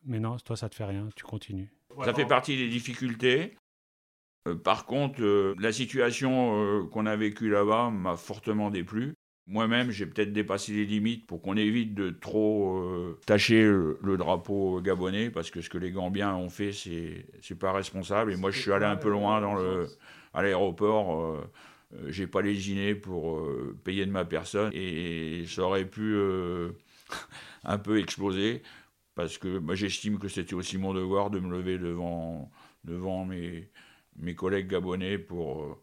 Mais 0.06 0.20
non, 0.20 0.38
toi, 0.38 0.56
ça 0.56 0.70
te 0.70 0.76
fait 0.76 0.86
rien, 0.86 1.10
tu 1.16 1.24
continues. 1.24 1.72
Ça 2.04 2.14
fait 2.14 2.28
partie 2.28 2.58
des 2.58 2.68
difficultés. 2.68 3.58
par 4.64 4.86
contre, 4.86 5.56
la 5.60 5.72
situation 5.72 6.88
qu'on 6.92 7.08
a 7.08 7.16
vécue 7.16 7.50
là-bas 7.50 7.90
m'a 7.90 8.18
fortement 8.18 8.70
déplu. 8.70 9.16
Moi-même, 9.48 9.92
j'ai 9.92 10.08
peut-être 10.08 10.34
dépassé 10.34 10.74
les 10.74 10.86
limites 10.86 11.28
pour 11.28 11.40
qu'on 11.42 11.56
évite 11.56 11.94
de 11.94 12.10
trop 12.10 12.80
euh, 12.80 13.20
tâcher 13.28 13.62
le, 13.62 14.18
drapeau 14.18 14.82
gabonais, 14.82 15.30
parce 15.30 15.52
que 15.52 15.62
ce 15.62 15.70
que 15.70 15.78
les 15.78 15.92
Gambiens 15.92 16.34
ont 16.36 16.50
fait, 16.50 16.72
c'est, 16.72 17.28
c'est 17.42 17.58
pas 17.58 17.72
responsable. 17.72 18.34
Et 18.34 18.38
moi, 18.38 18.50
je 18.50 18.60
suis 18.60 18.72
allé 18.72 18.86
un 18.86 18.96
peu 18.96 19.10
loin 19.10 19.42
dans 19.42 19.54
le, 19.54 19.88
à 20.34 20.42
l'aéroport. 20.42 21.22
Euh, 21.22 21.52
euh, 21.94 22.12
j'ai 22.12 22.26
pas 22.26 22.42
lésiné 22.42 22.96
pour 22.96 23.40
payer 23.84 24.08
de 24.08 24.12
ma 24.12 24.26
personne 24.26 24.72
et 24.74 25.46
ça 25.48 25.62
aurait 25.62 25.86
pu 25.86 26.16
un 27.64 27.78
peu 27.78 28.00
exploser 28.00 28.64
parce 29.14 29.38
que 29.38 29.60
moi 29.60 29.76
j'estime 29.76 30.18
que 30.18 30.28
c'était 30.28 30.56
aussi 30.56 30.80
mon 30.80 30.94
devoir 30.94 31.30
de 31.30 31.40
me 31.40 31.50
lever 31.52 31.78
devant, 31.78 32.52
devant 32.84 33.26
mes, 33.26 33.70
mes 34.18 34.34
collègues 34.34 34.68
gabonais 34.68 35.20
pour 35.20 35.80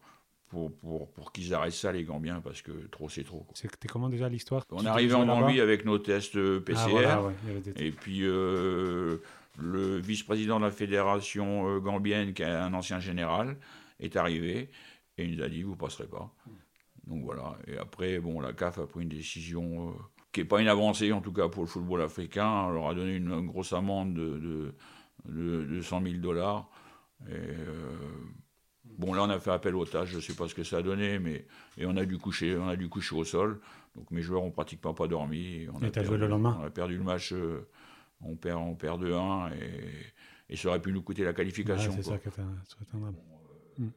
pour, 0.52 0.70
pour, 0.70 1.10
pour 1.12 1.32
qu'ils 1.32 1.54
arrêtent 1.54 1.72
ça, 1.72 1.92
les 1.92 2.04
Gambiens, 2.04 2.42
parce 2.42 2.60
que 2.60 2.72
trop, 2.88 3.08
c'est 3.08 3.24
trop. 3.24 3.46
C'était 3.54 3.88
comment 3.88 4.10
déjà 4.10 4.28
l'histoire 4.28 4.66
On 4.70 4.84
arrivait 4.84 5.14
en 5.14 5.24
Gambie 5.24 5.62
avec 5.62 5.86
nos 5.86 5.98
tests 5.98 6.36
euh, 6.36 6.60
PCR, 6.60 7.06
ah, 7.06 7.30
et 7.76 7.90
puis 7.90 8.20
euh, 8.22 9.16
le 9.58 9.96
vice-président 9.96 10.60
de 10.60 10.66
la 10.66 10.70
fédération 10.70 11.68
euh, 11.68 11.80
gambienne, 11.80 12.34
qui 12.34 12.42
est 12.42 12.46
un 12.46 12.74
ancien 12.74 13.00
général, 13.00 13.56
est 13.98 14.14
arrivé, 14.16 14.68
et 15.16 15.24
il 15.24 15.38
nous 15.38 15.42
a 15.42 15.48
dit, 15.48 15.62
vous 15.62 15.74
passerez 15.74 16.06
pas. 16.06 16.30
Donc 17.06 17.24
voilà, 17.24 17.56
et 17.66 17.78
après, 17.78 18.18
bon, 18.18 18.38
la 18.40 18.52
CAF 18.52 18.78
a 18.78 18.86
pris 18.86 19.04
une 19.04 19.08
décision 19.08 19.96
qui 20.32 20.40
n'est 20.40 20.46
pas 20.46 20.60
une 20.60 20.68
avancée, 20.68 21.12
en 21.12 21.22
tout 21.22 21.32
cas 21.32 21.48
pour 21.48 21.62
le 21.62 21.68
football 21.68 22.02
africain, 22.02 22.66
on 22.66 22.72
leur 22.72 22.88
a 22.90 22.94
donné 22.94 23.16
une, 23.16 23.46
grosse 23.46 23.72
amende 23.72 24.12
de, 24.12 24.74
de, 25.24 25.64
de, 25.64 25.80
100 25.80 26.02
000 26.02 26.14
dollars, 26.16 26.68
et 27.26 27.56
Bon, 28.98 29.14
là, 29.14 29.22
on 29.22 29.30
a 29.30 29.38
fait 29.38 29.50
appel 29.50 29.74
aux 29.74 29.84
tâches, 29.84 30.10
je 30.10 30.16
ne 30.16 30.20
sais 30.20 30.34
pas 30.34 30.48
ce 30.48 30.54
que 30.54 30.64
ça 30.64 30.78
a 30.78 30.82
donné, 30.82 31.18
mais 31.18 31.46
et 31.78 31.86
on 31.86 31.96
a 31.96 32.04
dû 32.04 32.18
coucher, 32.18 32.56
on 32.56 32.68
a 32.68 32.76
dû 32.76 32.88
coucher 32.88 33.14
au 33.16 33.24
sol. 33.24 33.60
Donc 33.96 34.10
mes 34.10 34.22
joueurs 34.22 34.42
ont 34.42 34.50
pratiquement 34.50 34.94
pas 34.94 35.06
dormi. 35.06 35.66
On 35.72 35.80
et 35.80 35.96
as 35.96 36.02
joué 36.02 36.18
le 36.18 36.26
lendemain 36.26 36.58
On 36.60 36.64
a 36.64 36.70
perdu 36.70 36.96
le 36.96 37.04
match, 37.04 37.32
euh, 37.32 37.68
on 38.20 38.36
perd, 38.36 38.58
on 38.58 38.74
perd 38.74 39.02
2-1 39.02 39.52
et, 39.54 40.52
et, 40.52 40.56
ça 40.56 40.68
aurait 40.68 40.80
pu 40.80 40.92
nous 40.92 41.02
coûter 41.02 41.24
la 41.24 41.32
qualification. 41.32 41.92
c'est 41.94 42.02
ça 42.02 42.18
qui 42.18 42.28
est 42.28 42.38
un, 42.38 42.98
drame. 42.98 43.16
Mm. 43.78 43.88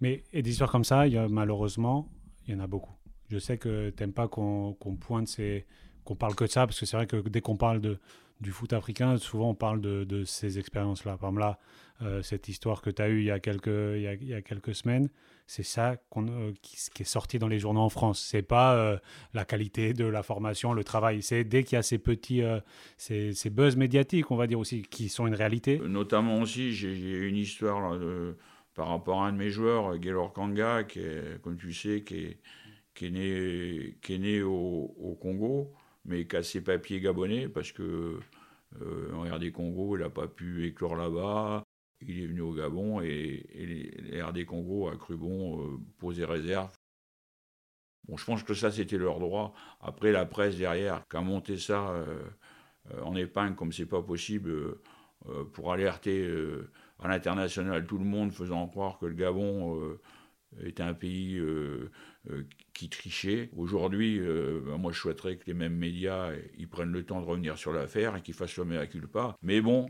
Mais 0.00 0.24
et 0.32 0.42
des 0.42 0.50
histoires 0.50 0.70
comme 0.70 0.84
ça, 0.84 1.06
il 1.06 1.14
y 1.14 1.18
a, 1.18 1.28
malheureusement, 1.28 2.10
il 2.46 2.54
y 2.54 2.56
en 2.56 2.60
a 2.60 2.66
beaucoup. 2.66 2.92
Je 3.30 3.38
sais 3.38 3.56
que 3.58 3.90
tu 3.90 4.02
n'aimes 4.02 4.12
pas 4.12 4.28
qu'on 4.28 4.74
pointe 5.00 5.28
ces, 5.28 5.66
qu'on 6.04 6.16
parle 6.16 6.34
que 6.34 6.44
de 6.44 6.50
ça, 6.50 6.66
parce 6.66 6.78
que 6.78 6.86
c'est 6.86 6.96
vrai 6.96 7.06
que 7.06 7.16
dès 7.16 7.40
qu'on 7.40 7.56
parle 7.56 7.80
de, 7.80 7.98
du 8.40 8.50
foot 8.50 8.72
africain, 8.72 9.16
souvent 9.16 9.50
on 9.50 9.54
parle 9.54 9.80
de, 9.80 10.04
de 10.04 10.24
ces 10.24 10.58
expériences-là. 10.58 11.16
Par 11.16 11.30
exemple, 11.30 11.40
là, 11.40 11.58
euh, 12.02 12.22
cette 12.22 12.48
histoire 12.48 12.82
que 12.82 12.90
tu 12.90 13.00
as 13.02 13.08
eue 13.08 13.20
il 13.20 13.26
y 13.26 13.30
a 13.30 13.38
quelques, 13.38 13.66
il 13.68 14.02
y 14.02 14.34
a, 14.34 14.42
quelques 14.42 14.74
semaines, 14.74 15.08
c'est 15.46 15.62
ça 15.62 15.96
euh, 16.16 16.52
qui, 16.60 17.02
est 17.02 17.04
sorti 17.04 17.38
dans 17.38 17.46
les 17.46 17.60
journaux 17.60 17.82
en 17.82 17.88
France. 17.88 18.20
C'est 18.20 18.42
pas 18.42 18.74
euh, 18.74 18.98
la 19.32 19.44
qualité 19.44 19.92
de 19.92 20.04
la 20.04 20.24
formation, 20.24 20.72
le 20.72 20.82
travail. 20.82 21.22
C'est 21.22 21.44
dès 21.44 21.62
qu'il 21.62 21.76
y 21.76 21.78
a 21.78 21.82
ces 21.82 21.98
petits, 21.98 22.42
ces, 22.96 23.50
buzz 23.50 23.76
médiatiques, 23.76 24.30
on 24.32 24.36
va 24.36 24.48
dire 24.48 24.58
aussi, 24.58 24.82
qui 24.82 25.08
sont 25.08 25.26
une 25.26 25.36
réalité. 25.36 25.78
Notamment 25.78 26.40
aussi, 26.40 26.72
j'ai 26.72 27.28
une 27.28 27.36
histoire 27.36 27.96
par 28.74 28.88
rapport 28.88 29.22
à 29.22 29.28
un 29.28 29.32
de 29.32 29.38
mes 29.38 29.50
joueurs, 29.50 29.96
Gaylor 29.98 30.32
Kanga, 30.32 30.82
qui 30.82 30.98
est, 30.98 31.40
comme 31.42 31.56
tu 31.56 31.72
sais, 31.72 32.02
qui 32.02 32.16
est, 32.16 32.38
qui 32.92 33.06
est 33.06 33.10
né, 33.10 33.96
qui 34.02 34.14
est 34.14 34.18
né 34.18 34.42
au, 34.42 34.94
au 34.98 35.14
Congo 35.14 35.72
mais 36.04 36.26
qui 36.26 36.36
a 36.36 36.42
ses 36.42 36.62
papiers 36.62 37.00
gabonais 37.00 37.48
parce 37.48 37.72
que 37.72 38.18
euh, 38.82 39.12
en 39.14 39.22
RD 39.22 39.52
Congo, 39.52 39.96
il 39.96 40.00
n'a 40.00 40.10
pas 40.10 40.26
pu 40.26 40.66
éclore 40.66 40.96
là-bas. 40.96 41.62
Il 42.00 42.20
est 42.20 42.26
venu 42.26 42.40
au 42.42 42.52
Gabon 42.52 43.00
et, 43.00 43.46
RD 44.22 44.44
Congo 44.44 44.88
a 44.88 44.96
cru 44.96 45.16
bon 45.16 45.60
euh, 45.60 45.78
poser 45.98 46.24
réserve. 46.24 46.72
Bon, 48.06 48.16
je 48.16 48.24
pense 48.24 48.42
que 48.42 48.52
ça, 48.52 48.70
c'était 48.70 48.98
leur 48.98 49.18
droit. 49.18 49.54
Après, 49.80 50.12
la 50.12 50.26
presse 50.26 50.56
derrière, 50.56 51.02
qui 51.08 51.16
a 51.16 51.22
monté 51.22 51.56
ça 51.56 51.90
euh, 51.90 52.28
en 53.02 53.16
épingle 53.16 53.56
comme 53.56 53.72
c'est 53.72 53.86
pas 53.86 54.02
possible 54.02 54.78
pour 55.54 55.72
alerter 55.72 56.28
à 56.98 57.08
l'international 57.08 57.86
tout 57.86 57.96
le 57.96 58.04
monde, 58.04 58.30
faisant 58.30 58.66
croire 58.66 58.98
que 58.98 59.06
le 59.06 59.14
Gabon 59.14 59.96
était 60.62 60.82
un 60.82 60.94
pays 60.94 61.36
euh, 61.38 61.44
euh, 61.46 61.90
qui 62.72 62.88
trichait. 62.88 63.50
Aujourd'hui, 63.56 64.18
euh, 64.18 64.60
ben, 64.64 64.78
moi 64.78 64.92
je 64.92 64.98
souhaiterais 64.98 65.36
que 65.36 65.46
les 65.46 65.54
mêmes 65.54 65.76
médias 65.76 66.32
ils 66.56 66.68
prennent 66.68 66.92
le 66.92 67.04
temps 67.04 67.20
de 67.20 67.26
revenir 67.26 67.58
sur 67.58 67.72
l'affaire 67.72 68.16
et 68.16 68.22
qu'ils 68.22 68.34
fassent 68.34 68.56
le 68.56 68.64
mea 68.64 68.86
culpa. 68.86 69.36
Mais 69.42 69.60
bon, 69.60 69.88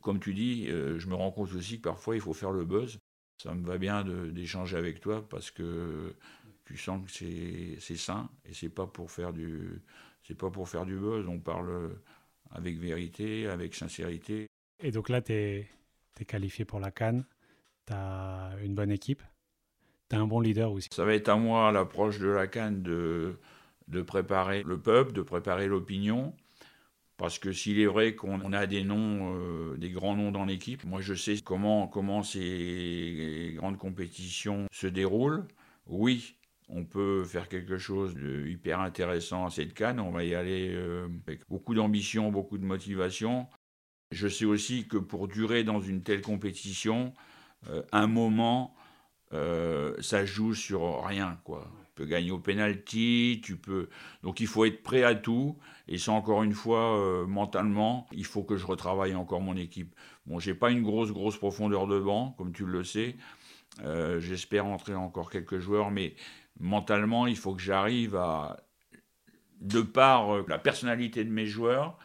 comme 0.00 0.18
tu 0.18 0.34
dis, 0.34 0.66
je 0.66 1.06
me 1.08 1.14
rends 1.14 1.30
compte 1.30 1.52
aussi 1.54 1.76
que 1.76 1.88
parfois 1.88 2.14
il 2.16 2.20
faut 2.20 2.32
faire 2.32 2.52
le 2.52 2.64
buzz. 2.64 2.98
Ça 3.42 3.54
me 3.54 3.66
va 3.66 3.78
bien 3.78 4.04
d'échanger 4.04 4.76
avec 4.76 5.00
toi 5.00 5.26
parce 5.28 5.50
que 5.50 6.14
tu 6.64 6.76
sens 6.76 7.04
que 7.04 7.78
c'est 7.78 7.96
sain 7.96 8.30
et 8.44 8.54
c'est 8.54 8.68
pas 8.68 8.86
pour 8.86 9.10
faire 9.10 9.32
du 9.32 9.82
c'est 10.22 10.36
pas 10.36 10.50
pour 10.50 10.68
faire 10.68 10.86
du 10.86 10.96
buzz. 10.96 11.26
On 11.28 11.38
parle 11.38 11.96
avec 12.50 12.78
vérité, 12.78 13.46
avec 13.46 13.74
sincérité. 13.74 14.46
Et 14.80 14.90
donc 14.90 15.08
là, 15.08 15.22
tu 15.22 15.32
es, 15.32 15.68
es, 16.20 16.24
qualifié 16.24 16.64
pour 16.64 16.80
la 16.80 16.90
Cannes. 16.90 17.24
Tu 17.86 17.92
as 17.92 18.56
une 18.62 18.74
bonne 18.74 18.90
équipe 18.90 19.22
un 20.16 20.26
bon 20.26 20.40
leader 20.40 20.72
aussi. 20.72 20.88
Ça 20.92 21.04
va 21.04 21.14
être 21.14 21.28
à 21.28 21.36
moi, 21.36 21.72
l'approche 21.72 22.18
de 22.18 22.28
la 22.28 22.46
Cannes, 22.46 22.82
de, 22.82 23.36
de 23.88 24.02
préparer 24.02 24.62
le 24.64 24.78
peuple, 24.78 25.12
de 25.12 25.22
préparer 25.22 25.68
l'opinion. 25.68 26.34
Parce 27.16 27.38
que 27.38 27.52
s'il 27.52 27.78
est 27.78 27.86
vrai 27.86 28.16
qu'on 28.16 28.52
a 28.52 28.66
des 28.66 28.82
noms, 28.82 29.34
euh, 29.36 29.76
des 29.76 29.90
grands 29.90 30.16
noms 30.16 30.32
dans 30.32 30.44
l'équipe, 30.44 30.84
moi 30.84 31.00
je 31.00 31.14
sais 31.14 31.36
comment, 31.44 31.86
comment 31.86 32.22
ces 32.22 33.52
grandes 33.56 33.78
compétitions 33.78 34.66
se 34.72 34.88
déroulent. 34.88 35.46
Oui, 35.86 36.36
on 36.68 36.84
peut 36.84 37.22
faire 37.24 37.48
quelque 37.48 37.78
chose 37.78 38.14
de 38.14 38.48
hyper 38.48 38.80
intéressant 38.80 39.46
à 39.46 39.50
cette 39.50 39.74
canne. 39.74 40.00
On 40.00 40.10
va 40.10 40.24
y 40.24 40.34
aller 40.34 40.70
euh, 40.72 41.06
avec 41.26 41.46
beaucoup 41.48 41.74
d'ambition, 41.74 42.32
beaucoup 42.32 42.58
de 42.58 42.64
motivation. 42.64 43.46
Je 44.10 44.26
sais 44.26 44.46
aussi 44.46 44.88
que 44.88 44.96
pour 44.96 45.28
durer 45.28 45.64
dans 45.64 45.80
une 45.80 46.02
telle 46.02 46.22
compétition, 46.22 47.12
euh, 47.68 47.82
un 47.92 48.06
moment, 48.06 48.74
euh, 49.32 49.94
ça 50.00 50.24
joue 50.24 50.54
sur 50.54 51.04
rien, 51.04 51.38
quoi. 51.44 51.70
Tu 51.86 51.92
peux 51.94 52.04
gagner 52.06 52.30
au 52.30 52.38
penalty, 52.38 53.40
tu 53.44 53.56
peux. 53.56 53.88
Donc 54.22 54.40
il 54.40 54.46
faut 54.46 54.64
être 54.64 54.82
prêt 54.82 55.02
à 55.02 55.14
tout. 55.14 55.58
Et 55.88 55.98
ça, 55.98 56.12
encore 56.12 56.42
une 56.42 56.52
fois, 56.52 56.98
euh, 56.98 57.26
mentalement, 57.26 58.06
il 58.12 58.24
faut 58.24 58.42
que 58.42 58.56
je 58.56 58.66
retravaille 58.66 59.14
encore 59.14 59.40
mon 59.40 59.56
équipe. 59.56 59.94
Bon, 60.26 60.38
j'ai 60.38 60.54
pas 60.54 60.70
une 60.70 60.82
grosse, 60.82 61.12
grosse 61.12 61.36
profondeur 61.36 61.86
de 61.86 62.00
banc, 62.00 62.34
comme 62.38 62.52
tu 62.52 62.64
le 62.64 62.84
sais. 62.84 63.16
Euh, 63.84 64.20
j'espère 64.20 64.66
entrer 64.66 64.94
encore 64.94 65.30
quelques 65.30 65.58
joueurs, 65.58 65.90
mais 65.90 66.14
mentalement, 66.60 67.26
il 67.26 67.36
faut 67.36 67.54
que 67.54 67.62
j'arrive 67.62 68.16
à. 68.16 68.58
De 69.60 69.80
par 69.80 70.42
la 70.48 70.58
personnalité 70.58 71.22
de 71.24 71.30
mes 71.30 71.46
joueurs, 71.46 71.96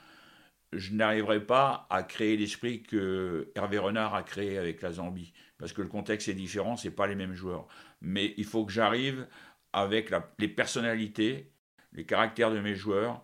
je 0.73 0.93
n'arriverai 0.93 1.43
pas 1.43 1.87
à 1.89 2.03
créer 2.03 2.37
l'esprit 2.37 2.83
que 2.83 3.51
Hervé 3.55 3.79
Renard 3.79 4.13
a 4.13 4.21
créé 4.21 4.59
avec 4.59 4.83
la 4.83 4.91
Zambie 4.91 5.33
parce 5.57 5.73
que 5.73 5.81
le 5.81 5.87
contexte 5.87 6.27
est 6.27 6.33
différent, 6.33 6.77
c'est 6.77 6.91
pas 6.91 7.07
les 7.07 7.15
mêmes 7.15 7.33
joueurs. 7.33 7.67
Mais 8.01 8.33
il 8.37 8.45
faut 8.45 8.65
que 8.65 8.71
j'arrive 8.71 9.27
avec 9.73 10.11
les 10.39 10.47
personnalités, 10.47 11.51
les 11.93 12.05
caractères 12.05 12.51
de 12.51 12.59
mes 12.59 12.75
joueurs, 12.75 13.23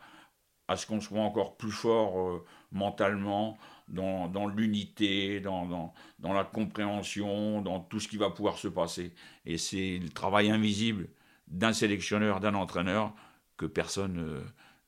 à 0.68 0.76
ce 0.78 0.88
qu'on 0.88 1.02
soit 1.02 1.20
encore 1.20 1.58
plus 1.58 1.72
fort 1.72 2.20
euh, 2.20 2.46
mentalement, 2.72 3.58
dans, 3.90 4.48
l'unité, 4.48 5.40
dans, 5.40 5.94
la 6.22 6.44
compréhension, 6.44 7.62
dans 7.62 7.80
tout 7.80 8.00
ce 8.00 8.08
qui 8.08 8.18
va 8.18 8.30
pouvoir 8.30 8.58
se 8.58 8.68
passer. 8.68 9.14
Et 9.46 9.58
c'est 9.58 10.00
le 10.02 10.10
travail 10.10 10.50
invisible 10.50 11.10
d'un 11.48 11.74
sélectionneur, 11.74 12.40
d'un 12.40 12.56
entraîneur, 12.56 13.14
que 13.58 13.66
personne, 13.66 14.18
euh, 14.18 14.42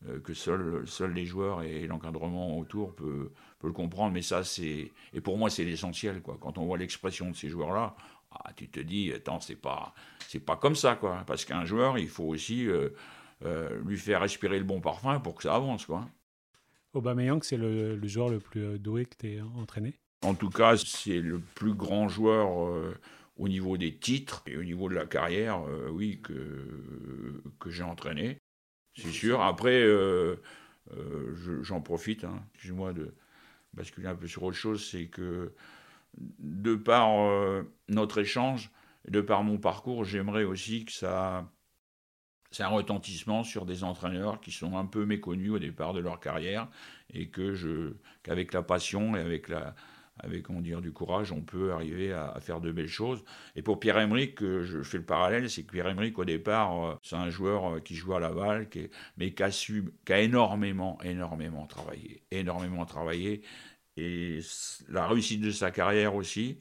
euh, 0.07 0.19
que 0.21 0.33
seuls 0.33 0.87
seul 0.87 1.13
les 1.13 1.25
joueurs 1.25 1.61
et 1.61 1.85
l'encadrement 1.87 2.57
autour 2.57 2.95
peut, 2.95 3.31
le 3.63 3.73
comprendre, 3.73 4.13
mais 4.13 4.21
ça, 4.21 4.43
c'est. 4.43 4.91
Et 5.13 5.21
pour 5.21 5.37
moi, 5.37 5.49
c'est 5.49 5.63
l'essentiel, 5.63 6.21
quoi. 6.21 6.37
Quand 6.39 6.57
on 6.57 6.65
voit 6.65 6.77
l'expression 6.77 7.29
de 7.29 7.35
ces 7.35 7.49
joueurs-là, 7.49 7.95
ah, 8.31 8.51
tu 8.55 8.67
te 8.67 8.79
dis, 8.79 9.11
attends, 9.13 9.39
c'est 9.39 9.55
pas, 9.55 9.93
c'est 10.27 10.39
pas 10.39 10.57
comme 10.57 10.75
ça, 10.75 10.95
quoi. 10.95 11.23
Parce 11.25 11.45
qu'un 11.45 11.65
joueur, 11.65 11.97
il 11.97 12.09
faut 12.09 12.25
aussi 12.25 12.67
euh, 12.67 12.89
euh, 13.43 13.79
lui 13.85 13.97
faire 13.97 14.21
respirer 14.21 14.57
le 14.57 14.65
bon 14.65 14.81
parfum 14.81 15.19
pour 15.19 15.35
que 15.35 15.43
ça 15.43 15.55
avance, 15.55 15.85
quoi. 15.85 16.07
Aubameyang, 16.93 17.43
c'est 17.43 17.57
le, 17.57 17.99
joueur 18.07 18.29
le 18.29 18.39
plus 18.39 18.63
euh, 18.63 18.77
doué 18.77 19.05
que 19.05 19.15
tu 19.17 19.33
aies 19.33 19.41
entraîné? 19.41 19.93
En 20.23 20.33
tout 20.33 20.49
cas, 20.49 20.77
c'est 20.77 21.19
le 21.19 21.39
plus 21.39 21.73
grand 21.73 22.07
joueur 22.07 22.49
au 23.37 23.47
niveau 23.47 23.77
des 23.77 23.95
titres 23.95 24.41
et 24.47 24.57
au 24.57 24.63
niveau 24.63 24.89
de 24.89 24.95
la 24.95 25.05
carrière, 25.05 25.61
oui, 25.91 26.19
que, 26.23 27.43
que 27.59 27.69
j'ai 27.69 27.83
entraîné. 27.83 28.39
C'est 28.95 29.11
sûr. 29.11 29.41
Après, 29.41 29.85
j'en 31.61 31.81
profite, 31.81 32.23
hein, 32.23 32.41
excuse-moi 32.55 32.93
de 32.93 33.13
basculer 33.75 34.07
un 34.07 34.15
peu 34.15 34.27
sur 34.27 34.43
autre 34.43 34.57
chose, 34.57 34.89
c'est 34.89 35.07
que 35.07 35.53
de 36.17 36.75
par 36.75 37.19
euh, 37.19 37.63
notre 37.89 38.19
échange, 38.19 38.71
de 39.07 39.21
par 39.21 39.43
mon 39.43 39.57
parcours, 39.57 40.05
j'aimerais 40.05 40.43
aussi 40.43 40.85
que 40.85 40.91
ça 40.91 41.49
un 42.63 42.67
retentissement 42.67 43.43
sur 43.43 43.65
des 43.65 43.83
entraîneurs 43.83 44.39
qui 44.39 44.51
sont 44.51 44.77
un 44.77 44.85
peu 44.85 45.05
méconnus 45.05 45.51
au 45.51 45.59
départ 45.59 45.93
de 45.93 45.99
leur 45.99 46.19
carrière 46.19 46.67
et 47.13 47.27
que 47.27 47.53
je 47.53 47.93
qu'avec 48.23 48.53
la 48.53 48.61
passion 48.61 49.15
et 49.15 49.19
avec 49.19 49.49
la 49.49 49.75
avec 50.19 50.49
on 50.49 50.61
dire 50.61 50.81
du 50.81 50.91
courage, 50.91 51.31
on 51.31 51.41
peut 51.41 51.73
arriver 51.73 52.13
à, 52.13 52.39
faire 52.39 52.61
de 52.61 52.71
belles 52.71 52.87
choses. 52.87 53.23
Et 53.55 53.61
pour 53.61 53.79
Pierre-Emerick, 53.79 54.39
je 54.39 54.81
fais 54.81 54.97
le 54.97 55.03
parallèle, 55.03 55.49
c'est 55.49 55.63
que 55.63 55.71
Pierre-Emerick 55.71 56.17
au 56.17 56.25
départ, 56.25 56.85
euh, 56.85 56.95
c'est 57.03 57.15
un 57.15 57.29
joueur 57.29 57.75
euh, 57.75 57.79
qui 57.79 57.95
joue 57.95 58.13
à 58.13 58.19
Laval, 58.19 58.69
qui 58.69 58.89
mais 59.17 59.33
qui 59.33 59.43
a 59.43 60.21
énormément, 60.21 60.97
énormément 61.03 61.65
travaillé, 61.67 62.23
énormément 62.31 62.85
travaillé. 62.85 63.41
Et 63.97 64.39
la 64.89 65.07
réussite 65.07 65.41
de 65.41 65.51
sa 65.51 65.71
carrière 65.71 66.15
aussi. 66.15 66.59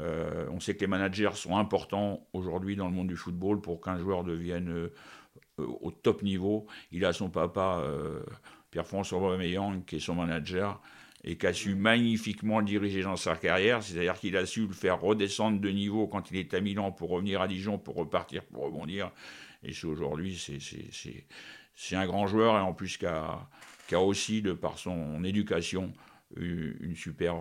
Euh, 0.00 0.46
on 0.50 0.58
sait 0.58 0.74
que 0.74 0.80
les 0.80 0.88
managers 0.88 1.30
sont 1.34 1.56
importants 1.56 2.26
aujourd'hui 2.32 2.74
dans 2.74 2.88
le 2.88 2.92
monde 2.92 3.06
du 3.06 3.16
football 3.16 3.60
pour 3.60 3.80
qu'un 3.80 3.96
joueur 3.96 4.24
devienne 4.24 4.90
au 5.56 5.92
top 5.92 6.22
niveau. 6.22 6.66
Il 6.90 7.04
a 7.04 7.12
son 7.12 7.30
papa, 7.30 7.80
Pierre-François 8.72 9.18
Aubameyang, 9.18 9.84
qui 9.84 9.96
est 9.96 10.00
son 10.00 10.16
manager 10.16 10.82
et 11.24 11.36
qui 11.36 11.46
a 11.46 11.52
su 11.52 11.74
magnifiquement 11.74 12.62
diriger 12.62 13.02
dans 13.02 13.16
sa 13.16 13.36
carrière, 13.36 13.82
c'est-à-dire 13.82 14.14
qu'il 14.14 14.36
a 14.36 14.46
su 14.46 14.66
le 14.66 14.72
faire 14.72 15.00
redescendre 15.00 15.58
de 15.60 15.68
niveau 15.70 16.06
quand 16.06 16.30
il 16.30 16.36
est 16.36 16.52
à 16.54 16.60
Milan 16.60 16.92
pour 16.92 17.10
revenir 17.10 17.40
à 17.40 17.48
Dijon, 17.48 17.78
pour 17.78 17.96
repartir, 17.96 18.44
pour 18.44 18.64
rebondir. 18.64 19.10
Et 19.62 19.72
aujourd'hui, 19.84 20.38
c'est 21.74 21.96
un 21.96 22.06
grand 22.06 22.26
joueur 22.26 22.56
et 22.56 22.60
en 22.60 22.74
plus 22.74 22.98
qui 22.98 23.06
a, 23.06 23.48
aussi, 23.92 24.42
de 24.42 24.52
par 24.52 24.78
son 24.78 25.24
éducation, 25.24 25.92
une 26.36 26.96
super, 26.96 27.36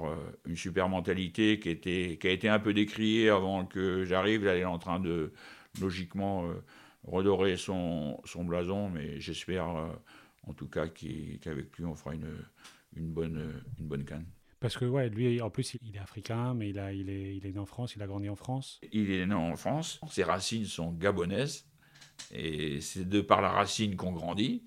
une 0.46 0.56
super 0.56 0.88
mentalité 0.88 1.60
qui, 1.60 1.70
était, 1.70 2.18
qui 2.22 2.28
a 2.28 2.32
été 2.32 2.48
un 2.48 2.60
peu 2.60 2.74
décriée 2.74 3.30
avant 3.30 3.66
que 3.66 4.06
j'arrive. 4.06 4.46
Là, 4.46 4.54
elle 4.54 4.62
est 4.62 4.66
en 4.66 4.80
train 4.80 5.00
de, 5.00 5.34
logiquement, 5.82 6.46
euh, 6.46 6.54
redorer 7.04 7.58
son, 7.58 8.22
son 8.26 8.44
blason, 8.44 8.90
mais 8.90 9.20
j'espère, 9.20 9.70
euh, 9.70 9.88
en 10.48 10.54
tout 10.54 10.68
cas, 10.68 10.88
qu'avec 10.88 11.78
lui, 11.78 11.86
on 11.86 11.96
fera 11.96 12.14
une 12.14 12.30
une 12.96 13.12
bonne, 13.12 13.64
une 13.80 13.88
bonne 13.88 14.06
canne. 14.06 14.26
Parce 14.60 14.78
que 14.78 14.86
ouais, 14.86 15.10
lui, 15.10 15.42
en 15.42 15.50
plus, 15.50 15.76
il 15.82 15.96
est 15.96 16.00
africain, 16.00 16.54
mais 16.54 16.70
il, 16.70 16.80
a, 16.80 16.94
il, 16.94 17.10
est, 17.10 17.36
il 17.36 17.46
est 17.46 17.52
né 17.52 17.60
en 17.60 17.66
France, 17.66 17.96
il 17.96 18.02
a 18.02 18.08
grandi 18.08 18.30
en 18.30 18.36
France. 18.36 18.80
Il 18.94 19.12
est 19.12 19.26
né 19.26 19.34
en 19.34 19.56
France, 19.58 20.00
ses 20.10 20.24
racines 20.24 20.66
sont 20.66 20.94
gabonaises, 20.94 21.68
et 22.32 22.80
c'est 22.80 23.08
de 23.08 23.20
par 23.20 23.42
la 23.42 23.50
racine 23.50 23.96
qu'on 23.96 24.14
grandit. 24.14 24.64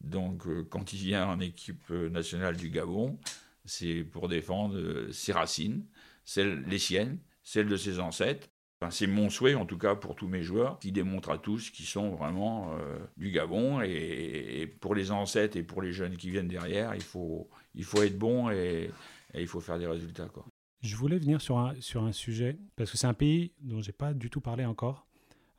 Donc, 0.00 0.46
euh, 0.46 0.64
quand 0.70 0.92
il 0.92 1.00
vient 1.00 1.26
en 1.26 1.40
équipe 1.40 1.90
nationale 1.90 2.56
du 2.56 2.70
Gabon, 2.70 3.18
c'est 3.64 4.04
pour 4.04 4.28
défendre 4.28 4.76
euh, 4.76 5.12
ses 5.12 5.32
racines, 5.32 5.84
celles, 6.24 6.62
les 6.62 6.78
siennes, 6.78 7.18
celles 7.42 7.68
de 7.68 7.76
ses 7.76 8.00
ancêtres, 8.00 8.48
c'est 8.88 9.06
mon 9.06 9.28
souhait, 9.28 9.54
en 9.54 9.66
tout 9.66 9.76
cas 9.76 9.94
pour 9.94 10.14
tous 10.14 10.26
mes 10.26 10.42
joueurs, 10.42 10.78
qui 10.78 10.90
démontrent 10.90 11.30
à 11.30 11.38
tous 11.38 11.68
qu'ils 11.70 11.84
sont 11.84 12.14
vraiment 12.14 12.72
euh, 12.72 12.98
du 13.18 13.30
Gabon. 13.30 13.82
Et, 13.82 14.66
pour 14.80 14.94
les 14.94 15.10
ancêtres 15.10 15.58
et 15.58 15.62
pour 15.62 15.82
les 15.82 15.92
jeunes 15.92 16.16
qui 16.16 16.30
viennent 16.30 16.48
derrière, 16.48 16.94
il 16.94 17.02
faut, 17.02 17.50
il 17.74 17.84
faut 17.84 18.02
être 18.02 18.18
bon 18.18 18.50
et, 18.50 18.90
il 19.34 19.46
faut 19.46 19.60
faire 19.60 19.78
des 19.78 19.86
résultats. 19.86 20.28
Je 20.80 20.96
voulais 20.96 21.18
venir 21.18 21.42
sur 21.42 21.58
un, 21.58 21.74
sur 21.80 22.02
un 22.04 22.12
sujet, 22.12 22.56
parce 22.74 22.90
que 22.90 22.96
c'est 22.96 23.06
un 23.06 23.14
pays 23.14 23.52
dont 23.60 23.82
j'ai 23.82 23.92
pas 23.92 24.14
du 24.14 24.30
tout 24.30 24.40
parlé 24.40 24.64
encore 24.64 25.06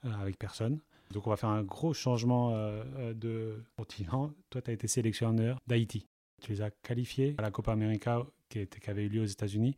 euh, 0.06 0.12
avec 0.20 0.40
personne. 0.40 0.80
Donc 1.12 1.28
on 1.28 1.30
va 1.30 1.38
faire 1.38 1.50
un 1.50 1.64
gros 1.64 1.94
changement 1.94 2.54
euh, 2.56 3.14
de 3.14 3.64
continent. 3.78 4.34
Toi, 4.50 4.62
tu 4.62 4.72
as 4.72 4.74
été 4.74 4.88
sélectionneur 4.88 5.60
d'Haïti. 5.68 6.08
Tu 6.42 6.52
les 6.54 6.62
as 6.62 6.72
qualifiés 6.72 7.36
à 7.38 7.44
la 7.44 7.52
Copa 7.52 7.72
América 7.72 8.26
qui, 8.52 8.68
qui 8.68 8.90
avait 8.90 9.06
eu 9.06 9.10
lieu 9.10 9.22
aux 9.22 9.26
États-Unis. 9.26 9.78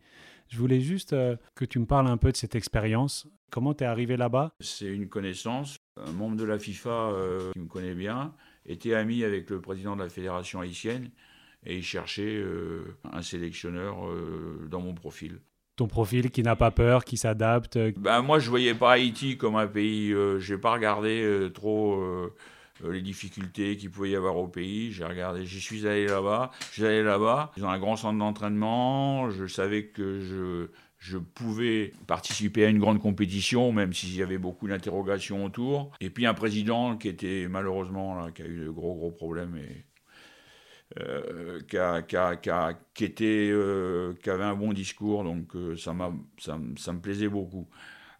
Je 0.49 0.57
voulais 0.57 0.81
juste 0.81 1.13
euh, 1.13 1.35
que 1.55 1.65
tu 1.65 1.79
me 1.79 1.85
parles 1.85 2.07
un 2.07 2.17
peu 2.17 2.31
de 2.31 2.37
cette 2.37 2.55
expérience. 2.55 3.27
Comment 3.51 3.73
tu 3.73 3.83
es 3.83 3.87
arrivé 3.87 4.17
là-bas? 4.17 4.53
C'est 4.59 4.87
une 4.87 5.07
connaissance. 5.07 5.77
Un 5.97 6.11
membre 6.11 6.35
de 6.35 6.43
la 6.43 6.59
FIFA 6.59 6.89
euh, 6.89 7.51
qui 7.53 7.59
me 7.59 7.67
connaît 7.67 7.95
bien 7.95 8.33
était 8.65 8.93
ami 8.93 9.23
avec 9.23 9.49
le 9.49 9.61
président 9.61 9.95
de 9.95 10.03
la 10.03 10.09
fédération 10.09 10.59
haïtienne 10.59 11.11
et 11.65 11.77
il 11.77 11.83
cherchait 11.83 12.35
euh, 12.35 12.97
un 13.11 13.21
sélectionneur 13.21 13.97
dans 14.69 14.81
mon 14.81 14.93
profil. 14.93 15.39
Ton 15.75 15.87
profil 15.87 16.29
qui 16.29 16.43
n'a 16.43 16.55
pas 16.55 16.71
peur, 16.71 17.03
qui 17.03 17.17
s'adapte 17.17 17.77
ben, 17.97 18.21
Moi, 18.21 18.39
je 18.39 18.45
ne 18.45 18.49
voyais 18.49 18.75
pas 18.75 18.91
Haïti 18.91 19.37
comme 19.37 19.55
un 19.55 19.67
pays. 19.67 20.09
je 20.09 20.53
n'ai 20.53 20.59
pas 20.59 20.73
regardé 20.73 21.49
trop 21.53 22.29
les 22.91 23.01
difficultés 23.01 23.77
qu'il 23.77 23.91
pouvait 23.91 24.11
y 24.11 24.15
avoir 24.15 24.37
au 24.37 24.47
pays. 24.47 24.91
J'ai 24.91 25.05
regardé, 25.05 25.45
j'y 25.45 25.61
suis 25.61 25.87
allé 25.87 26.07
là-bas. 26.07 26.51
Je 26.69 26.73
suis 26.73 26.85
allé 26.85 27.03
là-bas. 27.03 27.51
Ils 27.57 27.65
ont 27.65 27.69
un 27.69 27.79
grand 27.79 27.95
centre 27.95 28.19
d'entraînement. 28.19 29.29
Je 29.29 29.45
savais 29.47 29.87
que 29.87 30.19
je, 30.19 30.67
je 30.99 31.17
pouvais 31.17 31.91
participer 32.07 32.65
à 32.65 32.69
une 32.69 32.79
grande 32.79 32.99
compétition, 32.99 33.71
même 33.71 33.93
s'il 33.93 34.15
y 34.15 34.23
avait 34.23 34.37
beaucoup 34.37 34.67
d'interrogations 34.67 35.45
autour. 35.45 35.91
Et 35.99 36.09
puis 36.09 36.25
un 36.25 36.33
président 36.33 36.97
qui 36.97 37.09
était 37.09 37.47
malheureusement 37.49 38.15
là, 38.15 38.31
qui 38.31 38.41
a 38.41 38.45
eu 38.45 38.59
de 38.59 38.69
gros 38.69 38.95
gros 38.95 39.11
problèmes 39.11 39.57
et 39.57 39.85
euh, 40.99 41.59
qui, 41.67 41.77
a, 41.77 42.01
qui, 42.03 42.15
a, 42.15 42.73
qui, 42.93 43.03
était, 43.03 43.49
euh, 43.51 44.13
qui 44.21 44.29
avait 44.29 44.43
un 44.43 44.55
bon 44.55 44.73
discours, 44.73 45.23
donc 45.23 45.53
ça, 45.75 45.95
ça, 46.37 46.59
ça 46.77 46.93
me 46.93 46.99
plaisait 46.99 47.29
beaucoup. 47.29 47.67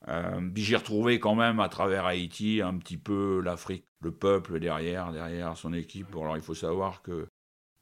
Euh, 0.07 0.49
puis 0.53 0.63
j'ai 0.63 0.75
retrouvé 0.75 1.19
quand 1.19 1.35
même 1.35 1.59
à 1.59 1.69
travers 1.69 2.05
Haïti 2.05 2.61
un 2.61 2.77
petit 2.77 2.97
peu 2.97 3.41
l'Afrique, 3.41 3.85
le 4.01 4.11
peuple 4.11 4.59
derrière, 4.59 5.11
derrière 5.11 5.57
son 5.57 5.73
équipe. 5.73 6.07
Alors 6.15 6.35
il 6.35 6.43
faut 6.43 6.55
savoir 6.55 7.01
que 7.01 7.27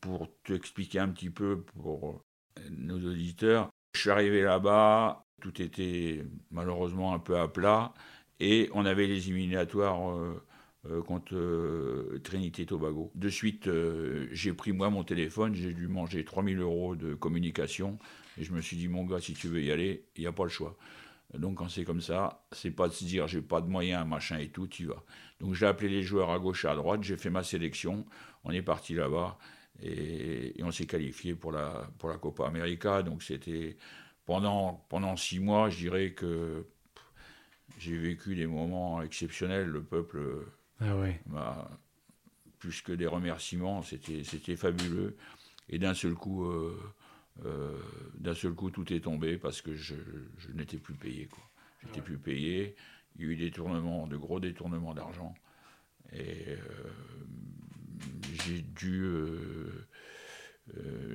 pour 0.01 0.27
t'expliquer 0.43 0.99
un 0.99 1.09
petit 1.09 1.29
peu 1.29 1.61
pour 1.61 2.23
nos 2.69 2.97
auditeurs, 2.97 3.69
je 3.93 4.01
suis 4.01 4.09
arrivé 4.09 4.41
là-bas, 4.41 5.25
tout 5.41 5.61
était 5.61 6.23
malheureusement 6.51 7.13
un 7.13 7.19
peu 7.19 7.37
à 7.37 7.47
plat 7.47 7.93
et 8.39 8.69
on 8.73 8.85
avait 8.85 9.07
les 9.07 9.29
éliminatoires 9.29 10.11
euh, 10.11 10.43
euh, 10.87 11.01
contre 11.01 12.19
Trinité 12.23 12.65
Tobago. 12.65 13.11
De 13.15 13.29
suite, 13.29 13.69
j'ai 14.31 14.53
pris 14.53 14.73
moi 14.73 14.89
mon 14.89 15.03
téléphone, 15.03 15.55
j'ai 15.55 15.73
dû 15.73 15.87
manger 15.87 16.23
3000 16.23 16.59
euros 16.59 16.95
de 16.95 17.15
communication 17.15 17.97
et 18.37 18.43
je 18.43 18.53
me 18.53 18.61
suis 18.61 18.77
dit, 18.77 18.87
mon 18.87 19.05
gars, 19.05 19.19
si 19.19 19.33
tu 19.33 19.47
veux 19.47 19.61
y 19.61 19.71
aller, 19.71 20.05
il 20.15 20.21
n'y 20.21 20.27
a 20.27 20.31
pas 20.31 20.43
le 20.43 20.49
choix. 20.49 20.77
Donc 21.37 21.59
quand 21.59 21.69
c'est 21.69 21.85
comme 21.85 22.01
ça, 22.01 22.45
c'est 22.51 22.71
pas 22.71 22.87
de 22.87 22.93
se 22.93 23.05
dire 23.05 23.27
j'ai 23.27 23.41
pas 23.41 23.61
de 23.61 23.67
moyens, 23.67 24.05
machin 24.05 24.37
et 24.37 24.49
tout, 24.49 24.67
tu 24.67 24.85
vas. 24.85 25.03
Donc 25.39 25.53
j'ai 25.53 25.65
appelé 25.65 25.89
les 25.89 26.03
joueurs 26.03 26.29
à 26.29 26.39
gauche 26.39 26.65
et 26.65 26.67
à 26.67 26.75
droite, 26.75 27.03
j'ai 27.03 27.17
fait 27.17 27.29
ma 27.29 27.43
sélection, 27.43 28.05
on 28.43 28.51
est 28.51 28.61
parti 28.61 28.93
là-bas 28.93 29.37
et, 29.81 30.53
on 30.61 30.71
s'est 30.71 30.85
qualifié 30.85 31.33
pour 31.35 31.51
la, 31.51 31.89
pour 31.97 32.09
la 32.09 32.17
Copa 32.17 32.45
América. 32.45 33.01
Donc 33.01 33.23
c'était 33.23 33.77
pendant, 34.25 34.85
pendant 34.89 35.15
six 35.15 35.39
mois, 35.39 35.69
je 35.69 35.77
dirais 35.77 36.11
que 36.11 36.65
j'ai 37.77 37.97
vécu 37.97 38.35
des 38.35 38.47
moments 38.47 39.01
exceptionnels. 39.01 39.67
Le 39.67 39.83
peuple 39.83 40.45
ah 40.81 40.95
m'a 41.27 41.69
plus 42.59 42.81
que 42.81 42.91
des 42.91 43.07
remerciements, 43.07 43.81
c'était, 43.81 44.23
c'était 44.23 44.55
fabuleux. 44.55 45.17
Et 45.69 45.79
d'un 45.79 45.93
seul 45.93 46.13
coup, 46.13 46.45
euh, 46.45 46.77
euh, 47.45 47.79
d'un 48.15 48.35
seul 48.35 48.53
coup, 48.53 48.69
tout 48.69 48.91
est 48.93 49.01
tombé 49.01 49.37
parce 49.37 49.61
que 49.61 49.73
je, 49.73 49.95
n'étais 50.53 50.77
plus 50.77 50.93
payé. 50.93 51.27
Quoi. 51.27 51.43
J'étais 51.83 52.01
plus 52.01 52.17
payé. 52.17 52.75
Il 53.15 53.25
y 53.25 53.27
a 53.27 53.31
eu 53.31 53.35
des 53.35 53.51
tournements, 53.51 54.07
de 54.07 54.17
gros 54.17 54.39
détournements 54.39 54.93
d'argent. 54.93 55.33
Et 56.13 56.45
euh, 56.47 56.57
j'ai 58.45 58.61
dû, 58.61 59.01
euh, 59.03 59.87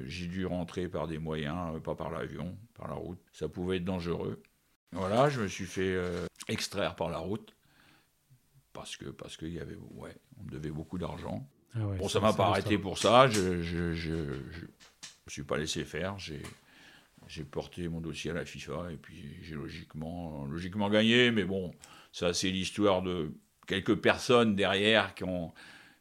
j'ai 0.06 0.26
dû 0.26 0.46
rentrer 0.46 0.88
par 0.88 1.06
des 1.06 1.18
moyens, 1.18 1.80
pas 1.82 1.94
par 1.94 2.10
l'avion, 2.10 2.56
par 2.74 2.88
la 2.88 2.94
route. 2.94 3.20
Ça 3.32 3.48
pouvait 3.48 3.76
être 3.76 3.84
dangereux. 3.84 4.42
Voilà, 4.92 5.28
je 5.28 5.42
me 5.42 5.48
suis 5.48 5.66
fait 5.66 5.98
extraire 6.48 6.96
par 6.96 7.10
la 7.10 7.18
route 7.18 7.54
parce 8.72 8.96
que 8.96 9.06
parce 9.06 9.36
qu'il 9.36 9.52
y 9.52 9.58
avait, 9.58 9.76
ouais, 9.94 10.14
on 10.38 10.44
me 10.44 10.50
devait 10.50 10.70
beaucoup 10.70 10.98
d'argent. 10.98 11.46
Ah 11.74 11.80
bon, 11.98 12.08
ça 12.08 12.20
m'a 12.20 12.32
pas 12.32 12.46
arrêté 12.46 12.78
pour 12.78 12.98
ça. 12.98 13.28
je, 13.28 13.62
me 15.26 15.30
suis 15.30 15.42
pas 15.42 15.58
laissé 15.58 15.84
faire. 15.84 16.18
J'ai, 16.18 16.40
j'ai 17.28 17.44
porté 17.44 17.88
mon 17.88 18.00
dossier 18.00 18.30
à 18.30 18.34
la 18.34 18.44
FIFA 18.44 18.92
et 18.92 18.96
puis 18.96 19.16
j'ai 19.42 19.54
logiquement, 19.54 20.46
logiquement 20.46 20.88
gagné. 20.88 21.30
Mais 21.30 21.44
bon, 21.44 21.74
ça, 22.12 22.32
c'est 22.32 22.50
l'histoire 22.50 23.02
de 23.02 23.32
quelques 23.66 23.96
personnes 23.96 24.54
derrière 24.54 25.14
qui 25.14 25.24
ont, 25.24 25.52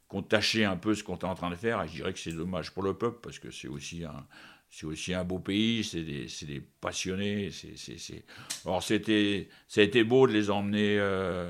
qui 0.09 0.15
ont 0.15 0.21
tâché 0.21 0.63
un 0.65 0.77
peu 0.77 0.93
ce 0.93 1.03
qu'on 1.03 1.17
est 1.17 1.25
en 1.25 1.35
train 1.35 1.49
de 1.49 1.55
faire. 1.55 1.81
Et 1.81 1.87
je 1.87 1.93
dirais 1.93 2.13
que 2.13 2.19
c'est 2.19 2.33
dommage 2.33 2.71
pour 2.71 2.83
le 2.83 2.93
peuple 2.93 3.19
parce 3.21 3.39
que 3.39 3.49
c'est 3.49 3.67
aussi 3.67 4.03
un, 4.03 4.25
c'est 4.69 4.85
aussi 4.85 5.13
un 5.13 5.23
beau 5.23 5.39
pays, 5.39 5.83
c'est 5.83 6.03
des, 6.03 6.27
c'est 6.27 6.45
des 6.45 6.61
passionnés. 6.61 7.49
C'est, 7.49 7.77
c'est, 7.77 7.97
c'est... 7.97 8.23
Alors, 8.65 8.83
c'était, 8.83 9.49
ça 9.67 9.81
a 9.81 9.83
été 9.83 10.03
beau 10.03 10.27
de 10.27 10.33
les 10.33 10.51
emmener 10.51 10.99
euh, 10.99 11.49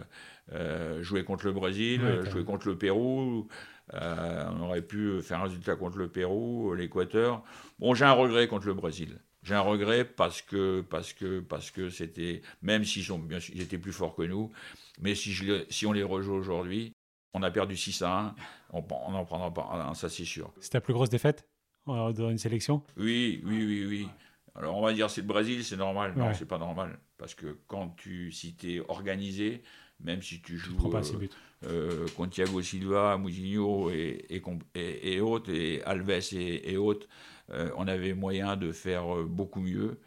euh, 0.54 1.04
jouer 1.04 1.24
contre 1.26 1.46
le 1.46 1.52
Brésil, 1.52 2.02
jouer 2.32 2.46
contre 2.46 2.70
le 2.70 2.78
Pérou. 2.78 3.48
Euh, 3.94 4.50
on 4.52 4.62
aurait 4.62 4.82
pu 4.82 5.22
faire 5.22 5.40
un 5.40 5.44
résultat 5.44 5.76
contre 5.76 5.98
le 5.98 6.08
Pérou, 6.08 6.74
l'Équateur. 6.74 7.44
Bon, 7.80 7.94
j'ai 7.94 8.06
un 8.06 8.14
regret 8.14 8.48
contre 8.48 8.68
le 8.68 8.74
Brésil. 8.74 9.20
J'ai 9.44 9.54
un 9.54 9.62
regret 9.62 10.06
parce 10.06 10.42
que 10.42 10.82
parce 10.82 11.14
que 11.14 11.40
parce 11.40 11.70
que 11.70 11.90
c'était 11.90 12.42
même 12.64 12.84
s'ils 12.84 13.04
sont 13.04 13.20
bien 13.20 13.38
ils 13.54 13.62
étaient 13.62 13.78
plus 13.78 13.94
forts 13.94 14.16
que 14.16 14.24
nous, 14.24 14.52
mais 15.00 15.14
si 15.14 15.32
je 15.34 15.66
si 15.70 15.86
on 15.86 15.92
les 15.92 16.02
rejoue 16.02 16.34
aujourd'hui, 16.34 16.94
on 17.36 17.44
a 17.44 17.52
perdu 17.52 17.78
6 17.78 18.02
à 18.02 18.20
1, 18.20 18.36
on 18.74 19.12
n'en 19.12 19.24
prendra 19.24 19.54
pas 19.54 19.92
ça 19.94 20.10
c'est 20.10 20.26
sûr. 20.26 20.52
C'est 20.60 20.72
ta 20.72 20.82
plus 20.82 20.94
grosse 20.94 21.10
défaite 21.10 21.48
dans 21.86 22.32
une 22.32 22.40
sélection? 22.40 22.82
Oui, 22.98 23.44
oui, 23.46 23.64
oui, 23.64 23.86
oui. 23.86 24.10
Alors 24.56 24.78
on 24.78 24.82
va 24.82 24.94
dire 24.94 25.12
c'est 25.12 25.22
le 25.22 25.28
Brésil, 25.28 25.64
c'est 25.64 25.78
normal. 25.78 26.14
Non, 26.16 26.34
c'est 26.34 26.48
pas 26.48 26.58
normal 26.58 26.98
parce 27.20 27.36
que 27.36 27.60
quand 27.68 27.90
tu 27.90 28.32
si 28.32 28.56
es 28.64 28.80
organisé, 28.88 29.62
même 30.04 30.22
si 30.22 30.42
tu 30.42 30.58
joues 30.58 30.78
euh, 30.94 31.28
euh, 31.66 32.06
contre 32.16 32.32
Thiago 32.32 32.62
Silva, 32.62 33.18
Moutinho 33.18 33.90
et, 33.90 34.26
et, 34.30 35.16
et, 35.16 35.22
autres, 35.22 35.52
et 35.52 35.82
Alves 35.84 36.34
et, 36.34 36.78
autres, 36.78 37.08
euh, 37.52 37.70
on 37.78 37.88
avait 37.88 38.14
moyen 38.14 38.56
de 38.56 38.72
faire 38.72 39.24
beaucoup 39.24 39.62
mieux. 39.62 40.00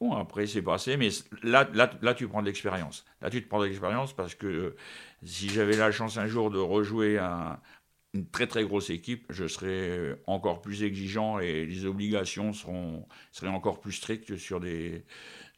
Bon, 0.00 0.12
après, 0.12 0.46
c'est 0.46 0.62
passé, 0.62 0.96
mais 0.96 1.08
là, 1.42 1.68
là, 1.72 1.90
là, 2.02 2.14
tu 2.14 2.26
prends 2.26 2.40
de 2.40 2.46
l'expérience. 2.46 3.04
Là, 3.22 3.30
tu 3.30 3.42
te 3.42 3.48
prends 3.48 3.60
de 3.60 3.66
l'expérience 3.66 4.12
parce 4.12 4.34
que 4.34 4.74
si 5.22 5.48
j'avais 5.48 5.76
la 5.76 5.92
chance 5.92 6.18
un 6.18 6.26
jour 6.26 6.50
de 6.50 6.58
rejouer 6.58 7.18
une 8.12 8.28
très 8.30 8.46
très 8.46 8.64
grosse 8.64 8.90
équipe, 8.90 9.24
je 9.30 9.46
serais 9.46 10.18
encore 10.26 10.62
plus 10.62 10.82
exigeant 10.82 11.38
et 11.38 11.64
les 11.64 11.86
obligations 11.86 12.52
seront, 12.52 13.06
seraient 13.30 13.48
encore 13.48 13.80
plus 13.80 13.92
strictes 13.92 14.36
sur 14.36 14.58
des, 14.60 15.04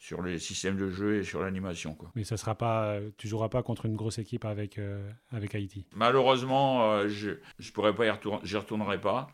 sur 0.06 0.22
les 0.22 0.38
systèmes 0.38 0.76
de 0.76 0.88
jeu 0.88 1.16
et 1.16 1.24
sur 1.24 1.42
l'animation. 1.42 1.96
Quoi. 1.96 2.12
Mais 2.14 2.22
ça 2.22 2.36
sera 2.36 2.54
pas, 2.54 3.00
tu 3.16 3.26
joueras 3.26 3.48
pas 3.48 3.64
contre 3.64 3.86
une 3.86 3.96
grosse 3.96 4.18
équipe 4.18 4.44
avec, 4.44 4.78
euh, 4.78 5.10
avec 5.32 5.52
Haïti 5.56 5.84
Malheureusement, 5.96 6.92
euh, 6.92 7.08
je 7.08 7.30
ne 7.30 7.70
pourrais 7.74 7.92
pas 7.92 8.06
y 8.06 8.10
retourner, 8.10 8.38
j'y 8.44 8.56
retournerai 8.56 9.00
pas, 9.00 9.26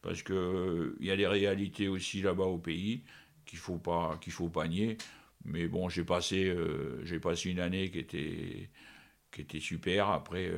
parce 0.00 0.22
qu'il 0.22 0.36
euh, 0.36 0.96
y 1.00 1.10
a 1.10 1.16
des 1.16 1.26
réalités 1.26 1.88
aussi 1.88 2.22
là-bas 2.22 2.44
au 2.44 2.58
pays 2.58 3.02
qu'il 3.46 3.58
faut 3.58 3.78
pas 3.78 4.16
qu'il 4.20 4.32
faut 4.32 4.48
pas 4.48 4.68
nier. 4.68 4.96
Mais 5.44 5.66
bon, 5.66 5.88
j'ai 5.88 6.04
passé, 6.04 6.56
j'ai 7.02 7.18
passé 7.18 7.50
une 7.50 7.58
année 7.58 7.90
qui 7.90 7.98
était, 7.98 8.70
qui 9.32 9.40
était 9.40 9.58
super. 9.58 10.08
Après, 10.08 10.52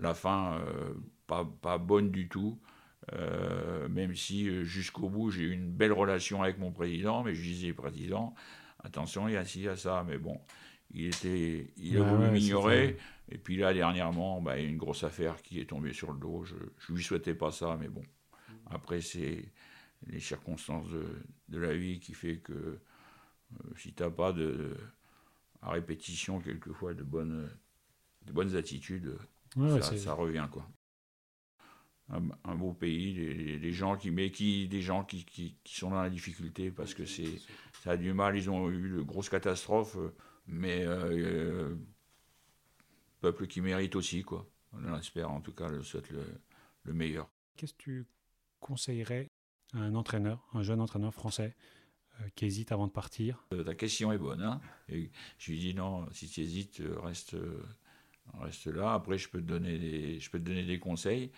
la 0.00 0.14
fin, 0.14 0.60
pas, 1.28 1.48
pas 1.62 1.78
bonne 1.78 2.10
du 2.10 2.28
tout. 2.28 2.58
même 3.88 4.16
si 4.16 4.64
jusqu'au 4.64 5.08
bout 5.08 5.30
j'ai 5.30 5.42
eu 5.42 5.52
une 5.52 5.70
belle 5.70 5.92
relation 5.92 6.42
avec 6.42 6.58
mon 6.58 6.72
président, 6.72 7.22
mais 7.22 7.36
je 7.36 7.42
disais 7.42 7.72
président, 7.72 8.34
attention, 8.86 9.28
il 9.28 9.34
y 9.34 9.36
a 9.36 9.44
ci, 9.44 9.60
il 9.60 9.64
y 9.64 9.68
a 9.68 9.76
ça, 9.76 10.04
mais 10.06 10.18
bon, 10.18 10.40
il, 10.92 11.06
était, 11.06 11.72
il 11.76 11.98
a 11.98 12.02
voulu 12.02 12.30
m'ignorer. 12.30 12.96
Et 13.28 13.38
puis 13.38 13.56
là, 13.56 13.74
dernièrement, 13.74 14.40
bah, 14.40 14.56
il 14.56 14.64
y 14.64 14.66
a 14.66 14.70
une 14.70 14.76
grosse 14.76 15.02
affaire 15.04 15.42
qui 15.42 15.60
est 15.60 15.66
tombée 15.66 15.92
sur 15.92 16.12
le 16.12 16.18
dos. 16.18 16.44
Je 16.44 16.54
ne 16.54 16.96
lui 16.96 17.02
souhaitais 17.02 17.34
pas 17.34 17.50
ça, 17.50 17.76
mais 17.80 17.88
bon. 17.88 18.02
Après, 18.70 19.00
c'est 19.00 19.52
les 20.06 20.20
circonstances 20.20 20.88
de, 21.48 21.58
la 21.58 21.74
vie 21.74 22.00
qui 22.00 22.14
fait 22.14 22.36
que 22.36 22.52
euh, 22.52 22.78
si 23.76 23.92
tu 23.92 24.02
n'as 24.02 24.10
pas 24.10 24.32
de, 24.32 24.76
à 25.62 25.70
répétition, 25.70 26.40
quelquefois, 26.40 26.94
de 26.94 27.02
bonnes, 27.02 27.50
de 28.24 28.32
bonnes 28.32 28.54
attitudes, 28.56 29.16
ça, 29.80 30.12
revient, 30.12 30.46
quoi. 30.50 30.68
Un, 32.08 32.54
beau 32.54 32.72
pays, 32.72 33.58
des, 33.58 33.72
gens 33.72 33.96
qui, 33.96 34.14
qui, 34.30 34.68
des 34.68 34.80
gens 34.80 35.02
qui, 35.04 35.24
qui, 35.24 35.56
qui 35.64 35.74
sont 35.74 35.90
dans 35.90 36.00
la 36.00 36.08
difficulté 36.08 36.70
parce 36.70 36.94
que 36.94 37.04
c'est, 37.04 37.40
ça 37.82 37.90
a 37.92 37.96
du 37.96 38.12
mal. 38.12 38.36
Ils 38.36 38.48
ont 38.48 38.70
eu 38.70 38.90
de 38.90 39.00
grosses 39.00 39.28
catastrophes. 39.28 39.98
Mais 40.46 40.84
euh, 40.84 41.74
peuple 43.20 43.46
qui 43.46 43.60
mérite 43.60 43.96
aussi, 43.96 44.22
quoi. 44.22 44.48
On 44.72 44.96
espère 44.96 45.30
en 45.30 45.40
tout 45.40 45.52
cas, 45.52 45.68
le 45.68 45.82
souhaite 45.82 46.10
le, 46.10 46.24
le 46.84 46.92
meilleur. 46.92 47.28
Qu'est-ce 47.56 47.72
que 47.74 47.82
tu 47.82 48.06
conseillerais 48.60 49.30
à 49.72 49.78
un 49.78 49.94
entraîneur, 49.94 50.46
un 50.52 50.62
jeune 50.62 50.80
entraîneur 50.80 51.12
français 51.12 51.56
euh, 52.20 52.28
qui 52.34 52.44
hésite 52.46 52.72
avant 52.72 52.86
de 52.86 52.92
partir? 52.92 53.44
Euh, 53.52 53.64
Ta 53.64 53.74
question 53.74 54.12
est 54.12 54.18
bonne. 54.18 54.42
Hein 54.42 54.60
Et 54.88 55.10
je 55.38 55.50
lui 55.50 55.58
dis 55.58 55.74
non, 55.74 56.06
si 56.12 56.28
tu 56.28 56.42
hésites, 56.42 56.82
reste, 57.02 57.36
reste 58.34 58.66
là. 58.66 58.94
Après, 58.94 59.18
je 59.18 59.28
peux, 59.28 59.40
te 59.40 59.46
donner 59.46 59.78
des, 59.78 60.20
je 60.20 60.30
peux 60.30 60.38
te 60.38 60.44
donner 60.44 60.64
des 60.64 60.78
conseils, 60.78 61.32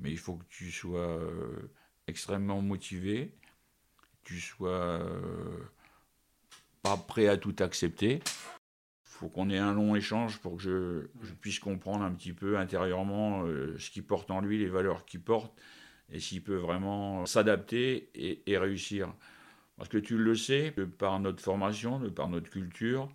mais 0.00 0.10
il 0.10 0.18
faut 0.18 0.34
que 0.34 0.44
tu 0.48 0.70
sois 0.70 1.20
extrêmement 2.06 2.60
motivé, 2.62 3.32
tu 4.24 4.40
sois 4.40 5.00
pas 6.82 6.96
prêt 6.96 7.28
à 7.28 7.36
tout 7.36 7.54
accepter. 7.58 8.20
Il 8.24 9.24
faut 9.24 9.28
qu'on 9.28 9.50
ait 9.50 9.58
un 9.58 9.74
long 9.74 9.94
échange 9.94 10.38
pour 10.38 10.56
que 10.56 10.62
je, 10.62 11.32
puisse 11.40 11.58
comprendre 11.58 12.04
un 12.04 12.12
petit 12.12 12.32
peu 12.32 12.58
intérieurement 12.58 13.44
euh, 13.44 13.76
ce 13.78 13.90
qu'il 13.90 14.04
porte 14.04 14.30
en 14.30 14.40
lui, 14.40 14.58
les 14.58 14.68
valeurs 14.68 15.04
qu'il 15.04 15.20
porte, 15.20 15.52
et 16.10 16.20
s'il 16.20 16.42
peut 16.42 16.56
vraiment 16.56 17.26
s'adapter 17.26 18.08
et, 18.14 18.58
réussir. 18.58 19.12
Parce 19.76 19.88
que 19.88 19.98
tu 19.98 20.16
le 20.16 20.34
sais, 20.34 20.74
par 20.98 21.20
notre 21.20 21.42
formation, 21.42 22.10
par 22.10 22.28
notre 22.28 22.50
culture, 22.50 23.10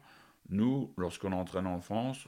nous, 0.49 0.93
lorsqu'on 0.97 1.31
entraîne 1.31 1.67
en 1.67 1.79
France, 1.79 2.27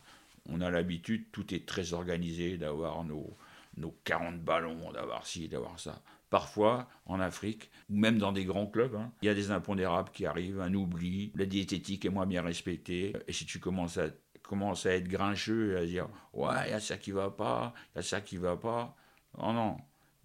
on 0.50 0.62
a 0.62 0.72
l'habitude, 0.72 1.26
tout 1.32 1.54
est 1.54 1.68
très 1.68 1.94
organisé, 1.94 2.58
d'avoir 2.58 3.04
nos, 3.04 3.36
nos 3.78 3.96
40 4.04 4.42
ballons, 4.44 4.92
d'avoir 4.92 5.26
ci, 5.26 5.48
d'avoir 5.48 5.80
ça 5.80 6.02
parfois 6.30 6.88
en 7.06 7.20
Afrique, 7.20 7.72
ou 7.90 7.98
même 7.98 8.18
dans 8.18 8.32
des 8.32 8.46
grands 8.46 8.68
clubs, 8.68 8.96
hein. 8.96 9.12
il 9.22 9.28
y 9.28 9.30
a 9.30 9.34
des 9.34 9.52
impondérables 9.52 10.12
qui 10.12 10.26
arrivent, 10.26 10.60
un 10.60 10.74
oubli, 10.74 11.32
la 11.36 11.46
diététique 11.46 12.06
est 12.06 12.10
moins 12.10 12.26
bien 12.26 12.42
respectée, 12.42 13.14
et 13.28 13.34
si 13.34 13.46
tu 13.46 13.60
commences 13.60 13.98
à, 13.98 14.08
commences 14.44 14.86
à 14.86 14.92
être 14.92 15.08
grincheux 15.08 15.74
et 15.74 15.78
à 15.78 15.86
dire 15.86 16.10
ouais, 16.34 16.56
il 16.66 16.72
y 16.72 16.74
a 16.74 16.80
ça 16.80 16.98
qui 16.98 17.12
va 17.12 17.30
pas, 17.30 17.74
il 17.94 17.98
y 17.98 18.00
a 18.00 18.04
ça 18.04 18.22
qui 18.22 18.38
va 18.38 18.58
pas, 18.58 18.96
non, 19.38 19.54
non, 19.54 19.78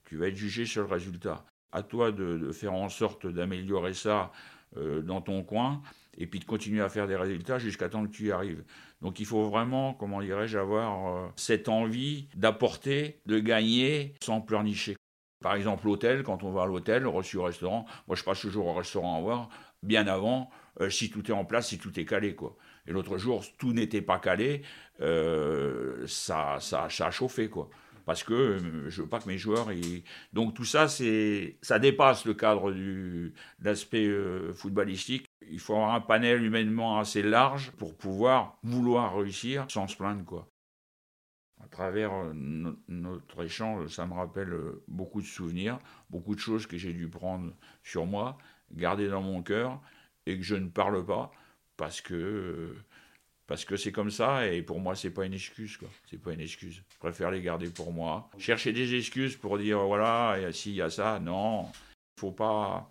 tu 0.05 0.17
vas 0.17 0.29
être 0.29 0.37
jugé 0.37 0.67
sur 0.67 0.83
le 0.83 0.89
résultat. 0.89 1.45
À 1.71 1.83
toi 1.83 2.13
de, 2.13 2.51
faire 2.53 2.75
en 2.75 2.89
sorte 2.89 3.27
d'améliorer 3.27 3.95
ça 3.95 4.33
euh, 4.77 5.03
dans 5.03 5.21
ton 5.21 5.43
coin, 5.43 5.83
et 6.19 6.27
puis 6.27 6.41
de 6.41 6.45
continuer 6.45 6.83
à 6.83 6.89
faire 6.89 7.07
des 7.07 7.17
résultats 7.17 7.59
jusqu'à 7.59 7.89
temps 7.89 8.05
que 8.05 8.11
tu 8.11 8.27
y 8.27 8.33
arrives. 8.33 8.65
Donc 9.03 9.19
il 9.19 9.27
faut 9.27 9.45
vraiment, 9.45 9.95
comment 9.95 10.23
dirais-je, 10.23 10.57
avoir 10.57 11.17
euh, 11.17 11.29
cette 11.35 11.69
envie 11.69 12.29
d'apporter, 12.37 13.21
de 13.27 13.41
gagner 13.41 14.15
sans 14.23 14.41
pleurnicher. 14.41 14.97
Par 15.43 15.57
exemple, 15.57 15.87
l'hôtel, 15.87 16.23
quand 16.23 16.45
on 16.45 16.53
va 16.53 16.63
à 16.63 16.67
l'hôtel, 16.67 17.07
reçu 17.09 17.37
au 17.37 17.43
restaurant, 17.43 17.85
moi 18.07 18.17
je 18.17 18.23
passe 18.23 18.41
toujours 18.41 18.69
au 18.69 18.75
restaurant 18.75 19.19
à 19.19 19.21
voir, 19.21 19.49
bien 19.83 20.07
avant, 20.07 20.51
euh, 20.81 20.89
si 20.89 21.11
tout 21.11 21.29
est 21.29 21.35
en 21.35 21.45
place, 21.45 21.69
si 21.69 21.79
tout 21.79 21.99
est 21.99 22.05
calé. 22.05 22.37
quoi. 22.37 22.57
Et 22.87 22.93
l'autre 22.93 23.19
jour, 23.19 23.45
tout 23.59 23.73
n'était 23.73 24.03
pas 24.03 24.21
calé, 24.21 24.63
euh, 25.01 26.07
ça, 26.07 26.59
ça, 26.61 26.87
ça, 26.89 27.07
a 27.07 27.11
chauffé. 27.11 27.51
quoi. 27.51 27.71
Parce 28.07 28.23
que 28.23 28.59
je 28.87 29.03
veux 29.03 29.09
pas 29.09 29.19
que 29.19 29.29
mes 29.29 29.39
joueurs. 29.39 29.69
Donc 30.33 30.55
tout 30.55 30.65
ça, 30.65 30.87
c'est, 30.87 31.57
ça 31.61 31.81
dépasse 31.81 32.25
le 32.25 32.35
cadre 32.35 32.71
du, 32.71 33.35
de 33.59 33.65
l'aspect 33.65 34.09
footballistique. 34.55 35.27
Il 35.51 35.61
faut 35.61 35.75
avoir 35.75 35.95
un 35.95 36.01
panel 36.01 36.43
humainement 36.43 36.99
assez 36.99 37.23
large 37.23 37.71
pour 37.73 37.97
pouvoir 37.97 38.59
vouloir 38.63 39.17
réussir 39.17 39.67
sans 39.69 39.87
se 39.89 39.97
plaindre. 39.97 40.25
quoi. 40.25 40.49
À 41.63 41.69
travers 41.69 42.13
euh, 42.13 42.33
notre 42.89 43.45
échange, 43.45 43.89
ça 43.89 44.07
me 44.07 44.15
rappelle 44.15 44.53
euh, 44.53 44.83
beaucoup 44.89 45.21
de 45.21 45.27
souvenirs, 45.27 45.79
beaucoup 46.11 46.35
de 46.35 46.41
choses 46.41 46.67
que 46.67 46.77
j'ai 46.77 46.93
dû 46.93 47.09
prendre 47.09 47.53
sur 47.85 48.05
moi, 48.05 48.37
garder 48.73 49.09
dans 49.09 49.23
mon 49.23 49.43
cœur, 49.43 49.81
et 50.27 50.37
que 50.37 50.43
je 50.43 50.57
ne 50.57 50.69
parle 50.69 51.05
pas 51.05 51.31
parce 51.77 52.01
que 52.01 52.15
euh, 52.15 52.77
parce 53.47 53.65
que 53.65 53.77
c'est 53.77 53.93
comme 53.93 54.11
ça 54.11 54.47
et 54.47 54.63
pour 54.63 54.81
moi 54.81 54.95
c'est 54.97 55.11
pas 55.11 55.25
une 55.25 55.35
excuse 55.35 55.77
quoi. 55.77 55.89
C'est 56.11 56.21
pas 56.21 56.33
une 56.33 56.41
excuse. 56.41 56.83
Je 56.93 56.99
préfère 56.99 57.31
les 57.31 57.43
garder 57.43 57.69
pour 57.69 57.93
moi. 57.93 58.31
Chercher 58.39 58.73
des 58.73 58.95
excuses 58.95 59.37
pour 59.37 59.59
dire 59.59 59.81
voilà 59.81 60.39
s'il 60.53 60.75
y 60.75 60.83
a 60.83 60.91
ça 60.91 61.21
non. 61.21 61.67
Faut 62.19 62.33
pas 62.33 62.91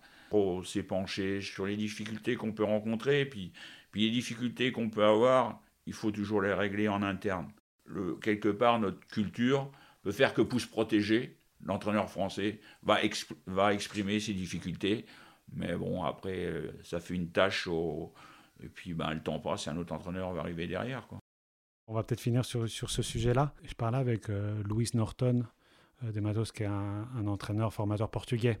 s'épancher 0.64 1.40
sur 1.40 1.66
les 1.66 1.76
difficultés 1.76 2.36
qu'on 2.36 2.52
peut 2.52 2.64
rencontrer 2.64 3.24
puis 3.26 3.52
puis 3.90 4.02
les 4.02 4.10
difficultés 4.10 4.72
qu'on 4.72 4.90
peut 4.90 5.04
avoir 5.04 5.60
il 5.86 5.92
faut 5.92 6.10
toujours 6.10 6.42
les 6.42 6.54
régler 6.54 6.88
en 6.88 7.02
interne 7.02 7.52
quelque 8.20 8.48
part, 8.48 8.78
notre 8.78 9.06
culture 9.08 9.70
peut 10.02 10.12
faire 10.12 10.34
que 10.34 10.42
pour 10.42 10.60
se 10.60 10.66
protéger, 10.66 11.38
l'entraîneur 11.64 12.10
français 12.10 12.60
va, 12.82 12.98
va 13.46 13.74
exprimer 13.74 14.20
ses 14.20 14.34
difficultés. 14.34 15.06
Mais 15.54 15.76
bon, 15.76 16.02
après, 16.02 16.46
euh, 16.46 16.72
ça 16.82 17.00
fait 17.00 17.14
une 17.14 17.30
tâche. 17.30 17.68
Et 18.62 18.68
puis, 18.68 18.94
ben, 18.94 19.12
le 19.12 19.22
temps 19.22 19.38
passe 19.38 19.68
un 19.68 19.76
autre 19.76 19.92
entraîneur 19.92 20.32
va 20.32 20.40
arriver 20.40 20.66
derrière. 20.66 21.06
Quoi. 21.06 21.18
On 21.88 21.94
va 21.94 22.02
peut-être 22.02 22.20
finir 22.20 22.44
sur, 22.44 22.68
sur 22.68 22.90
ce 22.90 23.02
sujet-là. 23.02 23.54
Je 23.64 23.74
parlais 23.74 23.98
avec 23.98 24.30
euh, 24.30 24.62
Louis 24.64 24.88
Norton 24.94 25.44
euh, 26.04 26.12
de 26.12 26.20
Matos, 26.20 26.52
qui 26.52 26.62
est 26.62 26.66
un, 26.66 27.26
entraîneur 27.26 27.72
formateur 27.72 28.10
portugais. 28.10 28.60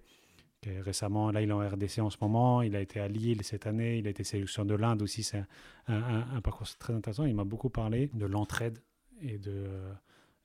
Qui 0.62 0.70
est 0.70 0.80
récemment, 0.80 1.32
là, 1.32 1.42
il 1.42 1.50
est 1.50 1.52
en 1.52 1.58
RDC 1.58 1.98
en 1.98 2.10
ce 2.10 2.18
moment. 2.20 2.62
Il 2.62 2.76
a 2.76 2.80
été 2.80 3.00
à 3.00 3.08
Lille 3.08 3.42
cette 3.42 3.66
année. 3.66 3.98
Il 3.98 4.06
a 4.06 4.10
été 4.10 4.22
sélectionné 4.22 4.70
de 4.70 4.76
l'Inde 4.76 5.02
aussi. 5.02 5.24
C'est 5.24 5.44
un, 5.88 6.24
un, 6.36 6.40
parcours 6.40 6.68
très 6.78 6.94
intéressant. 6.94 7.24
Il 7.24 7.34
m'a 7.34 7.44
beaucoup 7.44 7.68
parlé 7.68 8.10
de 8.14 8.26
l'entraide 8.26 8.78
et 9.20 9.38
de, 9.38 9.66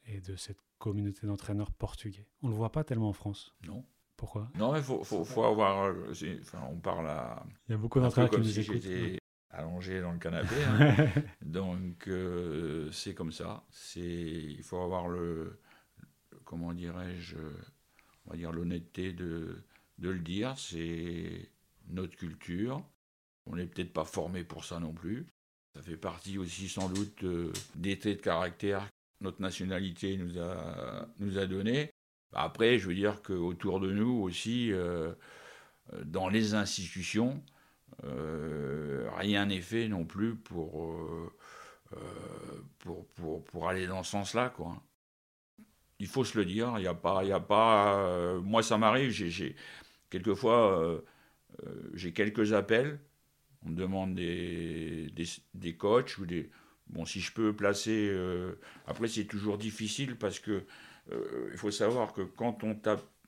et 0.08 0.20
de 0.20 0.36
cette 0.36 0.58
communauté 0.80 1.28
d'entraîneurs 1.28 1.72
portugais. 1.72 2.26
On 2.42 2.48
ne 2.48 2.52
le 2.52 2.58
voit 2.58 2.72
pas 2.72 2.84
tellement 2.84 3.10
en 3.10 3.14
France. 3.14 3.54
Non. 3.68 3.86
Pourquoi? 4.16 4.50
Non, 4.56 4.72
mais 4.72 4.80
il 4.80 4.84
faut, 4.84 5.04
faut, 5.04 5.24
faut, 5.24 5.44
avoir. 5.44 5.86
Euh, 5.86 6.12
enfin, 6.42 6.62
on 6.72 6.78
parle 6.78 7.08
à. 7.08 7.46
Il 7.68 7.74
y 7.74 7.76
a 7.76 7.78
beaucoup 7.78 8.00
d'entraîneurs 8.00 8.32
qui 8.32 8.38
nous 8.38 8.44
si 8.46 8.62
écoutent. 8.62 8.82
J'étais 8.82 9.20
allongé 9.52 10.02
dans 10.02 10.12
le 10.12 10.18
canapé. 10.18 10.56
Hein. 10.64 11.08
Donc, 11.46 12.08
euh, 12.08 12.92
c'est 12.92 13.14
comme 13.14 13.32
ça. 13.32 13.64
Il 13.96 14.64
faut 14.64 14.82
avoir 14.82 15.08
le. 15.08 15.60
Comment 16.44 16.74
dirais-je 16.74 17.38
On 18.26 18.32
va 18.32 18.38
dire 18.38 18.52
l'honnêteté 18.52 19.14
de, 19.14 19.64
de 19.98 20.10
le 20.10 20.20
dire. 20.20 20.58
C'est 20.58 21.50
notre 21.90 22.16
culture. 22.16 22.84
On 23.46 23.56
n'est 23.56 23.66
peut-être 23.66 23.94
pas 23.94 24.06
formé 24.06 24.44
pour 24.44 24.66
ça 24.66 24.80
non 24.80 24.94
plus. 24.94 25.26
Ça 25.78 25.84
fait 25.84 25.98
partie 25.98 26.40
aussi 26.40 26.70
sans 26.70 26.90
doute 26.90 27.24
euh, 27.24 27.54
des 27.76 28.00
traits 28.00 28.18
de 28.18 28.24
caractère 28.24 28.88
que 28.88 29.26
notre 29.26 29.42
nationalité 29.42 30.18
nous 30.18 30.40
a, 30.40 31.08
nous 31.20 31.38
a 31.38 31.46
donné. 31.46 31.92
Après, 32.34 32.80
je 32.80 32.88
veux 32.88 32.96
dire 32.96 33.22
qu'autour 33.22 33.80
de 33.80 33.92
nous 33.92 34.22
aussi, 34.24 34.72
euh, 34.72 35.14
dans 36.04 36.30
les 36.30 36.56
institutions, 36.56 37.44
euh, 38.04 39.08
rien 39.18 39.46
n'est 39.46 39.62
fait 39.62 39.88
non 39.88 40.04
plus 40.04 40.36
pour, 40.36 40.90
pour, 42.80 43.06
pour, 43.10 43.44
pour, 43.46 43.70
aller 43.70 43.86
dans 43.86 44.02
ce 44.02 44.12
sens-là. 44.12 44.50
Quoi. 44.50 44.82
Il 46.00 46.08
faut 46.08 46.26
se 46.26 46.38
le 46.40 46.46
dire, 46.46 46.74
il 46.78 46.82
n'y 46.82 46.88
a 46.88 46.96
pas... 46.96 47.24
Y 47.24 47.32
a 47.32 47.40
pas 47.40 48.40
moi, 48.42 48.64
ça 48.64 48.80
m'arrive, 48.80 49.12
j'ai, 49.12 49.56
quelquefois, 50.10 51.04
j'ai 51.94 52.14
quelques 52.14 52.54
appels 52.54 53.00
on 53.66 53.70
me 53.70 53.76
demande 53.76 54.16
des, 54.16 55.12
des, 55.54 55.76
coachs 55.76 56.18
ou 56.18 56.26
des. 56.26 56.50
Bon, 56.88 57.06
si 57.06 57.20
je 57.20 57.34
peux 57.34 57.56
placer. 57.56 58.10
Euh, 58.12 58.60
après, 58.86 59.08
c'est 59.08 59.26
toujours 59.26 59.58
difficile 59.58 60.16
parce 60.16 60.40
que 60.40 60.64
euh, 61.12 61.50
il 61.52 61.58
faut 61.58 61.72
savoir 61.72 62.14
que 62.14 62.22
quand 62.22 62.64
on 62.64 62.80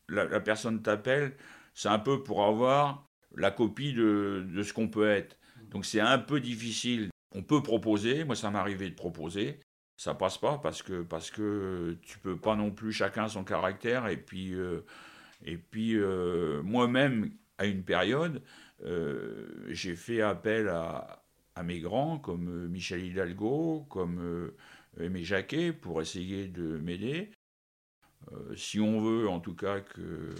la, 0.08 0.40
personne 0.40 0.82
t'appelle, 0.82 1.36
c'est 1.74 1.90
un 1.90 2.00
peu 2.00 2.24
pour 2.24 2.44
avoir 2.46 3.08
la 3.36 3.52
copie 3.52 3.94
de, 3.94 4.46
de 4.50 4.64
ce 4.64 4.74
qu'on 4.74 4.88
peut 4.88 5.10
être. 5.10 5.38
Donc 5.70 5.86
c'est 5.86 6.00
un 6.00 6.20
peu 6.20 6.40
difficile. 6.40 7.10
On 7.36 7.44
peut 7.44 7.62
proposer, 7.62 8.24
moi 8.24 8.36
ça 8.36 8.50
m'est 8.50 8.58
arrivé 8.58 8.90
de 8.90 8.96
proposer, 8.96 9.60
ça 9.98 10.16
passe 10.16 10.38
pas 10.38 10.58
parce 10.58 10.82
que 10.82 11.04
parce 11.04 11.30
que 11.30 11.98
tu 12.02 12.18
peux 12.20 12.38
pas 12.38 12.56
non 12.56 12.72
plus 12.72 12.92
chacun 12.92 13.28
son 13.28 13.44
caractère 13.44 14.08
et 14.08 14.18
puis 14.18 14.54
euh, 14.54 14.84
et 15.46 15.58
puis 15.58 15.98
moi-même 16.64 17.32
à 17.58 17.66
une 17.66 17.84
période 17.84 18.42
euh, 18.84 19.48
j'ai 19.70 19.96
fait 19.96 20.22
appel 20.22 20.70
à, 20.70 21.24
mes 21.64 21.82
grands 21.82 22.18
comme 22.18 22.48
euh, 22.48 22.68
Michel 22.70 23.04
Hidalgo, 23.04 23.86
comme 23.90 24.22
euh, 24.22 24.56
Aimé 24.98 25.26
Jacquet 25.26 25.74
pour 25.74 26.02
essayer 26.02 26.48
de 26.48 26.78
m'aider. 26.78 27.32
si 28.56 28.80
on 28.80 29.02
veut 29.02 29.28
en 29.28 29.42
tout 29.42 29.56
cas 29.56 29.82
que 29.82 30.34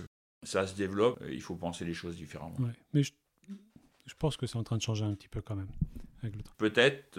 ça 0.44 0.66
se 0.66 0.76
développe, 0.76 1.22
il 1.30 1.42
faut 1.42 1.56
penser 1.56 1.84
les 1.84 1.94
choses 1.94 2.16
différemment. 2.16 2.56
mais 2.94 3.04
je, 3.04 3.12
pense 4.18 4.38
que 4.38 4.48
c'est 4.48 4.56
en 4.56 4.64
train 4.64 4.78
de 4.78 4.82
changer 4.82 5.04
un 5.04 5.14
petit 5.14 5.28
peu 5.28 5.42
quand 5.42 5.56
même 5.56 5.70
Peut-être, 6.58 7.16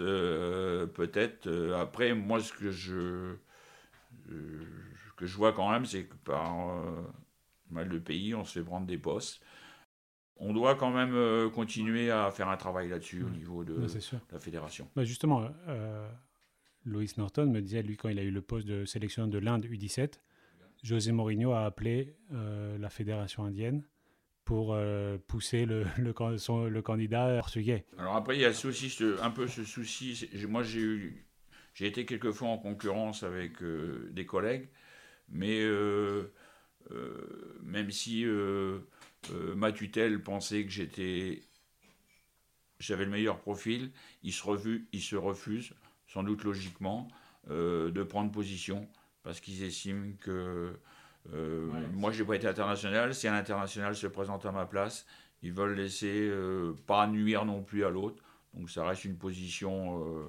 peut-être. 0.93 1.47
après, 1.75 2.13
moi, 2.13 2.39
ce 2.39 2.53
que 2.53 2.71
je, 2.71 3.35
que 5.15 5.25
je 5.25 5.37
vois 5.37 5.53
quand 5.53 5.71
même, 5.71 5.85
c'est 5.85 6.05
que 6.05 6.15
par 6.23 6.43
mal 7.71 7.89
de 7.89 7.99
pays, 7.99 8.35
on 8.35 8.45
se 8.45 8.59
fait 8.59 8.65
prendre 8.65 8.87
des 8.87 8.97
postes 8.97 9.41
on 10.43 10.53
doit 10.53 10.73
quand 10.73 10.89
même 10.89 11.13
euh, 11.13 11.49
continuer 11.49 12.09
à 12.09 12.31
faire 12.31 12.49
un 12.49 12.57
travail 12.57 12.89
là-dessus 12.89 13.23
au 13.23 13.29
niveau 13.29 13.63
de, 13.63 13.79
la 14.31 14.39
fédération. 14.39 14.89
Bah, 14.95 15.03
justement, 15.03 15.47
euh, 15.67 16.09
Loïs 16.83 17.17
Norton 17.17 17.45
me 17.45 17.61
disait, 17.61 17.83
lui, 17.83 17.95
quand 17.95 18.09
il 18.09 18.19
a 18.19 18.23
eu 18.23 18.31
le 18.31 18.41
poste 18.41 18.67
de 18.67 18.85
sélection 18.85 19.27
de 19.27 19.37
l'Inde 19.37 19.65
U17, 19.65 20.13
José 20.83 21.11
Mourinho 21.11 21.51
a 21.51 21.65
appelé 21.65 22.15
euh, 22.33 22.77
la 22.79 22.89
fédération 22.89 23.45
indienne 23.45 23.83
pour 24.45 24.73
euh, 24.73 25.17
pousser 25.27 25.65
le, 25.65 25.85
le, 25.97 26.37
son, 26.37 26.65
le, 26.65 26.81
candidat 26.81 27.37
portugais. 27.37 27.85
Alors 27.99 28.15
après, 28.15 28.35
il 28.35 28.41
y 28.41 28.45
a 28.45 28.49
aussi 28.49 28.97
un 29.21 29.29
peu 29.29 29.47
ce 29.47 29.63
souci. 29.63 30.27
Moi, 30.47 30.63
j'ai 30.63 30.81
eu, 30.81 31.27
j'ai 31.75 31.85
été 31.85 32.05
quelquefois 32.05 32.47
en 32.47 32.57
concurrence 32.57 33.21
avec 33.21 33.61
euh, 33.61 34.09
des 34.11 34.25
collègues, 34.25 34.69
mais 35.29 35.61
même 37.63 37.91
si 37.91 38.25
ma 39.55 39.71
tutelle 39.71 40.21
pensait 40.21 40.63
que 40.65 40.71
j'étais, 40.71 41.41
j'avais 42.79 43.05
le 43.05 43.11
meilleur 43.11 43.39
profil, 43.39 43.91
il 44.23 44.33
se, 44.33 44.43
revu, 44.43 44.87
il 44.91 45.01
se 45.01 45.15
refuse, 45.15 45.73
sans 46.07 46.23
doute 46.23 46.43
logiquement, 46.43 47.07
de 47.47 48.03
prendre 48.03 48.31
position 48.31 48.87
parce 49.23 49.39
qu'ils 49.39 49.63
estiment 49.63 50.13
que 50.19 50.73
euh, 51.33 51.69
moi, 51.93 52.11
je 52.11 52.21
n'ai 52.21 52.27
pas 52.27 52.35
été 52.35 52.47
international. 52.47 53.13
Si 53.13 53.27
un 53.27 53.35
international 53.35 53.95
se 53.95 54.07
présente 54.07 54.45
à 54.45 54.51
ma 54.51 54.65
place, 54.65 55.05
ils 55.41 55.53
veulent 55.53 55.75
laisser 55.75 56.29
euh, 56.29 56.73
pas 56.87 57.07
nuire 57.07 57.45
non 57.45 57.63
plus 57.63 57.85
à 57.85 57.89
l'autre. 57.89 58.21
Donc 58.53 58.69
ça 58.69 58.85
reste 58.85 59.05
une 59.05 59.17
position 59.17 60.03
euh, 60.03 60.25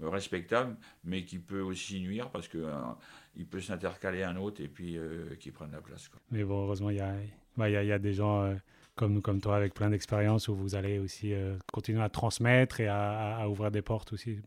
respectable, 0.00 0.76
mais 1.04 1.24
qui 1.24 1.38
peut 1.38 1.60
aussi 1.60 2.00
nuire 2.00 2.30
parce 2.30 2.48
que 2.48 2.66
il 3.36 3.46
peut 3.46 3.60
s'intercaler 3.60 4.22
un 4.22 4.36
autre 4.36 4.62
et 4.62 4.68
puis 4.68 4.96
qui 5.40 5.50
prennent 5.50 5.72
la 5.72 5.80
place. 5.80 6.10
Mais 6.30 6.44
bon, 6.44 6.64
heureusement, 6.64 6.90
il 6.90 6.96
y 6.96 7.00
a, 7.00 7.14
bah, 7.56 7.68
y, 7.68 7.72
y 7.72 7.92
a, 7.92 7.98
des 7.98 8.12
gens 8.12 8.54
comme 8.94 9.12
nous, 9.14 9.20
comme 9.20 9.40
toi, 9.40 9.56
avec 9.56 9.74
plein 9.74 9.90
d'expérience 9.90 10.48
où 10.48 10.54
vous 10.54 10.74
allez 10.74 10.98
aussi 10.98 11.32
continuer 11.72 12.02
à 12.02 12.08
transmettre 12.08 12.80
et 12.80 12.88
à, 12.88 13.48
ouvrir 13.48 13.70
des 13.70 13.82
portes 13.82 14.12
aussi. 14.12 14.40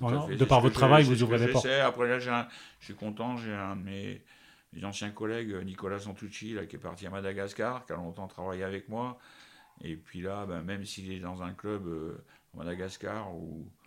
de 0.00 0.44
par 0.44 0.60
votre 0.60 0.74
travail, 0.74 1.04
vous 1.04 1.22
ouvrez 1.22 1.38
des 1.38 1.48
portes. 1.48 1.66
Après 1.66 2.08
là, 2.08 2.18
je 2.18 2.30
suis 2.80 2.94
content, 2.94 3.36
j'ai 3.36 3.52
un 3.52 3.76
de 3.76 3.82
mes 3.82 4.22
mes 4.74 4.84
anciens 4.84 5.10
collègues, 5.10 5.52
euh, 5.52 5.62
Nicolas 5.62 6.00
Santucci, 6.00 6.54
là, 6.54 6.66
qui 6.66 6.76
est 6.76 6.80
parti 6.80 7.06
à 7.06 7.10
Madagascar, 7.10 7.84
qui 7.86 7.92
a 7.92 7.96
longtemps 7.96 8.26
travaillé 8.26 8.64
avec 8.64 8.88
moi. 8.88 9.18
Et 9.82 9.96
puis 9.96 10.20
là, 10.20 10.46
ben, 10.46 10.62
même 10.62 10.84
s'il 10.84 11.12
est 11.12 11.20
dans 11.20 11.42
un 11.42 11.52
club 11.52 11.86
euh, 11.86 12.24
à 12.54 12.58
Madagascar, 12.58 13.34
où, 13.34 13.70
c'est... 13.82 13.83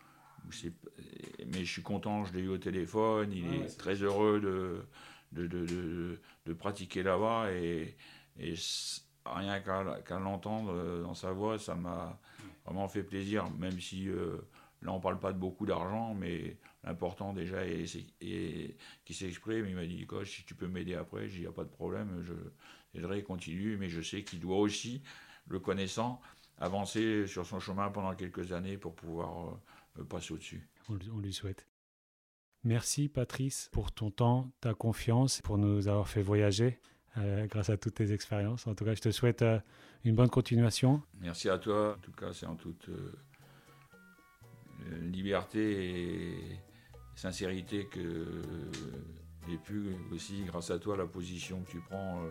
mais 1.47 1.65
je 1.65 1.71
suis 1.71 1.81
content, 1.81 2.25
je 2.25 2.33
l'ai 2.33 2.41
eu 2.41 2.49
au 2.49 2.57
téléphone, 2.57 3.31
il 3.31 3.53
est, 3.53 3.77
très 3.77 3.95
heureux 3.95 4.39
de, 4.39 4.85
de, 5.31 5.47
de, 5.47 6.19
de, 6.45 6.53
pratiquer 6.53 7.03
là-bas. 7.03 7.51
Et, 7.51 7.95
et 8.39 8.53
rien 9.25 9.59
qu'à, 9.59 10.19
l'entendre 10.19 10.71
euh, 10.71 11.03
dans 11.03 11.13
sa 11.13 11.31
voix, 11.31 11.59
ça 11.59 11.75
m'a 11.75 12.19
vraiment 12.65 12.87
fait 12.87 13.03
plaisir, 13.03 13.49
même 13.51 13.79
si 13.79 14.09
là 14.81 14.91
on 14.91 14.99
parle 14.99 15.19
pas 15.19 15.31
de 15.31 15.37
beaucoup 15.37 15.65
d'argent, 15.65 16.13
mais 16.13 16.57
important 16.87 17.33
déjà 17.33 17.65
et, 17.65 17.85
qui 19.05 19.13
s'exprime. 19.13 19.65
Il 19.67 19.75
m'a 19.75 19.85
dit, 19.85 20.05
coach, 20.05 20.37
si 20.37 20.43
tu 20.45 20.55
peux 20.55 20.67
m'aider 20.67 20.95
après, 20.95 21.27
il 21.29 21.41
n'y 21.41 21.47
a 21.47 21.51
pas 21.51 21.63
de 21.63 21.69
problème, 21.69 22.23
je 22.25 22.33
l'aiderai, 22.93 23.23
continue, 23.23 23.77
mais 23.77 23.89
je 23.89 24.01
sais 24.01 24.23
qu'il 24.23 24.39
doit 24.39 24.57
aussi, 24.57 25.01
le 25.47 25.59
connaissant, 25.59 26.21
avancer 26.59 27.27
sur 27.27 27.45
son 27.45 27.59
chemin 27.59 27.89
pendant 27.89 28.13
quelques 28.15 28.51
années 28.51 28.77
pour 28.77 28.95
pouvoir 28.95 29.47
euh, 29.47 29.51
passer 30.03 30.33
au-dessus. 30.33 30.67
On, 30.89 31.19
lui 31.19 31.33
souhaite. 31.33 31.67
Merci 32.63 33.09
Patrice 33.09 33.69
pour 33.71 33.91
ton 33.91 34.11
temps, 34.11 34.51
ta 34.61 34.73
confiance, 34.73 35.41
pour 35.41 35.57
nous 35.57 35.87
avoir 35.87 36.07
fait 36.07 36.21
voyager 36.21 36.79
euh, 37.17 37.45
grâce 37.47 37.69
à 37.69 37.77
toutes 37.77 37.95
tes 37.95 38.13
expériences. 38.13 38.67
En 38.67 38.75
tout 38.75 38.85
cas, 38.85 38.93
je 38.93 39.01
te 39.01 39.11
souhaite 39.11 39.41
euh, 39.41 39.59
une 40.03 40.15
bonne 40.15 40.29
continuation. 40.29 41.01
Merci 41.19 41.49
à 41.49 41.57
toi. 41.57 41.95
En 41.97 42.01
tout 42.01 42.11
cas, 42.11 42.33
c'est 42.33 42.45
en 42.45 42.55
toute 42.55 42.89
liberté 45.01 45.89
et, 45.89 46.59
sincérité 47.17 47.87
que 47.87 48.25
j'ai 49.49 49.57
pu 49.57 49.95
aussi, 50.13 50.43
grâce 50.45 50.71
à 50.71 50.79
toi, 50.79 50.95
la 50.95 51.07
position 51.07 51.61
que 51.63 51.71
tu 51.71 51.79
prends, 51.79 52.23
euh, 52.23 52.29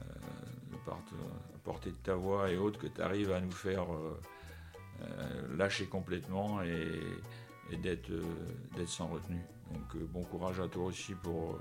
euh 0.00 1.24
porter 1.64 1.90
de 1.90 1.96
ta 1.96 2.14
voix 2.14 2.50
et 2.50 2.56
autres, 2.56 2.78
que 2.78 2.86
tu 2.86 3.02
arrives 3.02 3.32
à 3.32 3.40
nous 3.40 3.50
faire 3.50 3.92
euh, 3.92 4.18
euh, 4.20 4.37
lâcher 5.56 5.86
complètement 5.86 6.62
et, 6.62 7.00
d'être 7.82 8.10
sans 8.86 9.08
retenue. 9.08 9.44
Donc 9.72 10.02
bon 10.10 10.22
courage 10.24 10.58
à 10.60 10.68
toi 10.68 10.86
aussi 10.86 11.14
pour 11.14 11.58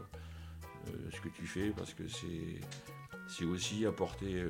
ce 0.85 1.19
que 1.19 1.29
tu 1.29 1.45
fais, 1.45 1.71
parce 1.71 1.93
que 1.93 2.03
c'est 3.27 3.45
aussi 3.45 3.85
apporter, 3.85 4.43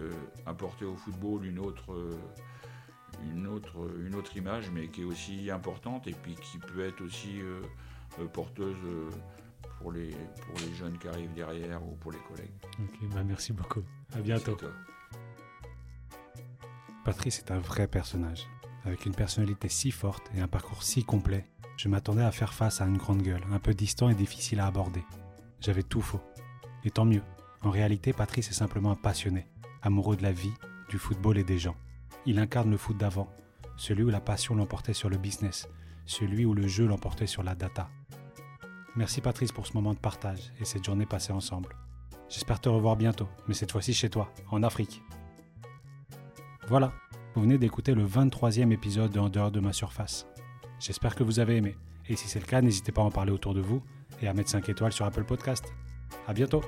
apporter 0.45 0.85
au 0.85 0.95
football 0.95 1.45
une 1.45 1.59
autre 1.59 1.95
une 3.23 3.47
autre, 3.47 3.89
une 4.05 4.15
autre 4.15 4.35
image, 4.37 4.69
mais 4.71 4.87
qui 4.87 5.01
est 5.01 5.05
aussi 5.05 5.49
importante 5.49 6.07
et 6.07 6.13
puis 6.13 6.35
qui 6.35 6.57
peut 6.57 6.85
être 6.85 7.01
aussi 7.01 7.41
euh, 7.41 7.61
euh, 8.19 8.27
porteuse 8.27 8.77
euh, 8.85 9.09
pour 9.79 9.91
les, 9.91 10.09
pour 10.09 10.59
les 10.59 10.73
jeunes 10.75 10.97
qui 10.97 11.07
arrivent 11.07 11.33
derrière 11.33 11.83
ou 11.83 11.95
pour 11.95 12.11
les 12.11 12.19
collègues. 12.19 12.51
Ok, 12.79 13.09
bah 13.13 13.23
merci 13.23 13.53
beaucoup. 13.53 13.83
À 14.13 14.19
bientôt. 14.19 14.57
Patrice 17.03 17.39
est 17.39 17.51
un 17.51 17.59
vrai 17.59 17.87
personnage. 17.87 18.47
Avec 18.87 19.05
une 19.05 19.13
personnalité 19.13 19.67
si 19.67 19.91
forte 19.91 20.31
et 20.33 20.39
un 20.39 20.47
parcours 20.47 20.81
si 20.81 21.03
complet, 21.03 21.45
je 21.75 21.89
m'attendais 21.89 22.23
à 22.23 22.31
faire 22.31 22.53
face 22.53 22.79
à 22.79 22.85
une 22.85 22.97
grande 22.97 23.21
gueule, 23.21 23.43
un 23.51 23.59
peu 23.59 23.73
distant 23.73 24.07
et 24.07 24.15
difficile 24.15 24.61
à 24.61 24.65
aborder. 24.65 25.03
J'avais 25.59 25.83
tout 25.83 25.99
faux. 25.99 26.21
Et 26.85 26.89
tant 26.89 27.03
mieux. 27.03 27.21
En 27.63 27.69
réalité, 27.69 28.13
Patrice 28.13 28.49
est 28.49 28.53
simplement 28.53 28.91
un 28.91 28.95
passionné, 28.95 29.45
amoureux 29.81 30.15
de 30.15 30.23
la 30.23 30.31
vie, 30.31 30.53
du 30.87 30.97
football 30.97 31.37
et 31.37 31.43
des 31.43 31.59
gens. 31.59 31.75
Il 32.25 32.39
incarne 32.39 32.71
le 32.71 32.77
foot 32.77 32.97
d'avant, 32.97 33.29
celui 33.75 34.03
où 34.03 34.09
la 34.09 34.21
passion 34.21 34.55
l'emportait 34.55 34.93
sur 34.93 35.09
le 35.09 35.17
business, 35.17 35.67
celui 36.05 36.45
où 36.45 36.53
le 36.53 36.65
jeu 36.65 36.87
l'emportait 36.87 37.27
sur 37.27 37.43
la 37.43 37.55
data. 37.55 37.89
Merci 38.95 39.19
Patrice 39.19 39.51
pour 39.51 39.67
ce 39.67 39.73
moment 39.73 39.95
de 39.95 39.99
partage 39.99 40.53
et 40.61 40.65
cette 40.65 40.85
journée 40.85 41.05
passée 41.05 41.33
ensemble. 41.33 41.75
J'espère 42.29 42.61
te 42.61 42.69
revoir 42.69 42.95
bientôt, 42.95 43.27
mais 43.49 43.53
cette 43.53 43.73
fois-ci 43.73 43.93
chez 43.93 44.09
toi, 44.09 44.31
en 44.49 44.63
Afrique. 44.63 45.03
Voilà, 46.69 46.93
vous 47.37 47.43
venez 47.43 47.59
d'écouter 47.59 47.93
le 47.93 48.03
23e 48.03 48.71
épisode 48.71 49.11
de 49.11 49.19
En 49.19 49.29
dehors 49.29 49.51
de 49.51 49.59
ma 49.59 49.71
surface. 49.71 50.25
J'espère 50.79 51.13
que 51.13 51.23
vous 51.23 51.39
avez 51.39 51.57
aimé, 51.57 51.75
et 52.09 52.15
si 52.15 52.27
c'est 52.27 52.39
le 52.39 52.47
cas, 52.47 52.61
n'hésitez 52.61 52.91
pas 52.91 53.03
à 53.03 53.05
en 53.05 53.11
parler 53.11 53.31
autour 53.31 53.53
de 53.53 53.61
vous 53.61 53.83
et 54.23 54.27
à 54.27 54.33
mettre 54.33 54.49
5 54.49 54.67
étoiles 54.69 54.91
sur 54.91 55.05
Apple 55.05 55.23
Podcast. 55.23 55.71
A 56.27 56.33
bientôt 56.33 56.63